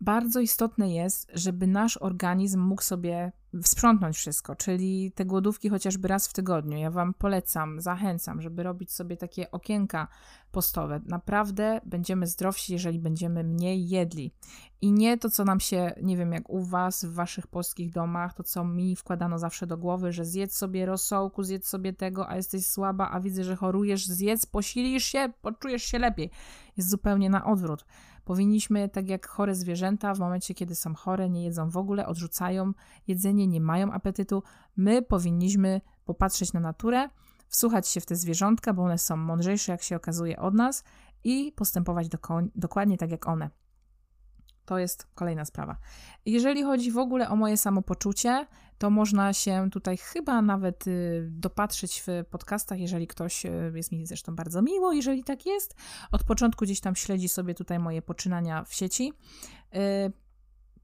bardzo 0.01 0.39
istotne 0.39 0.93
jest, 0.93 1.31
żeby 1.33 1.67
nasz 1.67 1.97
organizm 1.97 2.59
mógł 2.59 2.81
sobie 2.81 3.31
sprzątnąć 3.63 4.17
wszystko, 4.17 4.55
czyli 4.55 5.11
te 5.11 5.25
głodówki 5.25 5.69
chociażby 5.69 6.07
raz 6.07 6.27
w 6.27 6.33
tygodniu. 6.33 6.77
Ja 6.77 6.91
Wam 6.91 7.13
polecam, 7.13 7.81
zachęcam, 7.81 8.41
żeby 8.41 8.63
robić 8.63 8.91
sobie 8.91 9.17
takie 9.17 9.51
okienka 9.51 10.07
postowe. 10.51 11.01
Naprawdę 11.05 11.81
będziemy 11.85 12.27
zdrowsi, 12.27 12.73
jeżeli 12.73 12.99
będziemy 12.99 13.43
mniej 13.43 13.89
jedli. 13.89 14.33
I 14.81 14.91
nie 14.91 15.17
to, 15.17 15.29
co 15.29 15.45
nam 15.45 15.59
się, 15.59 15.93
nie 16.01 16.17
wiem, 16.17 16.31
jak 16.31 16.49
u 16.49 16.63
Was, 16.63 17.05
w 17.05 17.13
Waszych 17.13 17.47
polskich 17.47 17.91
domach, 17.91 18.33
to 18.33 18.43
co 18.43 18.63
mi 18.63 18.95
wkładano 18.95 19.39
zawsze 19.39 19.67
do 19.67 19.77
głowy, 19.77 20.11
że 20.11 20.25
zjedz 20.25 20.57
sobie 20.57 20.85
rosołku, 20.85 21.43
zjedz 21.43 21.67
sobie 21.67 21.93
tego, 21.93 22.29
a 22.29 22.35
jesteś 22.35 22.65
słaba, 22.65 23.09
a 23.11 23.19
widzę, 23.19 23.43
że 23.43 23.55
chorujesz, 23.55 24.07
zjedz, 24.07 24.45
posilisz 24.45 25.03
się, 25.03 25.33
poczujesz 25.41 25.83
się 25.83 25.99
lepiej. 25.99 26.31
Jest 26.77 26.89
zupełnie 26.89 27.29
na 27.29 27.45
odwrót. 27.45 27.85
Powinniśmy, 28.27 28.89
tak 28.89 29.09
jak 29.09 29.27
chore 29.27 29.55
zwierzęta, 29.55 30.13
w 30.13 30.19
momencie, 30.19 30.53
kiedy 30.53 30.75
są 30.75 30.95
chore, 30.95 31.29
nie 31.29 31.43
jedzą 31.43 31.69
w 31.69 31.77
ogóle, 31.77 32.07
odrzucają 32.07 32.71
jedzenie, 33.07 33.47
nie 33.47 33.61
mają 33.61 33.91
apetytu. 33.91 34.43
My 34.77 35.01
powinniśmy 35.01 35.81
popatrzeć 36.05 36.53
na 36.53 36.59
naturę, 36.59 37.09
wsłuchać 37.47 37.87
się 37.87 38.01
w 38.01 38.05
te 38.05 38.15
zwierzątka, 38.15 38.73
bo 38.73 38.83
one 38.83 38.97
są 38.97 39.17
mądrzejsze, 39.17 39.71
jak 39.71 39.81
się 39.81 39.95
okazuje, 39.95 40.39
od 40.39 40.53
nas 40.53 40.83
i 41.23 41.53
postępować 41.55 42.07
dokładnie 42.55 42.97
tak 42.97 43.11
jak 43.11 43.27
one. 43.27 43.49
To 44.67 44.77
jest 44.79 45.07
kolejna 45.15 45.45
sprawa. 45.45 45.77
Jeżeli 46.25 46.63
chodzi 46.63 46.91
w 46.91 46.97
ogóle 46.97 47.29
o 47.29 47.35
moje 47.35 47.57
samopoczucie, 47.57 48.47
to 48.77 48.89
można 48.89 49.33
się 49.33 49.69
tutaj 49.71 49.97
chyba 49.97 50.41
nawet 50.41 50.87
y, 50.87 51.27
dopatrzyć 51.31 52.03
w 52.07 52.25
podcastach, 52.29 52.79
jeżeli 52.79 53.07
ktoś 53.07 53.45
y, 53.45 53.71
jest 53.75 53.91
mi 53.91 54.05
zresztą 54.05 54.35
bardzo 54.35 54.61
miło, 54.61 54.93
jeżeli 54.93 55.23
tak 55.23 55.45
jest. 55.45 55.75
Od 56.11 56.23
początku 56.23 56.65
gdzieś 56.65 56.79
tam 56.79 56.95
śledzi 56.95 57.29
sobie 57.29 57.53
tutaj 57.53 57.79
moje 57.79 58.01
poczynania 58.01 58.63
w 58.63 58.73
sieci. 58.73 59.13
Y, 59.75 60.11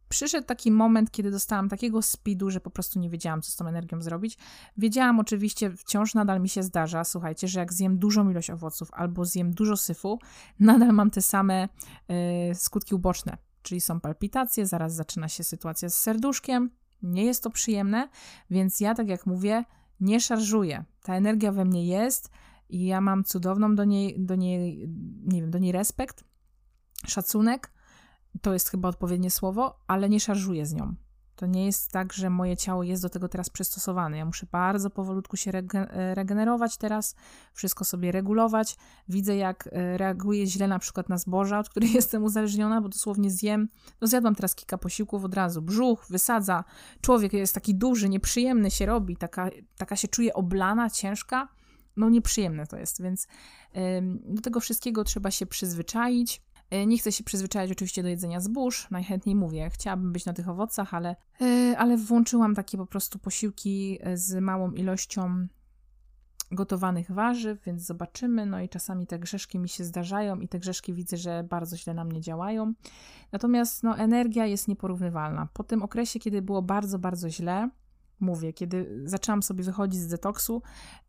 przyszedł 0.09 0.47
taki 0.47 0.71
moment, 0.71 1.11
kiedy 1.11 1.31
dostałam 1.31 1.69
takiego 1.69 2.01
speedu, 2.01 2.49
że 2.49 2.59
po 2.59 2.69
prostu 2.69 2.99
nie 2.99 3.09
wiedziałam, 3.09 3.41
co 3.41 3.51
z 3.51 3.55
tą 3.55 3.67
energią 3.67 4.01
zrobić. 4.01 4.37
Wiedziałam 4.77 5.19
oczywiście, 5.19 5.71
wciąż 5.71 6.13
nadal 6.13 6.41
mi 6.41 6.49
się 6.49 6.63
zdarza, 6.63 7.03
słuchajcie, 7.03 7.47
że 7.47 7.59
jak 7.59 7.73
zjem 7.73 7.99
dużą 7.99 8.29
ilość 8.29 8.49
owoców 8.49 8.89
albo 8.91 9.25
zjem 9.25 9.53
dużo 9.53 9.77
syfu, 9.77 10.19
nadal 10.59 10.93
mam 10.93 11.11
te 11.11 11.21
same 11.21 11.69
skutki 12.53 12.95
uboczne 12.95 13.37
czyli 13.63 13.81
są 13.81 13.99
palpitacje, 13.99 14.65
zaraz 14.65 14.95
zaczyna 14.95 15.29
się 15.29 15.43
sytuacja 15.43 15.89
z 15.89 15.95
serduszkiem. 15.95 16.69
Nie 17.01 17.25
jest 17.25 17.43
to 17.43 17.49
przyjemne, 17.49 18.09
więc 18.49 18.79
ja, 18.79 18.95
tak 18.95 19.07
jak 19.07 19.25
mówię, 19.25 19.63
nie 19.99 20.19
szarżuję. 20.19 20.85
Ta 21.03 21.15
energia 21.15 21.51
we 21.51 21.65
mnie 21.65 21.87
jest 21.87 22.29
i 22.69 22.85
ja 22.85 23.01
mam 23.01 23.23
cudowną 23.23 23.75
do 23.75 23.83
niej, 23.83 24.15
do 24.19 24.35
niej, 24.35 24.89
nie 25.25 25.41
wiem, 25.41 25.51
do 25.51 25.59
niej 25.59 25.71
respekt, 25.71 26.23
szacunek. 27.07 27.71
To 28.41 28.53
jest 28.53 28.69
chyba 28.69 28.89
odpowiednie 28.89 29.31
słowo, 29.31 29.79
ale 29.87 30.09
nie 30.09 30.19
szarżuję 30.19 30.65
z 30.65 30.73
nią. 30.73 30.95
To 31.35 31.45
nie 31.45 31.65
jest 31.65 31.91
tak, 31.91 32.13
że 32.13 32.29
moje 32.29 32.57
ciało 32.57 32.83
jest 32.83 33.01
do 33.01 33.09
tego 33.09 33.29
teraz 33.29 33.49
przystosowane. 33.49 34.17
Ja 34.17 34.25
muszę 34.25 34.47
bardzo 34.51 34.89
powolutku 34.89 35.37
się 35.37 35.51
regenerować 36.13 36.77
teraz, 36.77 37.15
wszystko 37.53 37.85
sobie 37.85 38.11
regulować. 38.11 38.77
Widzę, 39.09 39.35
jak 39.35 39.69
e, 39.71 39.97
reaguję 39.97 40.47
źle 40.47 40.67
na 40.67 40.79
przykład 40.79 41.09
na 41.09 41.17
zboża, 41.17 41.59
od 41.59 41.69
których 41.69 41.93
jestem 42.03 42.23
uzależniona, 42.23 42.81
bo 42.81 42.89
dosłownie 42.89 43.31
zjem. 43.31 43.69
No 44.01 44.07
zjadłam 44.07 44.35
teraz 44.35 44.55
kilka 44.55 44.77
posiłków 44.77 45.23
od 45.23 45.33
razu. 45.33 45.61
Brzuch 45.61 46.05
wysadza, 46.09 46.63
człowiek 47.01 47.33
jest 47.33 47.55
taki 47.55 47.75
duży, 47.75 48.09
nieprzyjemny 48.09 48.71
się 48.71 48.85
robi, 48.85 49.17
taka, 49.17 49.49
taka 49.77 49.95
się 49.95 50.07
czuje 50.07 50.33
oblana, 50.33 50.89
ciężka. 50.89 51.47
No 51.97 52.09
nieprzyjemne 52.09 52.67
to 52.67 52.77
jest, 52.77 53.01
więc 53.01 53.27
do 54.25 54.41
tego 54.41 54.59
wszystkiego 54.59 55.03
trzeba 55.03 55.31
się 55.31 55.45
przyzwyczaić 55.45 56.41
nie 56.85 56.97
chcę 56.97 57.11
się 57.11 57.23
przyzwyczaić 57.23 57.71
oczywiście 57.71 58.03
do 58.03 58.09
jedzenia 58.09 58.39
zbóż, 58.39 58.87
najchętniej 58.91 59.35
mówię, 59.35 59.69
chciałabym 59.69 60.13
być 60.13 60.25
na 60.25 60.33
tych 60.33 60.49
owocach, 60.49 60.93
ale, 60.93 61.15
e, 61.41 61.77
ale 61.77 61.97
włączyłam 61.97 62.55
takie 62.55 62.77
po 62.77 62.85
prostu 62.85 63.19
posiłki 63.19 63.99
e, 64.01 64.17
z 64.17 64.41
małą 64.41 64.71
ilością 64.71 65.47
gotowanych 66.55 67.11
warzyw, 67.11 67.63
więc 67.65 67.85
zobaczymy. 67.85 68.45
No 68.45 68.61
i 68.61 68.69
czasami 68.69 69.07
te 69.07 69.19
grzeszki 69.19 69.59
mi 69.59 69.69
się 69.69 69.83
zdarzają 69.83 70.39
i 70.39 70.47
te 70.47 70.59
grzeszki 70.59 70.93
widzę, 70.93 71.17
że 71.17 71.43
bardzo 71.49 71.77
źle 71.77 71.93
na 71.93 72.03
mnie 72.03 72.21
działają. 72.21 72.73
Natomiast 73.31 73.83
no, 73.83 73.97
energia 73.97 74.45
jest 74.45 74.67
nieporównywalna. 74.67 75.47
Po 75.53 75.63
tym 75.63 75.83
okresie, 75.83 76.19
kiedy 76.19 76.41
było 76.41 76.61
bardzo, 76.61 76.99
bardzo 76.99 77.29
źle, 77.29 77.69
mówię, 78.19 78.53
kiedy 78.53 79.01
zaczęłam 79.05 79.43
sobie 79.43 79.63
wychodzić 79.63 80.01
z 80.01 80.07
detoksu, 80.07 80.61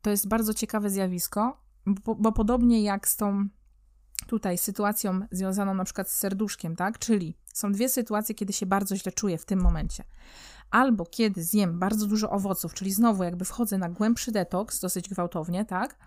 to 0.03 0.11
jest 0.11 0.29
bardzo 0.29 0.55
ciekawe 0.55 0.91
zjawisko, 0.91 1.61
bo, 1.87 2.15
bo 2.15 2.33
podobnie 2.33 2.83
jak 2.83 3.09
z 3.09 3.17
tą 3.17 3.49
tutaj 4.27 4.59
sytuacją 4.59 5.21
związaną 5.31 5.75
na 5.75 5.85
przykład 5.85 6.11
z 6.11 6.17
serduszkiem, 6.17 6.77
tak? 6.77 6.99
Czyli 6.99 7.37
są 7.55 7.73
dwie 7.73 7.89
sytuacje, 7.89 8.35
kiedy 8.35 8.53
się 8.53 8.67
bardzo 8.67 8.97
źle 8.97 9.13
czuję 9.13 9.39
w 9.39 9.45
tym 9.45 9.61
momencie. 9.61 10.05
Albo 10.71 11.07
kiedy 11.07 11.45
zjem 11.45 11.79
bardzo 11.79 12.07
dużo 12.07 12.31
owoców, 12.31 12.75
czyli 12.75 12.93
znowu 12.93 13.25
jakby 13.25 13.45
wchodzę 13.45 13.79
na 13.79 13.89
głębszy 13.89 14.33
detoks 14.33 14.81
dosyć 14.81 15.09
gwałtownie, 15.09 15.65
tak? 15.65 15.99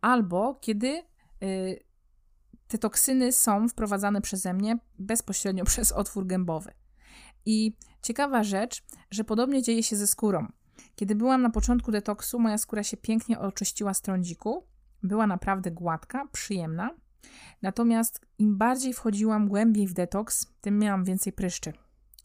Albo 0.00 0.54
kiedy 0.54 1.02
y, 1.42 1.84
te 2.68 2.78
toksyny 2.78 3.32
są 3.32 3.68
wprowadzane 3.68 4.20
przeze 4.20 4.54
mnie 4.54 4.78
bezpośrednio 4.98 5.64
przez 5.72 5.92
otwór 5.92 6.26
gębowy. 6.26 6.72
I 7.46 7.76
ciekawa 8.02 8.42
rzecz, 8.42 8.84
że 9.10 9.24
podobnie 9.24 9.62
dzieje 9.62 9.82
się 9.82 9.96
ze 9.96 10.06
skórą. 10.06 10.46
Kiedy 10.94 11.14
byłam 11.14 11.42
na 11.42 11.50
początku 11.50 11.92
detoksu, 11.92 12.38
moja 12.38 12.58
skóra 12.58 12.82
się 12.82 12.96
pięknie 12.96 13.38
oczyściła 13.38 13.94
z 13.94 14.00
trądziku. 14.00 14.66
Była 15.02 15.26
naprawdę 15.26 15.70
gładka, 15.70 16.26
przyjemna. 16.32 16.90
Natomiast 17.62 18.20
im 18.38 18.58
bardziej 18.58 18.92
wchodziłam 18.92 19.48
głębiej 19.48 19.86
w 19.86 19.92
detoks, 19.92 20.46
tym 20.60 20.78
miałam 20.78 21.04
więcej 21.04 21.32
pryszczy. 21.32 21.72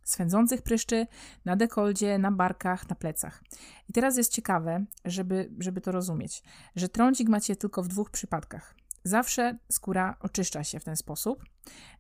Swędzących 0.04 0.62
pryszczy 0.62 1.08
na 1.46 1.56
dekoldzie, 1.56 2.18
na 2.18 2.32
barkach, 2.32 2.90
na 2.90 2.96
plecach. 2.96 3.44
I 3.90 3.94
teraz 3.94 4.18
jest 4.18 4.32
ciekawe, 4.32 4.86
żeby, 5.06 5.50
żeby 5.60 5.82
to 5.82 5.92
rozumieć, 5.92 6.44
że 6.76 6.90
trądzik 6.90 7.30
macie 7.30 7.56
tylko 7.56 7.84
w 7.84 7.88
dwóch 7.88 8.10
przypadkach. 8.10 8.76
zawsze 9.04 9.58
skóra 9.72 10.16
oczyszcza 10.20 10.64
się 10.64 10.80
w 10.80 10.84
ten 10.84 10.96
sposób 10.96 11.44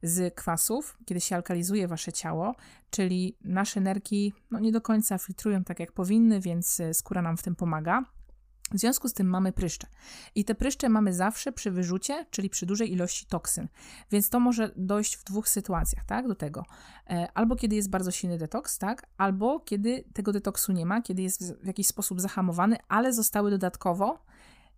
z 0.03 0.35
kwasów, 0.35 0.97
kiedy 1.05 1.21
się 1.21 1.35
alkalizuje 1.35 1.87
wasze 1.87 2.13
ciało, 2.13 2.55
czyli 2.89 3.37
nasze 3.41 3.81
nerki 3.81 4.33
no, 4.51 4.59
nie 4.59 4.71
do 4.71 4.81
końca 4.81 5.17
filtrują 5.17 5.63
tak 5.63 5.79
jak 5.79 5.91
powinny, 5.91 6.39
więc 6.39 6.79
e, 6.79 6.93
skóra 6.93 7.21
nam 7.21 7.37
w 7.37 7.43
tym 7.43 7.55
pomaga. 7.55 8.03
W 8.73 8.79
związku 8.79 9.07
z 9.07 9.13
tym 9.13 9.27
mamy 9.27 9.51
pryszcze. 9.51 9.87
I 10.35 10.45
te 10.45 10.55
pryszcze 10.55 10.89
mamy 10.89 11.13
zawsze 11.13 11.51
przy 11.51 11.71
wyrzucie, 11.71 12.25
czyli 12.31 12.49
przy 12.49 12.65
dużej 12.65 12.91
ilości 12.91 13.25
toksyn. 13.25 13.67
Więc 14.11 14.29
to 14.29 14.39
może 14.39 14.71
dojść 14.75 15.15
w 15.15 15.23
dwóch 15.23 15.49
sytuacjach, 15.49 16.05
tak, 16.05 16.27
do 16.27 16.35
tego. 16.35 16.65
E, 17.09 17.27
albo 17.33 17.55
kiedy 17.55 17.75
jest 17.75 17.89
bardzo 17.89 18.11
silny 18.11 18.37
detoks, 18.37 18.77
tak, 18.77 19.05
albo 19.17 19.59
kiedy 19.59 20.03
tego 20.13 20.31
detoksu 20.31 20.71
nie 20.71 20.85
ma, 20.85 21.01
kiedy 21.01 21.21
jest 21.21 21.55
w 21.55 21.67
jakiś 21.67 21.87
sposób 21.87 22.21
zahamowany, 22.21 22.77
ale 22.87 23.13
zostały 23.13 23.51
dodatkowo 23.51 24.25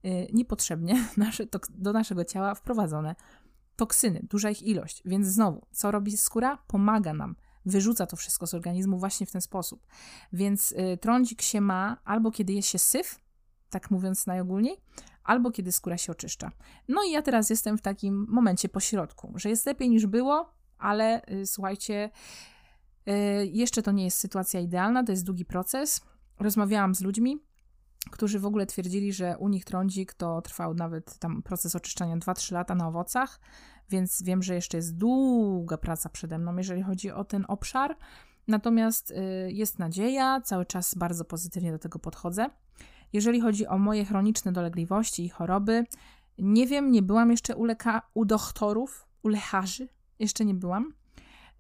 e, 0.03 0.25
niepotrzebnie 0.25 1.07
do 1.69 1.93
naszego 1.93 2.25
ciała 2.25 2.55
wprowadzone 2.55 3.15
toksyny, 3.75 4.25
duża 4.29 4.49
ich 4.49 4.63
ilość. 4.63 5.01
Więc 5.05 5.27
znowu, 5.27 5.65
co 5.71 5.91
robi 5.91 6.17
skóra? 6.17 6.57
Pomaga 6.67 7.13
nam 7.13 7.35
wyrzuca 7.65 8.05
to 8.05 8.15
wszystko 8.15 8.47
z 8.47 8.53
organizmu 8.53 8.97
właśnie 8.97 9.25
w 9.25 9.31
ten 9.31 9.41
sposób. 9.41 9.87
Więc 10.33 10.71
y, 10.71 10.97
trądzik 11.01 11.41
się 11.41 11.61
ma 11.61 11.97
albo 12.05 12.31
kiedy 12.31 12.53
jest 12.53 12.67
się 12.67 12.79
syf, 12.79 13.19
tak 13.69 13.91
mówiąc 13.91 14.27
najogólniej, 14.27 14.77
albo 15.23 15.51
kiedy 15.51 15.71
skóra 15.71 15.97
się 15.97 16.11
oczyszcza. 16.11 16.51
No 16.87 17.03
i 17.03 17.11
ja 17.11 17.21
teraz 17.21 17.49
jestem 17.49 17.77
w 17.77 17.81
takim 17.81 18.25
momencie 18.29 18.69
pośrodku, 18.69 19.33
że 19.35 19.49
jest 19.49 19.65
lepiej 19.65 19.89
niż 19.89 20.05
było, 20.05 20.53
ale 20.77 21.21
y, 21.31 21.45
słuchajcie, 21.45 22.09
y, 23.09 23.11
jeszcze 23.45 23.81
to 23.81 23.91
nie 23.91 24.03
jest 24.05 24.17
sytuacja 24.17 24.59
idealna, 24.59 25.03
to 25.03 25.11
jest 25.11 25.25
długi 25.25 25.45
proces. 25.45 26.01
Rozmawiałam 26.39 26.95
z 26.95 27.01
ludźmi, 27.01 27.37
którzy 28.11 28.39
w 28.39 28.45
ogóle 28.45 28.65
twierdzili, 28.65 29.13
że 29.13 29.37
u 29.37 29.47
nich 29.47 29.65
trądzik 29.65 30.13
to 30.13 30.41
trwał 30.41 30.73
nawet 30.73 31.17
tam 31.17 31.41
proces 31.41 31.75
oczyszczania 31.75 32.17
2-3 32.17 32.53
lata 32.53 32.75
na 32.75 32.87
owocach, 32.87 33.39
więc 33.89 34.23
wiem, 34.23 34.43
że 34.43 34.55
jeszcze 34.55 34.77
jest 34.77 34.97
długa 34.97 35.77
praca 35.77 36.09
przede 36.09 36.37
mną, 36.37 36.57
jeżeli 36.57 36.83
chodzi 36.83 37.11
o 37.11 37.23
ten 37.23 37.45
obszar. 37.47 37.97
Natomiast 38.47 39.11
y, 39.11 39.15
jest 39.51 39.79
nadzieja, 39.79 40.41
cały 40.41 40.65
czas 40.65 40.95
bardzo 40.95 41.25
pozytywnie 41.25 41.71
do 41.71 41.79
tego 41.79 41.99
podchodzę. 41.99 42.49
Jeżeli 43.13 43.41
chodzi 43.41 43.67
o 43.67 43.77
moje 43.77 44.05
chroniczne 44.05 44.51
dolegliwości 44.51 45.25
i 45.25 45.29
choroby, 45.29 45.85
nie 46.37 46.67
wiem, 46.67 46.91
nie 46.91 47.01
byłam 47.01 47.31
jeszcze 47.31 47.55
u, 47.55 47.65
leka- 47.65 48.01
u 48.13 48.25
doktorów, 48.25 49.07
u 49.23 49.27
lekarzy, 49.27 49.87
jeszcze 50.19 50.45
nie 50.45 50.53
byłam. 50.53 50.93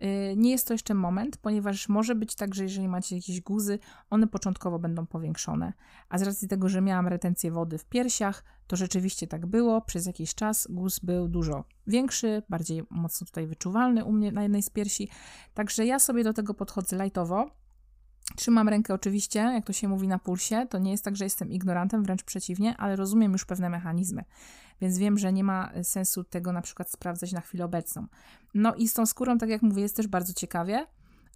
Y, 0.03 0.35
nie 0.37 0.51
jest 0.51 0.67
to 0.67 0.73
jeszcze 0.73 0.93
moment, 0.93 1.37
ponieważ 1.37 1.89
może 1.89 2.15
być 2.15 2.35
tak, 2.35 2.55
że 2.55 2.63
jeżeli 2.63 2.87
macie 2.87 3.15
jakieś 3.15 3.41
guzy, 3.41 3.79
one 4.09 4.27
początkowo 4.27 4.79
będą 4.79 5.05
powiększone. 5.05 5.73
A 6.09 6.17
z 6.17 6.21
racji 6.21 6.47
tego, 6.47 6.69
że 6.69 6.81
miałam 6.81 7.07
retencję 7.07 7.51
wody 7.51 7.77
w 7.77 7.85
piersiach, 7.85 8.43
to 8.67 8.75
rzeczywiście 8.75 9.27
tak 9.27 9.45
było. 9.45 9.81
Przez 9.81 10.05
jakiś 10.05 10.35
czas 10.35 10.67
guz 10.69 10.99
był 10.99 11.27
dużo 11.27 11.63
większy, 11.87 12.43
bardziej 12.49 12.83
mocno 12.89 13.27
tutaj 13.27 13.47
wyczuwalny 13.47 14.05
u 14.05 14.11
mnie 14.11 14.31
na 14.31 14.43
jednej 14.43 14.63
z 14.63 14.69
piersi. 14.69 15.09
Także 15.53 15.85
ja 15.85 15.99
sobie 15.99 16.23
do 16.23 16.33
tego 16.33 16.53
podchodzę 16.53 16.95
lajtowo 16.95 17.49
Trzymam 18.35 18.69
rękę 18.69 18.93
oczywiście, 18.93 19.39
jak 19.39 19.65
to 19.65 19.73
się 19.73 19.87
mówi, 19.87 20.07
na 20.07 20.19
pulsie. 20.19 20.67
To 20.69 20.79
nie 20.79 20.91
jest 20.91 21.03
tak, 21.03 21.15
że 21.15 21.23
jestem 21.23 21.51
ignorantem, 21.51 22.03
wręcz 22.03 22.23
przeciwnie, 22.23 22.77
ale 22.77 22.95
rozumiem 22.95 23.31
już 23.31 23.45
pewne 23.45 23.69
mechanizmy, 23.69 24.23
więc 24.81 24.97
wiem, 24.97 25.17
że 25.17 25.33
nie 25.33 25.43
ma 25.43 25.71
sensu 25.83 26.23
tego 26.23 26.51
na 26.51 26.61
przykład 26.61 26.91
sprawdzać 26.91 27.31
na 27.31 27.41
chwilę 27.41 27.65
obecną. 27.65 28.07
No 28.53 28.75
i 28.75 28.87
z 28.87 28.93
tą 28.93 29.05
skórą, 29.05 29.37
tak 29.37 29.49
jak 29.49 29.61
mówię, 29.61 29.81
jest 29.81 29.95
też 29.95 30.07
bardzo 30.07 30.33
ciekawie, 30.33 30.87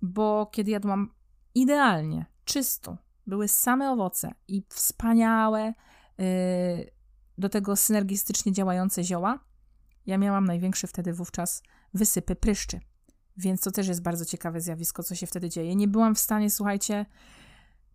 bo 0.02 0.50
kiedy 0.52 0.72
jadłam 0.72 1.14
idealnie, 1.56 2.26
czysto, 2.46 2.98
były 3.28 3.48
same 3.48 3.92
owoce 3.92 4.32
i 4.48 4.64
wspaniałe, 4.70 5.74
yy, 6.18 6.26
do 7.38 7.50
tego 7.50 7.76
synergistycznie 7.76 8.52
działające 8.52 9.04
zioła, 9.04 9.40
ja 10.06 10.18
miałam 10.18 10.46
największe 10.46 10.88
wtedy 10.88 11.14
wówczas 11.14 11.64
wysypy 11.94 12.36
pryszczy. 12.36 12.80
Więc 13.40 13.62
to 13.62 13.72
też 13.72 13.88
jest 13.88 14.02
bardzo 14.02 14.26
ciekawe 14.26 14.62
zjawisko, 14.62 15.04
co 15.04 15.16
się 15.16 15.28
wtedy 15.28 15.50
dzieje. 15.50 15.76
Nie 15.76 15.88
byłam 15.88 16.16
w 16.16 16.20
stanie, 16.20 16.50
słuchajcie, 16.50 17.06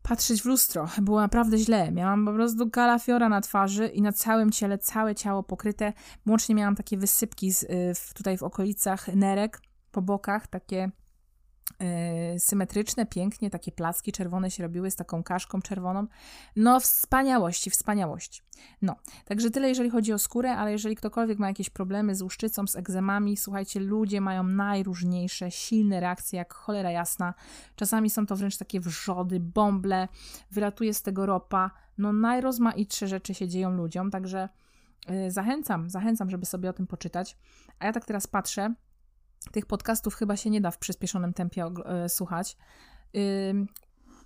patrzeć 0.02 0.42
w 0.42 0.44
lustro. 0.44 0.88
Było 1.02 1.20
naprawdę 1.20 1.58
źle. 1.58 1.92
Miałam 1.92 2.26
po 2.26 2.32
prostu 2.32 2.70
kalafiora 2.70 3.28
na 3.28 3.40
twarzy 3.40 3.86
i 3.86 4.02
na 4.02 4.12
całym 4.12 4.50
ciele, 4.50 4.78
całe 4.78 5.14
ciało 5.14 5.42
pokryte. 5.42 5.92
Łącznie 6.26 6.54
miałam 6.54 6.76
takie 6.76 6.96
wysypki 6.96 7.52
z, 7.52 7.62
y, 7.62 8.14
tutaj 8.14 8.38
w 8.38 8.42
okolicach 8.42 9.08
nerek, 9.08 9.60
po 9.90 10.02
bokach, 10.02 10.46
takie 10.46 10.90
symetryczne, 12.38 13.06
pięknie, 13.06 13.50
takie 13.50 13.72
placki 13.72 14.12
czerwone 14.12 14.50
się 14.50 14.62
robiły 14.62 14.90
z 14.90 14.96
taką 14.96 15.22
kaszką 15.22 15.62
czerwoną. 15.62 16.06
No, 16.56 16.80
wspaniałości, 16.80 17.70
wspaniałości. 17.70 18.42
No, 18.82 18.96
także 19.24 19.50
tyle, 19.50 19.68
jeżeli 19.68 19.90
chodzi 19.90 20.12
o 20.12 20.18
skórę, 20.18 20.56
ale 20.56 20.72
jeżeli 20.72 20.96
ktokolwiek 20.96 21.38
ma 21.38 21.48
jakieś 21.48 21.70
problemy 21.70 22.14
z 22.14 22.22
łuszczycą, 22.22 22.66
z 22.66 22.76
egzemami, 22.76 23.36
słuchajcie, 23.36 23.80
ludzie 23.80 24.20
mają 24.20 24.42
najróżniejsze, 24.42 25.50
silne 25.50 26.00
reakcje, 26.00 26.36
jak 26.36 26.54
cholera 26.54 26.90
jasna. 26.90 27.34
Czasami 27.76 28.10
są 28.10 28.26
to 28.26 28.36
wręcz 28.36 28.56
takie 28.56 28.80
wrzody, 28.80 29.40
bąble, 29.40 30.08
wylatuje 30.50 30.94
z 30.94 31.02
tego 31.02 31.26
ropa. 31.26 31.70
No, 31.98 32.12
najrozmaitsze 32.12 33.08
rzeczy 33.08 33.34
się 33.34 33.48
dzieją 33.48 33.70
ludziom, 33.70 34.10
także 34.10 34.48
yy, 35.08 35.30
zachęcam, 35.30 35.90
zachęcam, 35.90 36.30
żeby 36.30 36.46
sobie 36.46 36.70
o 36.70 36.72
tym 36.72 36.86
poczytać. 36.86 37.36
A 37.78 37.86
ja 37.86 37.92
tak 37.92 38.04
teraz 38.04 38.26
patrzę, 38.26 38.74
tych 39.52 39.66
podcastów 39.66 40.14
chyba 40.14 40.36
się 40.36 40.50
nie 40.50 40.60
da 40.60 40.70
w 40.70 40.78
przyspieszonym 40.78 41.32
tempie 41.32 41.64
e, 41.64 42.08
słuchać. 42.08 42.56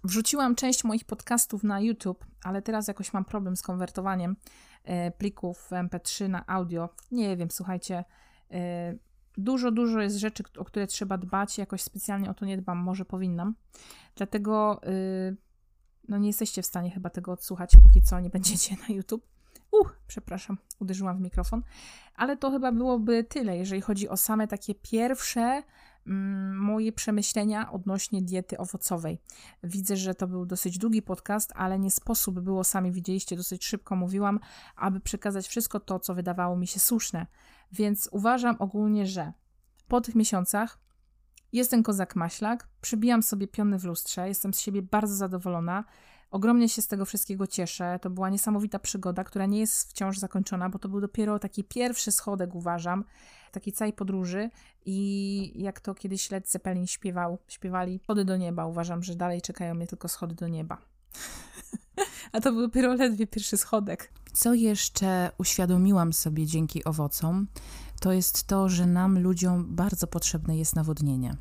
Wrzuciłam 0.04 0.54
część 0.54 0.84
moich 0.84 1.04
podcastów 1.04 1.64
na 1.64 1.80
YouTube, 1.80 2.26
ale 2.44 2.62
teraz 2.62 2.88
jakoś 2.88 3.12
mam 3.12 3.24
problem 3.24 3.56
z 3.56 3.62
konwertowaniem 3.62 4.36
e, 4.84 5.10
plików 5.10 5.70
MP3 5.70 6.28
na 6.28 6.46
audio. 6.46 6.88
Nie 7.10 7.36
wiem, 7.36 7.50
słuchajcie. 7.50 8.04
E, 8.50 8.94
dużo, 9.36 9.70
dużo 9.70 10.00
jest 10.00 10.16
rzeczy, 10.16 10.42
o 10.58 10.64
które 10.64 10.86
trzeba 10.86 11.18
dbać. 11.18 11.58
Jakoś 11.58 11.82
specjalnie 11.82 12.30
o 12.30 12.34
to 12.34 12.46
nie 12.46 12.58
dbam, 12.58 12.78
może 12.78 13.04
powinnam. 13.04 13.54
Dlatego 14.16 14.80
no 16.08 16.18
nie 16.18 16.26
jesteście 16.26 16.62
w 16.62 16.66
stanie 16.66 16.90
chyba 16.90 17.10
tego 17.10 17.32
odsłuchać, 17.32 17.70
póki 17.82 18.02
co 18.02 18.20
nie 18.20 18.30
będziecie 18.30 18.76
na 18.88 18.94
YouTube. 18.94 19.37
Uh, 19.70 19.92
przepraszam, 20.06 20.58
uderzyłam 20.78 21.18
w 21.18 21.20
mikrofon. 21.20 21.62
Ale 22.14 22.36
to 22.36 22.50
chyba 22.50 22.72
byłoby 22.72 23.24
tyle, 23.24 23.56
jeżeli 23.56 23.80
chodzi 23.80 24.08
o 24.08 24.16
same 24.16 24.48
takie 24.48 24.74
pierwsze 24.74 25.62
mm, 26.06 26.56
moje 26.56 26.92
przemyślenia 26.92 27.72
odnośnie 27.72 28.22
diety 28.22 28.58
owocowej. 28.58 29.20
Widzę, 29.62 29.96
że 29.96 30.14
to 30.14 30.26
był 30.26 30.46
dosyć 30.46 30.78
długi 30.78 31.02
podcast, 31.02 31.52
ale 31.56 31.78
nie 31.78 31.90
sposób 31.90 32.40
było, 32.40 32.64
sami 32.64 32.92
widzieliście, 32.92 33.36
dosyć 33.36 33.64
szybko 33.64 33.96
mówiłam, 33.96 34.40
aby 34.76 35.00
przekazać 35.00 35.48
wszystko 35.48 35.80
to, 35.80 36.00
co 36.00 36.14
wydawało 36.14 36.56
mi 36.56 36.66
się 36.66 36.80
słuszne. 36.80 37.26
Więc 37.72 38.08
uważam 38.12 38.56
ogólnie, 38.58 39.06
że 39.06 39.32
po 39.88 40.00
tych 40.00 40.14
miesiącach 40.14 40.78
jestem 41.52 41.82
kozak 41.82 42.16
maślak, 42.16 42.68
przybijam 42.80 43.22
sobie 43.22 43.48
piony 43.48 43.78
w 43.78 43.84
lustrze, 43.84 44.28
jestem 44.28 44.54
z 44.54 44.60
siebie 44.60 44.82
bardzo 44.82 45.14
zadowolona. 45.14 45.84
Ogromnie 46.30 46.68
się 46.68 46.82
z 46.82 46.86
tego 46.86 47.04
wszystkiego 47.04 47.46
cieszę. 47.46 47.98
To 48.02 48.10
była 48.10 48.30
niesamowita 48.30 48.78
przygoda, 48.78 49.24
która 49.24 49.46
nie 49.46 49.58
jest 49.58 49.90
wciąż 49.90 50.18
zakończona, 50.18 50.68
bo 50.68 50.78
to 50.78 50.88
był 50.88 51.00
dopiero 51.00 51.38
taki 51.38 51.64
pierwszy 51.64 52.12
schodek, 52.12 52.54
uważam, 52.54 53.04
takiej 53.52 53.72
całej 53.72 53.92
podróży. 53.92 54.50
I 54.86 55.52
jak 55.54 55.80
to 55.80 55.94
kiedyś 55.94 56.30
Led 56.30 56.50
Zeppelin 56.50 56.86
śpiewał, 56.86 57.38
śpiewali 57.48 58.00
schody 58.04 58.24
do 58.24 58.36
nieba. 58.36 58.66
Uważam, 58.66 59.02
że 59.02 59.14
dalej 59.14 59.42
czekają 59.42 59.74
mnie 59.74 59.86
tylko 59.86 60.08
schody 60.08 60.34
do 60.34 60.48
nieba. 60.48 60.78
A 62.32 62.40
to 62.40 62.52
był 62.52 62.60
dopiero 62.60 62.94
ledwie 62.94 63.26
pierwszy 63.26 63.56
schodek. 63.56 64.12
Co 64.32 64.54
jeszcze 64.54 65.30
uświadomiłam 65.38 66.12
sobie 66.12 66.46
dzięki 66.46 66.84
owocom, 66.84 67.46
to 68.00 68.12
jest 68.12 68.46
to, 68.46 68.68
że 68.68 68.86
nam, 68.86 69.18
ludziom, 69.18 69.76
bardzo 69.76 70.06
potrzebne 70.06 70.56
jest 70.56 70.76
nawodnienie. 70.76 71.36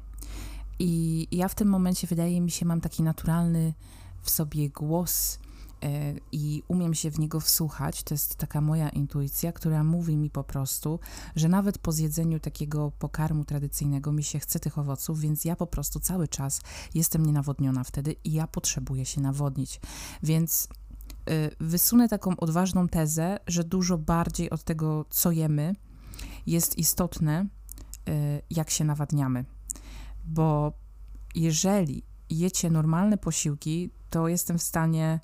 I 0.79 1.27
ja 1.31 1.47
w 1.47 1.55
tym 1.55 1.67
momencie, 1.67 2.07
wydaje 2.07 2.41
mi 2.41 2.51
się, 2.51 2.65
mam 2.65 2.81
taki 2.81 3.03
naturalny 3.03 3.73
w 4.27 4.29
sobie 4.29 4.69
głos 4.69 5.39
e, 5.83 6.13
i 6.31 6.63
umiem 6.67 6.93
się 6.93 7.11
w 7.11 7.19
niego 7.19 7.39
wsłuchać. 7.39 8.03
To 8.03 8.13
jest 8.13 8.35
taka 8.35 8.61
moja 8.61 8.89
intuicja, 8.89 9.51
która 9.51 9.83
mówi 9.83 10.17
mi 10.17 10.29
po 10.29 10.43
prostu, 10.43 10.99
że 11.35 11.49
nawet 11.49 11.77
po 11.77 11.91
zjedzeniu 11.91 12.39
takiego 12.39 12.91
pokarmu 12.99 13.45
tradycyjnego 13.45 14.11
mi 14.11 14.23
się 14.23 14.39
chce 14.39 14.59
tych 14.59 14.77
owoców, 14.77 15.19
więc 15.19 15.45
ja 15.45 15.55
po 15.55 15.67
prostu 15.67 15.99
cały 15.99 16.27
czas 16.27 16.61
jestem 16.93 17.25
nienawodniona 17.25 17.83
wtedy 17.83 18.15
i 18.23 18.31
ja 18.31 18.47
potrzebuję 18.47 19.05
się 19.05 19.21
nawodnić. 19.21 19.79
Więc 20.23 20.67
e, 21.29 21.49
wysunę 21.59 22.09
taką 22.09 22.37
odważną 22.37 22.87
tezę, 22.87 23.39
że 23.47 23.63
dużo 23.63 23.97
bardziej 23.97 24.49
od 24.49 24.63
tego, 24.63 25.05
co 25.09 25.31
jemy, 25.31 25.75
jest 26.47 26.77
istotne, 26.77 27.45
e, 28.09 28.41
jak 28.49 28.69
się 28.69 28.85
nawadniamy. 28.85 29.45
Bo 30.25 30.73
jeżeli 31.35 32.03
jecie 32.29 32.69
normalne 32.69 33.17
posiłki, 33.17 33.91
to 34.09 34.27
jestem 34.27 34.57
w 34.57 34.63
stanie 34.63 35.19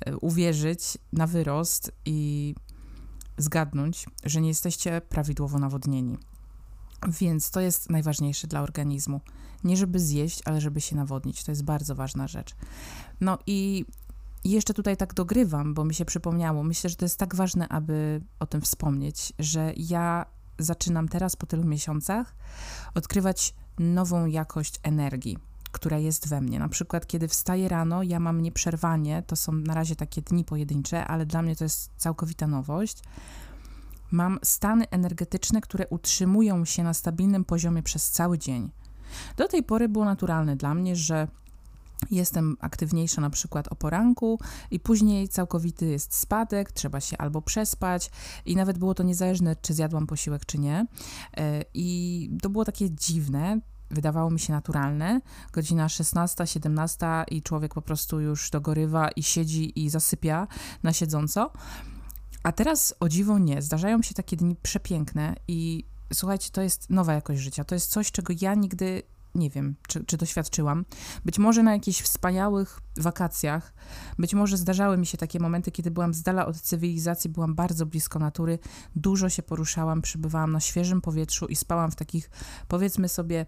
e, 0.00 0.16
uwierzyć 0.16 0.98
na 1.12 1.26
wyrost 1.26 1.92
i 2.04 2.54
zgadnąć, 3.38 4.06
że 4.24 4.40
nie 4.40 4.48
jesteście 4.48 5.00
prawidłowo 5.00 5.58
nawodnieni. 5.58 6.18
Więc 7.20 7.50
to 7.50 7.60
jest 7.60 7.90
najważniejsze 7.90 8.46
dla 8.46 8.60
organizmu. 8.62 9.20
Nie 9.64 9.76
żeby 9.76 10.00
zjeść, 10.00 10.42
ale 10.44 10.60
żeby 10.60 10.80
się 10.80 10.96
nawodnić. 10.96 11.44
To 11.44 11.52
jest 11.52 11.64
bardzo 11.64 11.94
ważna 11.94 12.28
rzecz. 12.28 12.54
No 13.20 13.38
i 13.46 13.84
I 14.44 14.50
jeszcze 14.50 14.74
tutaj 14.74 14.96
tak 14.96 15.14
dogrywam, 15.14 15.74
bo 15.74 15.84
mi 15.84 15.94
się 15.94 16.04
przypomniało. 16.04 16.62
Myślę, 16.62 16.90
że 16.90 16.96
to 16.96 17.04
jest 17.04 17.18
tak 17.18 17.34
ważne, 17.34 17.68
aby 17.68 18.20
o 18.38 18.46
tym 18.46 18.60
wspomnieć, 18.60 19.32
że 19.38 19.72
ja 19.76 20.26
zaczynam 20.58 21.08
teraz 21.08 21.36
po 21.36 21.46
tylu 21.46 21.64
miesiącach 21.64 22.34
odkrywać 22.94 23.54
nową 23.78 24.26
jakość 24.26 24.80
energii, 24.82 25.38
która 25.76 25.98
jest 25.98 26.28
we 26.28 26.40
mnie. 26.40 26.58
Na 26.58 26.68
przykład, 26.68 27.06
kiedy 27.06 27.28
wstaję 27.28 27.68
rano, 27.68 28.02
ja 28.02 28.20
mam 28.20 28.42
nieprzerwanie, 28.42 29.22
to 29.26 29.36
są 29.36 29.52
na 29.52 29.74
razie 29.74 29.96
takie 29.96 30.22
dni 30.22 30.44
pojedyncze, 30.44 31.06
ale 31.06 31.26
dla 31.26 31.42
mnie 31.42 31.56
to 31.56 31.64
jest 31.64 31.90
całkowita 31.96 32.46
nowość. 32.46 33.02
Mam 34.10 34.38
stany 34.42 34.88
energetyczne, 34.90 35.60
które 35.60 35.86
utrzymują 35.88 36.64
się 36.64 36.82
na 36.82 36.94
stabilnym 36.94 37.44
poziomie 37.44 37.82
przez 37.82 38.10
cały 38.10 38.38
dzień. 38.38 38.70
Do 39.36 39.48
tej 39.48 39.62
pory 39.62 39.88
było 39.88 40.04
naturalne 40.04 40.56
dla 40.56 40.74
mnie, 40.74 40.96
że 40.96 41.28
Jestem 42.10 42.56
aktywniejsza 42.60 43.20
na 43.20 43.30
przykład 43.30 43.68
o 43.68 43.76
poranku 43.76 44.38
i 44.70 44.80
później 44.80 45.28
całkowity 45.28 45.86
jest 45.86 46.14
spadek, 46.14 46.72
trzeba 46.72 47.00
się 47.00 47.18
albo 47.18 47.42
przespać 47.42 48.10
i 48.46 48.56
nawet 48.56 48.78
było 48.78 48.94
to 48.94 49.02
niezależne, 49.02 49.56
czy 49.56 49.74
zjadłam 49.74 50.06
posiłek, 50.06 50.46
czy 50.46 50.58
nie. 50.58 50.86
E, 51.36 51.64
I 51.74 52.30
to 52.42 52.50
było 52.50 52.64
takie 52.64 52.90
dziwne, 52.90 53.60
wydawało 53.90 54.30
mi 54.30 54.40
się 54.40 54.52
naturalne. 54.52 55.20
Godzina 55.52 55.88
16, 55.88 56.46
17 56.46 57.06
i 57.30 57.42
człowiek 57.42 57.74
po 57.74 57.82
prostu 57.82 58.20
już 58.20 58.50
dogorywa 58.50 59.08
i 59.08 59.22
siedzi 59.22 59.84
i 59.84 59.90
zasypia 59.90 60.46
na 60.82 60.92
siedząco. 60.92 61.52
A 62.42 62.52
teraz 62.52 62.94
o 63.00 63.08
dziwo 63.08 63.38
nie. 63.38 63.62
Zdarzają 63.62 64.02
się 64.02 64.14
takie 64.14 64.36
dni 64.36 64.56
przepiękne 64.56 65.34
i 65.48 65.84
słuchajcie, 66.12 66.50
to 66.52 66.62
jest 66.62 66.90
nowa 66.90 67.14
jakość 67.14 67.40
życia. 67.40 67.64
To 67.64 67.74
jest 67.74 67.90
coś, 67.90 68.12
czego 68.12 68.34
ja 68.40 68.54
nigdy 68.54 69.02
nie 69.36 69.50
wiem, 69.50 69.76
czy, 69.88 70.04
czy 70.04 70.16
doświadczyłam. 70.16 70.84
Być 71.24 71.38
może 71.38 71.62
na 71.62 71.72
jakichś 71.72 72.02
wspaniałych 72.02 72.80
wakacjach, 72.96 73.74
być 74.18 74.34
może 74.34 74.56
zdarzały 74.56 74.98
mi 74.98 75.06
się 75.06 75.18
takie 75.18 75.40
momenty, 75.40 75.70
kiedy 75.70 75.90
byłam 75.90 76.14
z 76.14 76.22
dala 76.22 76.46
od 76.46 76.60
cywilizacji, 76.60 77.30
byłam 77.30 77.54
bardzo 77.54 77.86
blisko 77.86 78.18
natury, 78.18 78.58
dużo 78.96 79.28
się 79.28 79.42
poruszałam, 79.42 80.02
przybywałam 80.02 80.52
na 80.52 80.60
świeżym 80.60 81.00
powietrzu 81.00 81.46
i 81.46 81.56
spałam 81.56 81.90
w 81.90 81.96
takich, 81.96 82.30
powiedzmy 82.68 83.08
sobie, 83.08 83.46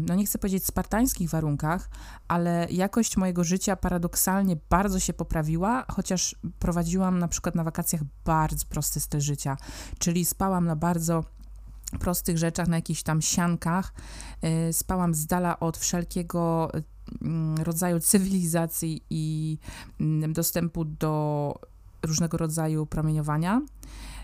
no 0.00 0.14
nie 0.14 0.26
chcę 0.26 0.38
powiedzieć 0.38 0.66
spartańskich 0.66 1.30
warunkach, 1.30 1.90
ale 2.28 2.66
jakość 2.70 3.16
mojego 3.16 3.44
życia 3.44 3.76
paradoksalnie 3.76 4.56
bardzo 4.70 5.00
się 5.00 5.12
poprawiła, 5.12 5.84
chociaż 5.92 6.36
prowadziłam 6.58 7.18
na 7.18 7.28
przykład 7.28 7.54
na 7.54 7.64
wakacjach 7.64 8.02
bardzo 8.24 8.66
prosty 8.66 9.00
styl 9.00 9.20
życia, 9.20 9.56
czyli 9.98 10.24
spałam 10.24 10.66
na 10.66 10.76
bardzo 10.76 11.24
prostych 11.98 12.38
rzeczach, 12.38 12.68
na 12.68 12.76
jakichś 12.76 13.02
tam 13.02 13.22
siankach. 13.22 13.94
Y, 14.68 14.72
spałam 14.72 15.14
z 15.14 15.26
dala 15.26 15.60
od 15.60 15.78
wszelkiego 15.78 16.70
mm, 17.22 17.56
rodzaju 17.56 18.00
cywilizacji 18.00 19.02
i 19.10 19.58
mm, 20.00 20.32
dostępu 20.32 20.84
do 20.84 21.54
różnego 22.02 22.36
rodzaju 22.36 22.86
promieniowania. 22.86 23.62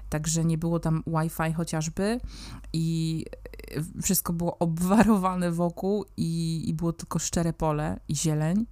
Także 0.08 0.44
nie 0.44 0.58
było 0.58 0.80
tam 0.80 1.02
Wi-Fi 1.06 1.52
chociażby 1.52 2.20
i 2.72 3.24
y, 3.96 4.02
wszystko 4.02 4.32
było 4.32 4.58
obwarowane 4.68 5.52
wokół 5.52 6.04
i, 6.16 6.62
i 6.66 6.74
było 6.74 6.92
tylko 6.92 7.18
szczere 7.18 7.52
pole 7.52 8.00
i 8.08 8.16
zieleń. 8.16 8.66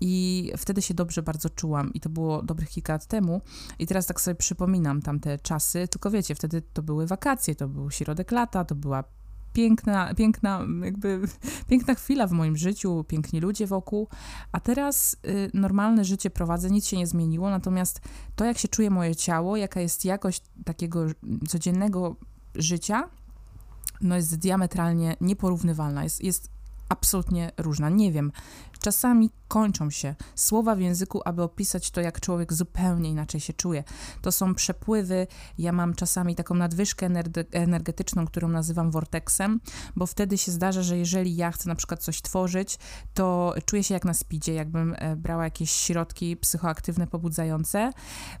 I 0.00 0.52
wtedy 0.56 0.82
się 0.82 0.94
dobrze 0.94 1.22
bardzo 1.22 1.50
czułam 1.50 1.92
i 1.94 2.00
to 2.00 2.08
było 2.08 2.42
dobrych 2.42 2.68
kilka 2.68 2.92
lat 2.92 3.06
temu. 3.06 3.40
I 3.78 3.86
teraz 3.86 4.06
tak 4.06 4.20
sobie 4.20 4.34
przypominam 4.34 5.02
tamte 5.02 5.38
czasy, 5.38 5.88
tylko 5.88 6.10
wiecie, 6.10 6.34
wtedy 6.34 6.62
to 6.72 6.82
były 6.82 7.06
wakacje, 7.06 7.54
to 7.54 7.68
był 7.68 7.90
środek 7.90 8.32
lata, 8.32 8.64
to 8.64 8.74
była 8.74 9.04
piękna, 9.52 10.14
piękna, 10.14 10.60
jakby 10.84 11.20
piękna 11.70 11.94
chwila 11.94 12.26
w 12.26 12.32
moim 12.32 12.56
życiu, 12.56 13.04
piękni 13.08 13.40
ludzie 13.40 13.66
wokół, 13.66 14.08
a 14.52 14.60
teraz 14.60 15.16
y, 15.26 15.50
normalne 15.54 16.04
życie 16.04 16.30
prowadzę, 16.30 16.70
nic 16.70 16.86
się 16.86 16.96
nie 16.96 17.06
zmieniło, 17.06 17.50
natomiast 17.50 18.00
to, 18.36 18.44
jak 18.44 18.58
się 18.58 18.68
czuje 18.68 18.90
moje 18.90 19.16
ciało, 19.16 19.56
jaka 19.56 19.80
jest 19.80 20.04
jakość 20.04 20.42
takiego 20.64 21.06
codziennego 21.48 22.16
życia, 22.54 23.08
no 24.00 24.16
jest 24.16 24.36
diametralnie 24.36 25.16
nieporównywalna, 25.20 26.04
jest, 26.04 26.24
jest 26.24 26.50
absolutnie 26.88 27.52
różna. 27.56 27.88
Nie 27.88 28.12
wiem, 28.12 28.32
czasami 28.80 29.30
kończą 29.48 29.90
się 29.90 30.14
słowa 30.34 30.76
w 30.76 30.80
języku, 30.80 31.20
aby 31.24 31.42
opisać 31.42 31.90
to, 31.90 32.00
jak 32.00 32.20
człowiek 32.20 32.52
zupełnie 32.52 33.10
inaczej 33.10 33.40
się 33.40 33.52
czuje. 33.52 33.84
To 34.22 34.32
są 34.32 34.54
przepływy. 34.54 35.26
Ja 35.58 35.72
mam 35.72 35.94
czasami 35.94 36.34
taką 36.34 36.54
nadwyżkę 36.54 37.08
energetyczną, 37.52 38.26
którą 38.26 38.48
nazywam 38.48 38.90
vortexem, 38.90 39.60
bo 39.96 40.06
wtedy 40.06 40.38
się 40.38 40.52
zdarza, 40.52 40.82
że 40.82 40.98
jeżeli 40.98 41.36
ja 41.36 41.52
chcę 41.52 41.68
na 41.68 41.74
przykład 41.74 42.02
coś 42.02 42.22
tworzyć, 42.22 42.78
to 43.14 43.54
czuję 43.64 43.84
się 43.84 43.94
jak 43.94 44.04
na 44.04 44.14
spidzie, 44.14 44.54
jakbym 44.54 44.94
e, 44.98 45.16
brała 45.16 45.44
jakieś 45.44 45.70
środki 45.70 46.36
psychoaktywne, 46.36 47.06
pobudzające, 47.06 47.92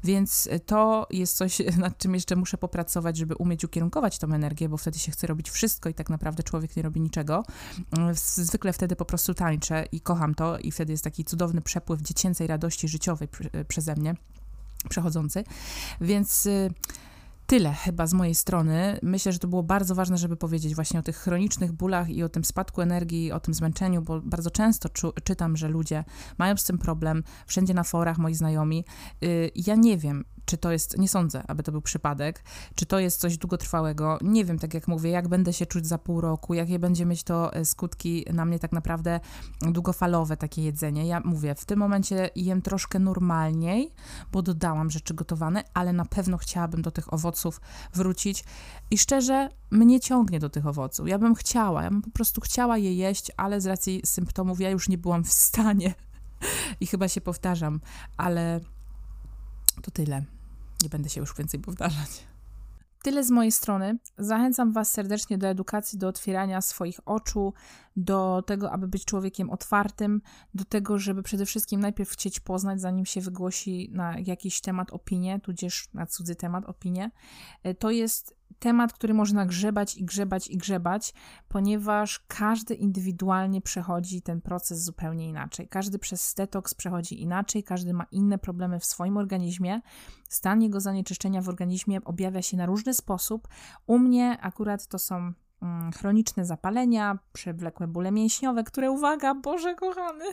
więc 0.04 0.48
to 0.66 1.06
jest 1.10 1.36
coś, 1.36 1.58
nad 1.78 1.98
czym 1.98 2.14
jeszcze 2.14 2.36
muszę 2.36 2.58
popracować, 2.58 3.16
żeby 3.16 3.34
umieć 3.34 3.64
ukierunkować 3.64 4.18
tą 4.18 4.32
energię, 4.32 4.68
bo 4.68 4.76
wtedy 4.76 4.98
się 4.98 5.12
chce 5.12 5.26
robić 5.26 5.50
wszystko 5.50 5.88
i 5.88 5.94
tak 5.94 6.10
naprawdę 6.10 6.42
człowiek 6.42 6.76
nie 6.76 6.82
robi 6.82 7.00
niczego. 7.00 7.44
Zwykle 8.12 8.72
wtedy 8.72 8.96
po 8.96 9.04
prostu 9.04 9.34
tańczę 9.34 9.84
i 9.92 10.00
kocham 10.00 10.34
to 10.34 10.58
i 10.58 10.70
wtedy 10.70 10.95
jest 10.96 11.04
taki 11.04 11.24
cudowny 11.24 11.60
przepływ 11.60 12.00
dziecięcej 12.00 12.46
radości 12.46 12.88
życiowej 12.88 13.28
e, 13.52 13.64
przeze 13.64 13.96
mnie 13.96 14.14
przechodzący. 14.88 15.44
Więc 16.00 16.46
y, 16.46 16.70
tyle 17.46 17.72
chyba 17.72 18.06
z 18.06 18.12
mojej 18.12 18.34
strony. 18.34 18.98
Myślę, 19.02 19.32
że 19.32 19.38
to 19.38 19.48
było 19.48 19.62
bardzo 19.62 19.94
ważne, 19.94 20.18
żeby 20.18 20.36
powiedzieć 20.36 20.74
właśnie 20.74 21.00
o 21.00 21.02
tych 21.02 21.16
chronicznych 21.16 21.72
bólach 21.72 22.10
i 22.10 22.22
o 22.22 22.28
tym 22.28 22.44
spadku 22.44 22.80
energii, 22.80 23.32
o 23.32 23.40
tym 23.40 23.54
zmęczeniu, 23.54 24.02
bo 24.02 24.20
bardzo 24.20 24.50
często 24.50 24.88
czytam, 25.24 25.56
że 25.56 25.68
ludzie 25.68 26.04
mają 26.38 26.56
z 26.56 26.64
tym 26.64 26.78
problem, 26.78 27.22
wszędzie 27.46 27.74
na 27.74 27.84
forach 27.84 28.18
moi 28.18 28.34
znajomi. 28.34 28.84
Y, 29.22 29.50
ja 29.54 29.74
nie 29.74 29.98
wiem, 29.98 30.24
czy 30.46 30.58
to 30.58 30.72
jest, 30.72 30.98
nie 30.98 31.08
sądzę, 31.08 31.42
aby 31.46 31.62
to 31.62 31.72
był 31.72 31.80
przypadek, 31.80 32.44
czy 32.74 32.86
to 32.86 32.98
jest 32.98 33.20
coś 33.20 33.38
długotrwałego. 33.38 34.18
Nie 34.22 34.44
wiem, 34.44 34.58
tak 34.58 34.74
jak 34.74 34.88
mówię, 34.88 35.10
jak 35.10 35.28
będę 35.28 35.52
się 35.52 35.66
czuć 35.66 35.86
za 35.86 35.98
pół 35.98 36.20
roku, 36.20 36.54
jakie 36.54 36.78
będzie 36.78 37.06
mieć 37.06 37.22
to 37.22 37.52
e, 37.52 37.64
skutki 37.64 38.24
na 38.32 38.44
mnie 38.44 38.58
tak 38.58 38.72
naprawdę 38.72 39.20
długofalowe 39.60 40.36
takie 40.36 40.62
jedzenie. 40.62 41.06
Ja 41.06 41.20
mówię, 41.24 41.54
w 41.54 41.64
tym 41.64 41.78
momencie 41.78 42.30
jem 42.36 42.62
troszkę 42.62 42.98
normalniej, 42.98 43.90
bo 44.32 44.42
dodałam 44.42 44.90
rzeczy 44.90 45.14
gotowane, 45.14 45.64
ale 45.74 45.92
na 45.92 46.04
pewno 46.04 46.36
chciałabym 46.38 46.82
do 46.82 46.90
tych 46.90 47.12
owoców 47.12 47.60
wrócić 47.94 48.44
i 48.90 48.98
szczerze, 48.98 49.48
mnie 49.70 50.00
ciągnie 50.00 50.40
do 50.40 50.50
tych 50.50 50.66
owoców. 50.66 51.08
Ja 51.08 51.18
bym 51.18 51.34
chciała, 51.34 51.82
ja 51.82 51.90
bym 51.90 52.02
po 52.02 52.10
prostu 52.10 52.40
chciała 52.40 52.78
je 52.78 52.94
jeść, 52.94 53.30
ale 53.36 53.60
z 53.60 53.66
racji 53.66 54.02
symptomów 54.04 54.60
ja 54.60 54.70
już 54.70 54.88
nie 54.88 54.98
byłam 54.98 55.24
w 55.24 55.32
stanie. 55.32 55.94
I 56.80 56.86
chyba 56.86 57.08
się 57.08 57.20
powtarzam, 57.20 57.80
ale 58.16 58.60
to 59.82 59.90
tyle. 59.90 60.35
Nie 60.82 60.88
będę 60.88 61.08
się 61.08 61.20
już 61.20 61.34
więcej 61.34 61.60
powtarzać. 61.60 62.26
Tyle 63.06 63.24
z 63.24 63.30
mojej 63.30 63.52
strony. 63.52 63.98
Zachęcam 64.18 64.72
Was 64.72 64.92
serdecznie 64.92 65.38
do 65.38 65.46
edukacji, 65.48 65.98
do 65.98 66.08
otwierania 66.08 66.60
swoich 66.60 67.00
oczu, 67.04 67.54
do 67.96 68.42
tego, 68.46 68.72
aby 68.72 68.88
być 68.88 69.04
człowiekiem 69.04 69.50
otwartym, 69.50 70.22
do 70.54 70.64
tego, 70.64 70.98
żeby 70.98 71.22
przede 71.22 71.46
wszystkim 71.46 71.80
najpierw 71.80 72.10
chcieć 72.10 72.40
poznać, 72.40 72.80
zanim 72.80 73.06
się 73.06 73.20
wygłosi 73.20 73.90
na 73.92 74.18
jakiś 74.18 74.60
temat 74.60 74.92
opinię, 74.92 75.40
tudzież 75.40 75.88
na 75.94 76.06
cudzy 76.06 76.34
temat 76.34 76.64
opinię. 76.64 77.10
E, 77.62 77.74
to 77.74 77.90
jest 77.90 78.35
temat, 78.58 78.92
który 78.92 79.14
można 79.14 79.46
grzebać 79.46 79.96
i 79.96 80.04
grzebać 80.04 80.48
i 80.48 80.56
grzebać, 80.56 81.14
ponieważ 81.48 82.24
każdy 82.28 82.74
indywidualnie 82.74 83.60
przechodzi 83.60 84.22
ten 84.22 84.40
proces 84.40 84.84
zupełnie 84.84 85.28
inaczej. 85.28 85.68
Każdy 85.68 85.98
przez 85.98 86.34
detoks 86.34 86.74
przechodzi 86.74 87.22
inaczej, 87.22 87.64
każdy 87.64 87.92
ma 87.92 88.06
inne 88.10 88.38
problemy 88.38 88.80
w 88.80 88.84
swoim 88.84 89.16
organizmie. 89.16 89.80
Stan 90.28 90.62
jego 90.62 90.80
zanieczyszczenia 90.80 91.42
w 91.42 91.48
organizmie 91.48 92.04
objawia 92.04 92.42
się 92.42 92.56
na 92.56 92.66
różny 92.66 92.94
sposób. 92.94 93.48
U 93.86 93.98
mnie 93.98 94.38
akurat 94.40 94.86
to 94.86 94.98
są 94.98 95.32
mm, 95.62 95.92
chroniczne 95.92 96.44
zapalenia, 96.44 97.18
przewlekłe 97.32 97.86
bóle 97.86 98.12
mięśniowe, 98.12 98.64
które, 98.64 98.90
uwaga, 98.90 99.34
Boże 99.34 99.74
kochany, 99.74 100.24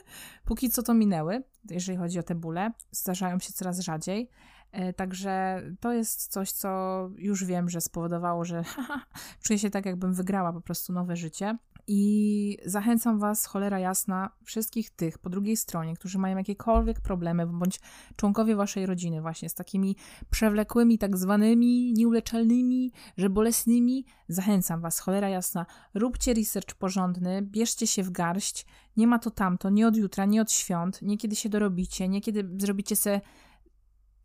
póki 0.45 0.69
co 0.69 0.84
to 0.84 0.93
minęły, 0.93 1.43
jeżeli 1.69 1.97
chodzi 1.97 2.19
o 2.19 2.24
te 2.24 2.36
bóle, 2.36 2.71
zdarzają 2.91 3.39
się 3.39 3.53
coraz 3.53 3.80
rzadziej. 3.80 4.30
E, 4.74 4.93
także 4.93 5.63
to 5.80 5.93
jest 5.93 6.32
coś, 6.32 6.51
co 6.51 7.09
już 7.17 7.45
wiem, 7.45 7.69
że 7.69 7.82
spowodowało, 7.82 8.45
że 8.45 8.63
czuję 9.43 9.59
się 9.59 9.69
tak, 9.69 9.86
jakbym 9.86 10.13
wygrała 10.13 10.53
po 10.53 10.61
prostu 10.61 10.93
nowe 10.93 11.15
życie. 11.15 11.57
I 11.88 12.57
zachęcam 12.65 13.19
Was, 13.19 13.45
cholera 13.45 13.80
jasna, 13.80 14.30
wszystkich 14.43 14.89
tych 14.89 15.17
po 15.17 15.30
drugiej 15.30 15.57
stronie, 15.57 15.95
którzy 15.95 16.19
mają 16.19 16.38
jakiekolwiek 16.38 17.01
problemy, 17.01 17.47
bądź 17.47 17.80
członkowie 18.15 18.55
Waszej 18.55 18.86
rodziny, 18.86 19.21
właśnie 19.21 19.49
z 19.49 19.53
takimi 19.53 19.95
przewlekłymi, 20.30 20.97
tak 20.97 21.17
zwanymi 21.17 21.93
nieuleczalnymi, 21.93 22.91
że 23.17 23.30
bolesnymi, 23.30 24.05
zachęcam 24.28 24.82
Was, 24.82 24.99
cholera 24.99 25.30
jasna, 25.30 25.65
róbcie 25.93 26.34
research 26.34 26.76
porządny, 26.76 27.41
bierzcie 27.41 27.88
się 27.88 28.03
w 28.03 28.11
garść, 28.11 28.65
nie 28.97 29.07
ma 29.07 29.19
to 29.19 29.32
tamto, 29.32 29.69
nie 29.69 29.88
od 29.88 29.95
jutra, 29.97 30.26
nie 30.26 30.41
od 30.41 30.51
świąt, 30.51 31.01
nie 31.01 31.17
kiedy 31.17 31.36
się 31.36 31.49
dorobicie, 31.49 32.09
nie 32.09 32.21
kiedy 32.21 32.49
zrobicie 32.57 32.95
sobie 32.95 33.21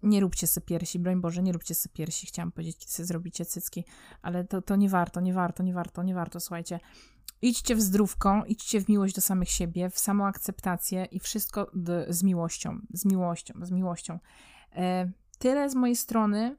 nie 0.03 0.21
róbcie 0.21 0.47
sobie 0.47 0.67
piersi, 0.67 0.99
broń 0.99 1.21
Boże, 1.21 1.43
nie 1.43 1.53
róbcie 1.53 1.75
sobie 1.75 1.95
piersi, 1.95 2.27
chciałam 2.27 2.53
powiedzieć, 2.53 2.77
kiedy 2.79 2.93
sobie 2.93 3.07
zrobicie 3.07 3.45
cycki, 3.45 3.85
ale 4.23 4.45
to, 4.45 4.63
to 4.63 4.77
nie 4.77 4.89
warto, 4.89 5.21
nie 5.21 5.33
warto, 5.33 5.63
nie 5.63 5.75
warto, 5.75 6.03
nie 6.03 6.15
warto, 6.15 6.41
słuchajcie. 6.41 6.81
idźcie 7.43 7.77
w 7.77 7.81
zdrówką, 7.81 8.45
idźcie 8.45 8.81
w 8.81 8.89
miłość 8.89 9.15
do 9.15 9.21
samych 9.21 9.51
siebie, 9.51 9.91
w 9.91 9.99
samoakceptację 9.99 11.05
i 11.05 11.21
wszystko 11.21 11.71
z 12.09 12.23
miłością, 12.23 12.79
z 12.93 13.05
miłością, 13.05 13.55
z 13.63 13.71
miłością. 13.71 14.19
E, 14.77 15.11
tyle 15.39 15.71
z 15.71 15.75
mojej 15.75 15.97
strony. 15.97 16.57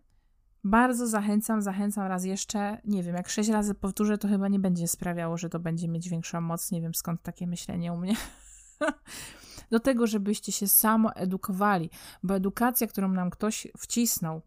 Bardzo 0.64 1.08
zachęcam, 1.08 1.62
zachęcam 1.62 2.08
raz 2.08 2.26
jeszcze. 2.26 2.82
Nie 2.86 3.04
wiem, 3.04 3.16
jak 3.16 3.30
sześć 3.30 3.50
razy 3.50 3.76
powtórzę, 3.76 4.18
to 4.18 4.28
chyba 4.28 4.48
nie 4.48 4.60
będzie 4.60 4.88
sprawiało, 4.88 5.38
że 5.38 5.50
to 5.50 5.60
będzie 5.60 5.88
mieć 5.88 6.10
większą 6.10 6.42
moc. 6.42 6.72
Nie 6.72 6.82
wiem 6.82 6.94
skąd 6.96 7.22
takie 7.22 7.48
myślenie 7.48 7.94
u 7.94 7.98
mnie. 7.98 8.16
Do 9.72 9.80
tego, 9.80 10.08
żebyście 10.08 10.52
się 10.52 10.68
samo 10.68 11.16
edukowali, 11.16 11.90
bo 12.24 12.36
edukacja, 12.36 12.88
którą 12.88 13.08
nam 13.08 13.30
ktoś 13.30 13.68
wcisnął, 13.78 14.42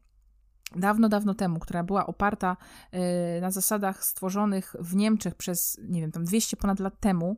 dawno, 0.77 1.09
dawno 1.09 1.35
temu, 1.35 1.59
która 1.59 1.83
była 1.85 2.07
oparta 2.07 2.57
y, 2.95 3.41
na 3.41 3.51
zasadach 3.51 4.05
stworzonych 4.05 4.77
w 4.79 4.97
Niemczech 4.97 5.35
przez, 5.35 5.81
nie 5.89 6.01
wiem, 6.01 6.13
tam 6.13 6.25
200 6.25 6.57
ponad 6.57 6.81
lat 6.81 7.01
temu, 7.01 7.37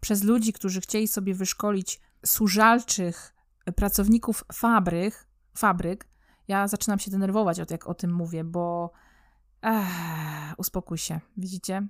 przez 0.00 0.22
ludzi, 0.22 0.52
którzy 0.52 0.80
chcieli 0.80 1.08
sobie 1.08 1.34
wyszkolić 1.34 2.00
służalczych 2.26 3.34
pracowników 3.76 4.44
fabryk, 4.52 5.26
fabryk, 5.56 6.08
ja 6.48 6.68
zaczynam 6.68 6.98
się 6.98 7.10
denerwować, 7.10 7.58
jak 7.70 7.88
o 7.88 7.94
tym 7.94 8.12
mówię, 8.12 8.44
bo 8.44 8.92
ech, 9.62 9.86
uspokój 10.58 10.98
się, 10.98 11.20
widzicie? 11.36 11.86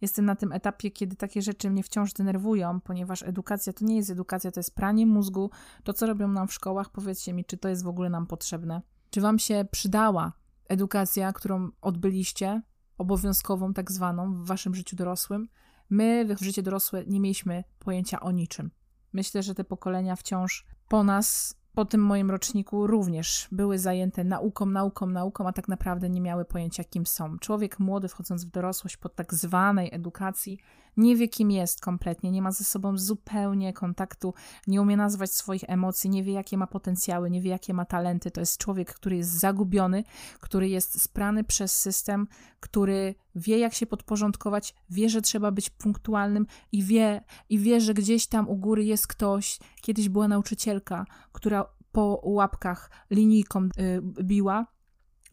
Jestem 0.00 0.24
na 0.24 0.36
tym 0.36 0.52
etapie, 0.52 0.90
kiedy 0.90 1.16
takie 1.16 1.42
rzeczy 1.42 1.70
mnie 1.70 1.82
wciąż 1.82 2.12
denerwują, 2.12 2.80
ponieważ 2.80 3.22
edukacja 3.22 3.72
to 3.72 3.84
nie 3.84 3.96
jest 3.96 4.10
edukacja, 4.10 4.50
to 4.50 4.60
jest 4.60 4.74
pranie 4.74 5.06
mózgu. 5.06 5.50
To, 5.84 5.92
co 5.92 6.06
robią 6.06 6.28
nam 6.28 6.48
w 6.48 6.52
szkołach, 6.52 6.90
powiedzcie 6.90 7.32
mi, 7.32 7.44
czy 7.44 7.56
to 7.56 7.68
jest 7.68 7.84
w 7.84 7.88
ogóle 7.88 8.10
nam 8.10 8.26
potrzebne. 8.26 8.82
Czy 9.10 9.20
Wam 9.20 9.38
się 9.38 9.66
przydała 9.70 10.32
edukacja, 10.68 11.32
którą 11.32 11.70
odbyliście, 11.80 12.62
obowiązkową, 12.98 13.74
tak 13.74 13.92
zwaną, 13.92 14.34
w 14.34 14.46
Waszym 14.46 14.74
życiu 14.74 14.96
dorosłym? 14.96 15.48
My 15.90 16.36
w 16.36 16.42
życiu 16.42 16.62
dorosłe 16.62 17.04
nie 17.06 17.20
mieliśmy 17.20 17.64
pojęcia 17.78 18.20
o 18.20 18.30
niczym. 18.30 18.70
Myślę, 19.12 19.42
że 19.42 19.54
te 19.54 19.64
pokolenia 19.64 20.16
wciąż 20.16 20.66
po 20.88 21.04
nas 21.04 21.57
po 21.78 21.84
tym 21.84 22.00
moim 22.00 22.30
roczniku 22.30 22.86
również 22.86 23.48
były 23.52 23.78
zajęte 23.78 24.24
nauką, 24.24 24.66
nauką, 24.66 25.06
nauką, 25.06 25.48
a 25.48 25.52
tak 25.52 25.68
naprawdę 25.68 26.10
nie 26.10 26.20
miały 26.20 26.44
pojęcia, 26.44 26.84
kim 26.84 27.06
są. 27.06 27.38
Człowiek 27.38 27.78
młody, 27.78 28.08
wchodząc 28.08 28.44
w 28.44 28.50
dorosłość 28.50 28.96
po 28.96 29.08
tak 29.08 29.34
zwanej 29.34 29.94
edukacji, 29.94 30.58
nie 30.96 31.16
wie, 31.16 31.28
kim 31.28 31.50
jest 31.50 31.80
kompletnie, 31.80 32.30
nie 32.30 32.42
ma 32.42 32.52
ze 32.52 32.64
sobą 32.64 32.98
zupełnie 32.98 33.72
kontaktu, 33.72 34.34
nie 34.66 34.82
umie 34.82 34.96
nazwać 34.96 35.32
swoich 35.32 35.64
emocji, 35.66 36.10
nie 36.10 36.22
wie, 36.22 36.32
jakie 36.32 36.58
ma 36.58 36.66
potencjały, 36.66 37.30
nie 37.30 37.40
wie, 37.40 37.50
jakie 37.50 37.74
ma 37.74 37.84
talenty. 37.84 38.30
To 38.30 38.40
jest 38.40 38.58
człowiek, 38.58 38.94
który 38.94 39.16
jest 39.16 39.30
zagubiony, 39.30 40.04
który 40.40 40.68
jest 40.68 41.02
sprany 41.02 41.44
przez 41.44 41.76
system, 41.76 42.26
który 42.60 43.14
wie, 43.38 43.58
jak 43.58 43.74
się 43.74 43.86
podporządkować, 43.86 44.74
wie, 44.90 45.08
że 45.08 45.22
trzeba 45.22 45.50
być 45.50 45.70
punktualnym 45.70 46.46
i 46.72 46.82
wie, 46.82 47.24
i 47.48 47.58
wie, 47.58 47.80
że 47.80 47.94
gdzieś 47.94 48.26
tam 48.26 48.48
u 48.48 48.56
góry 48.56 48.84
jest 48.84 49.06
ktoś. 49.06 49.58
Kiedyś 49.80 50.08
była 50.08 50.28
nauczycielka, 50.28 51.06
która 51.32 51.64
po 51.92 52.20
łapkach 52.24 52.90
linijką 53.10 53.64
y, 53.64 54.02
biła, 54.22 54.66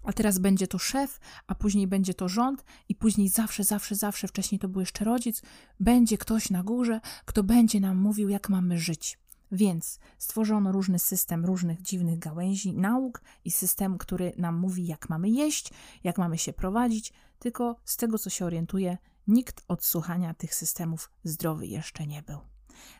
a 0.04 0.14
teraz 0.14 0.40
będzie 0.40 0.68
to 0.68 0.78
szef, 0.78 1.20
a 1.48 1.56
później 1.56 1.88
będzie 1.88 2.14
to 2.14 2.30
rząd, 2.30 2.66
i 2.90 2.96
później 2.96 3.30
zawsze, 3.30 3.64
zawsze, 3.64 3.96
zawsze, 3.96 4.28
wcześniej 4.28 4.60
to 4.60 4.68
był 4.68 4.80
jeszcze 4.80 5.06
rodzic, 5.06 5.42
będzie 5.80 6.18
ktoś 6.18 6.50
na 6.50 6.64
górze, 6.64 7.00
kto 7.26 7.44
będzie 7.44 7.80
nam 7.80 7.98
mówił, 7.98 8.30
jak 8.30 8.50
mamy 8.50 8.78
żyć. 8.78 9.20
Więc 9.52 10.00
stworzono 10.18 10.72
różny 10.72 11.00
system 11.00 11.46
różnych 11.46 11.82
dziwnych 11.82 12.20
gałęzi 12.20 12.74
nauk 12.74 13.22
i 13.46 13.52
system, 13.52 13.98
który 13.98 14.34
nam 14.38 14.56
mówi, 14.56 14.86
jak 14.86 15.10
mamy 15.10 15.30
jeść, 15.30 15.70
jak 16.04 16.18
mamy 16.18 16.38
się 16.38 16.54
prowadzić, 16.54 17.14
tylko 17.40 17.76
z 17.86 17.98
tego, 17.98 18.20
co 18.20 18.30
się 18.30 18.46
orientuje, 18.46 18.98
nikt 19.28 19.64
od 19.68 19.86
słuchania 19.86 20.34
tych 20.34 20.56
systemów 20.56 21.12
zdrowy 21.24 21.68
jeszcze 21.68 22.08
nie 22.08 22.24
był. 22.24 22.40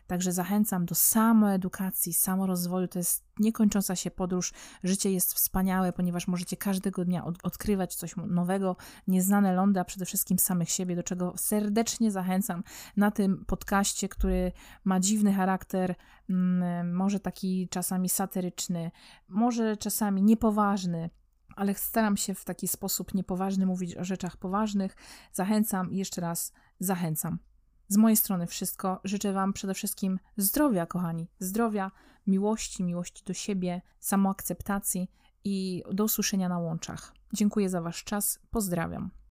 Także 0.06 0.32
zachęcam 0.32 0.86
do 0.86 0.94
samoedukacji, 0.94 2.14
samorozwoju. 2.14 2.88
To 2.88 2.98
jest 2.98 3.24
niekończąca 3.38 3.96
się 3.96 4.10
podróż. 4.10 4.52
Życie 4.84 5.12
jest 5.12 5.34
wspaniałe, 5.34 5.92
ponieważ 5.92 6.28
możecie 6.28 6.56
każdego 6.56 7.04
dnia 7.04 7.24
od 7.24 7.36
odkrywać 7.42 7.94
coś 7.94 8.16
nowego, 8.16 8.76
nieznane 9.06 9.54
lądy, 9.54 9.80
a 9.80 9.84
przede 9.84 10.04
wszystkim 10.04 10.38
samych 10.38 10.70
siebie, 10.70 10.96
do 10.96 11.02
czego 11.02 11.34
serdecznie 11.36 12.10
zachęcam 12.10 12.62
na 12.96 13.10
tym 13.10 13.44
podcaście, 13.44 14.08
który 14.08 14.52
ma 14.84 15.00
dziwny 15.00 15.32
charakter, 15.32 15.94
mm, 16.30 16.94
może 16.94 17.20
taki 17.20 17.68
czasami 17.68 18.08
satyryczny, 18.08 18.90
może 19.28 19.76
czasami 19.76 20.22
niepoważny 20.22 21.10
ale 21.56 21.74
staram 21.74 22.16
się 22.16 22.34
w 22.34 22.44
taki 22.44 22.68
sposób 22.68 23.14
niepoważny 23.14 23.66
mówić 23.66 23.96
o 23.96 24.04
rzeczach 24.04 24.36
poważnych. 24.36 24.96
Zachęcam, 25.32 25.92
jeszcze 25.92 26.20
raz 26.20 26.52
zachęcam. 26.80 27.38
Z 27.88 27.96
mojej 27.96 28.16
strony 28.16 28.46
wszystko. 28.46 29.00
Życzę 29.04 29.32
Wam 29.32 29.52
przede 29.52 29.74
wszystkim 29.74 30.18
zdrowia, 30.36 30.86
kochani. 30.86 31.28
Zdrowia, 31.38 31.90
miłości, 32.26 32.84
miłości 32.84 33.24
do 33.24 33.34
siebie, 33.34 33.82
samoakceptacji 34.00 35.10
i 35.44 35.82
do 35.92 36.04
usłyszenia 36.04 36.48
na 36.48 36.58
łączach. 36.58 37.14
Dziękuję 37.32 37.70
za 37.70 37.80
Wasz 37.80 38.04
czas. 38.04 38.38
Pozdrawiam. 38.50 39.10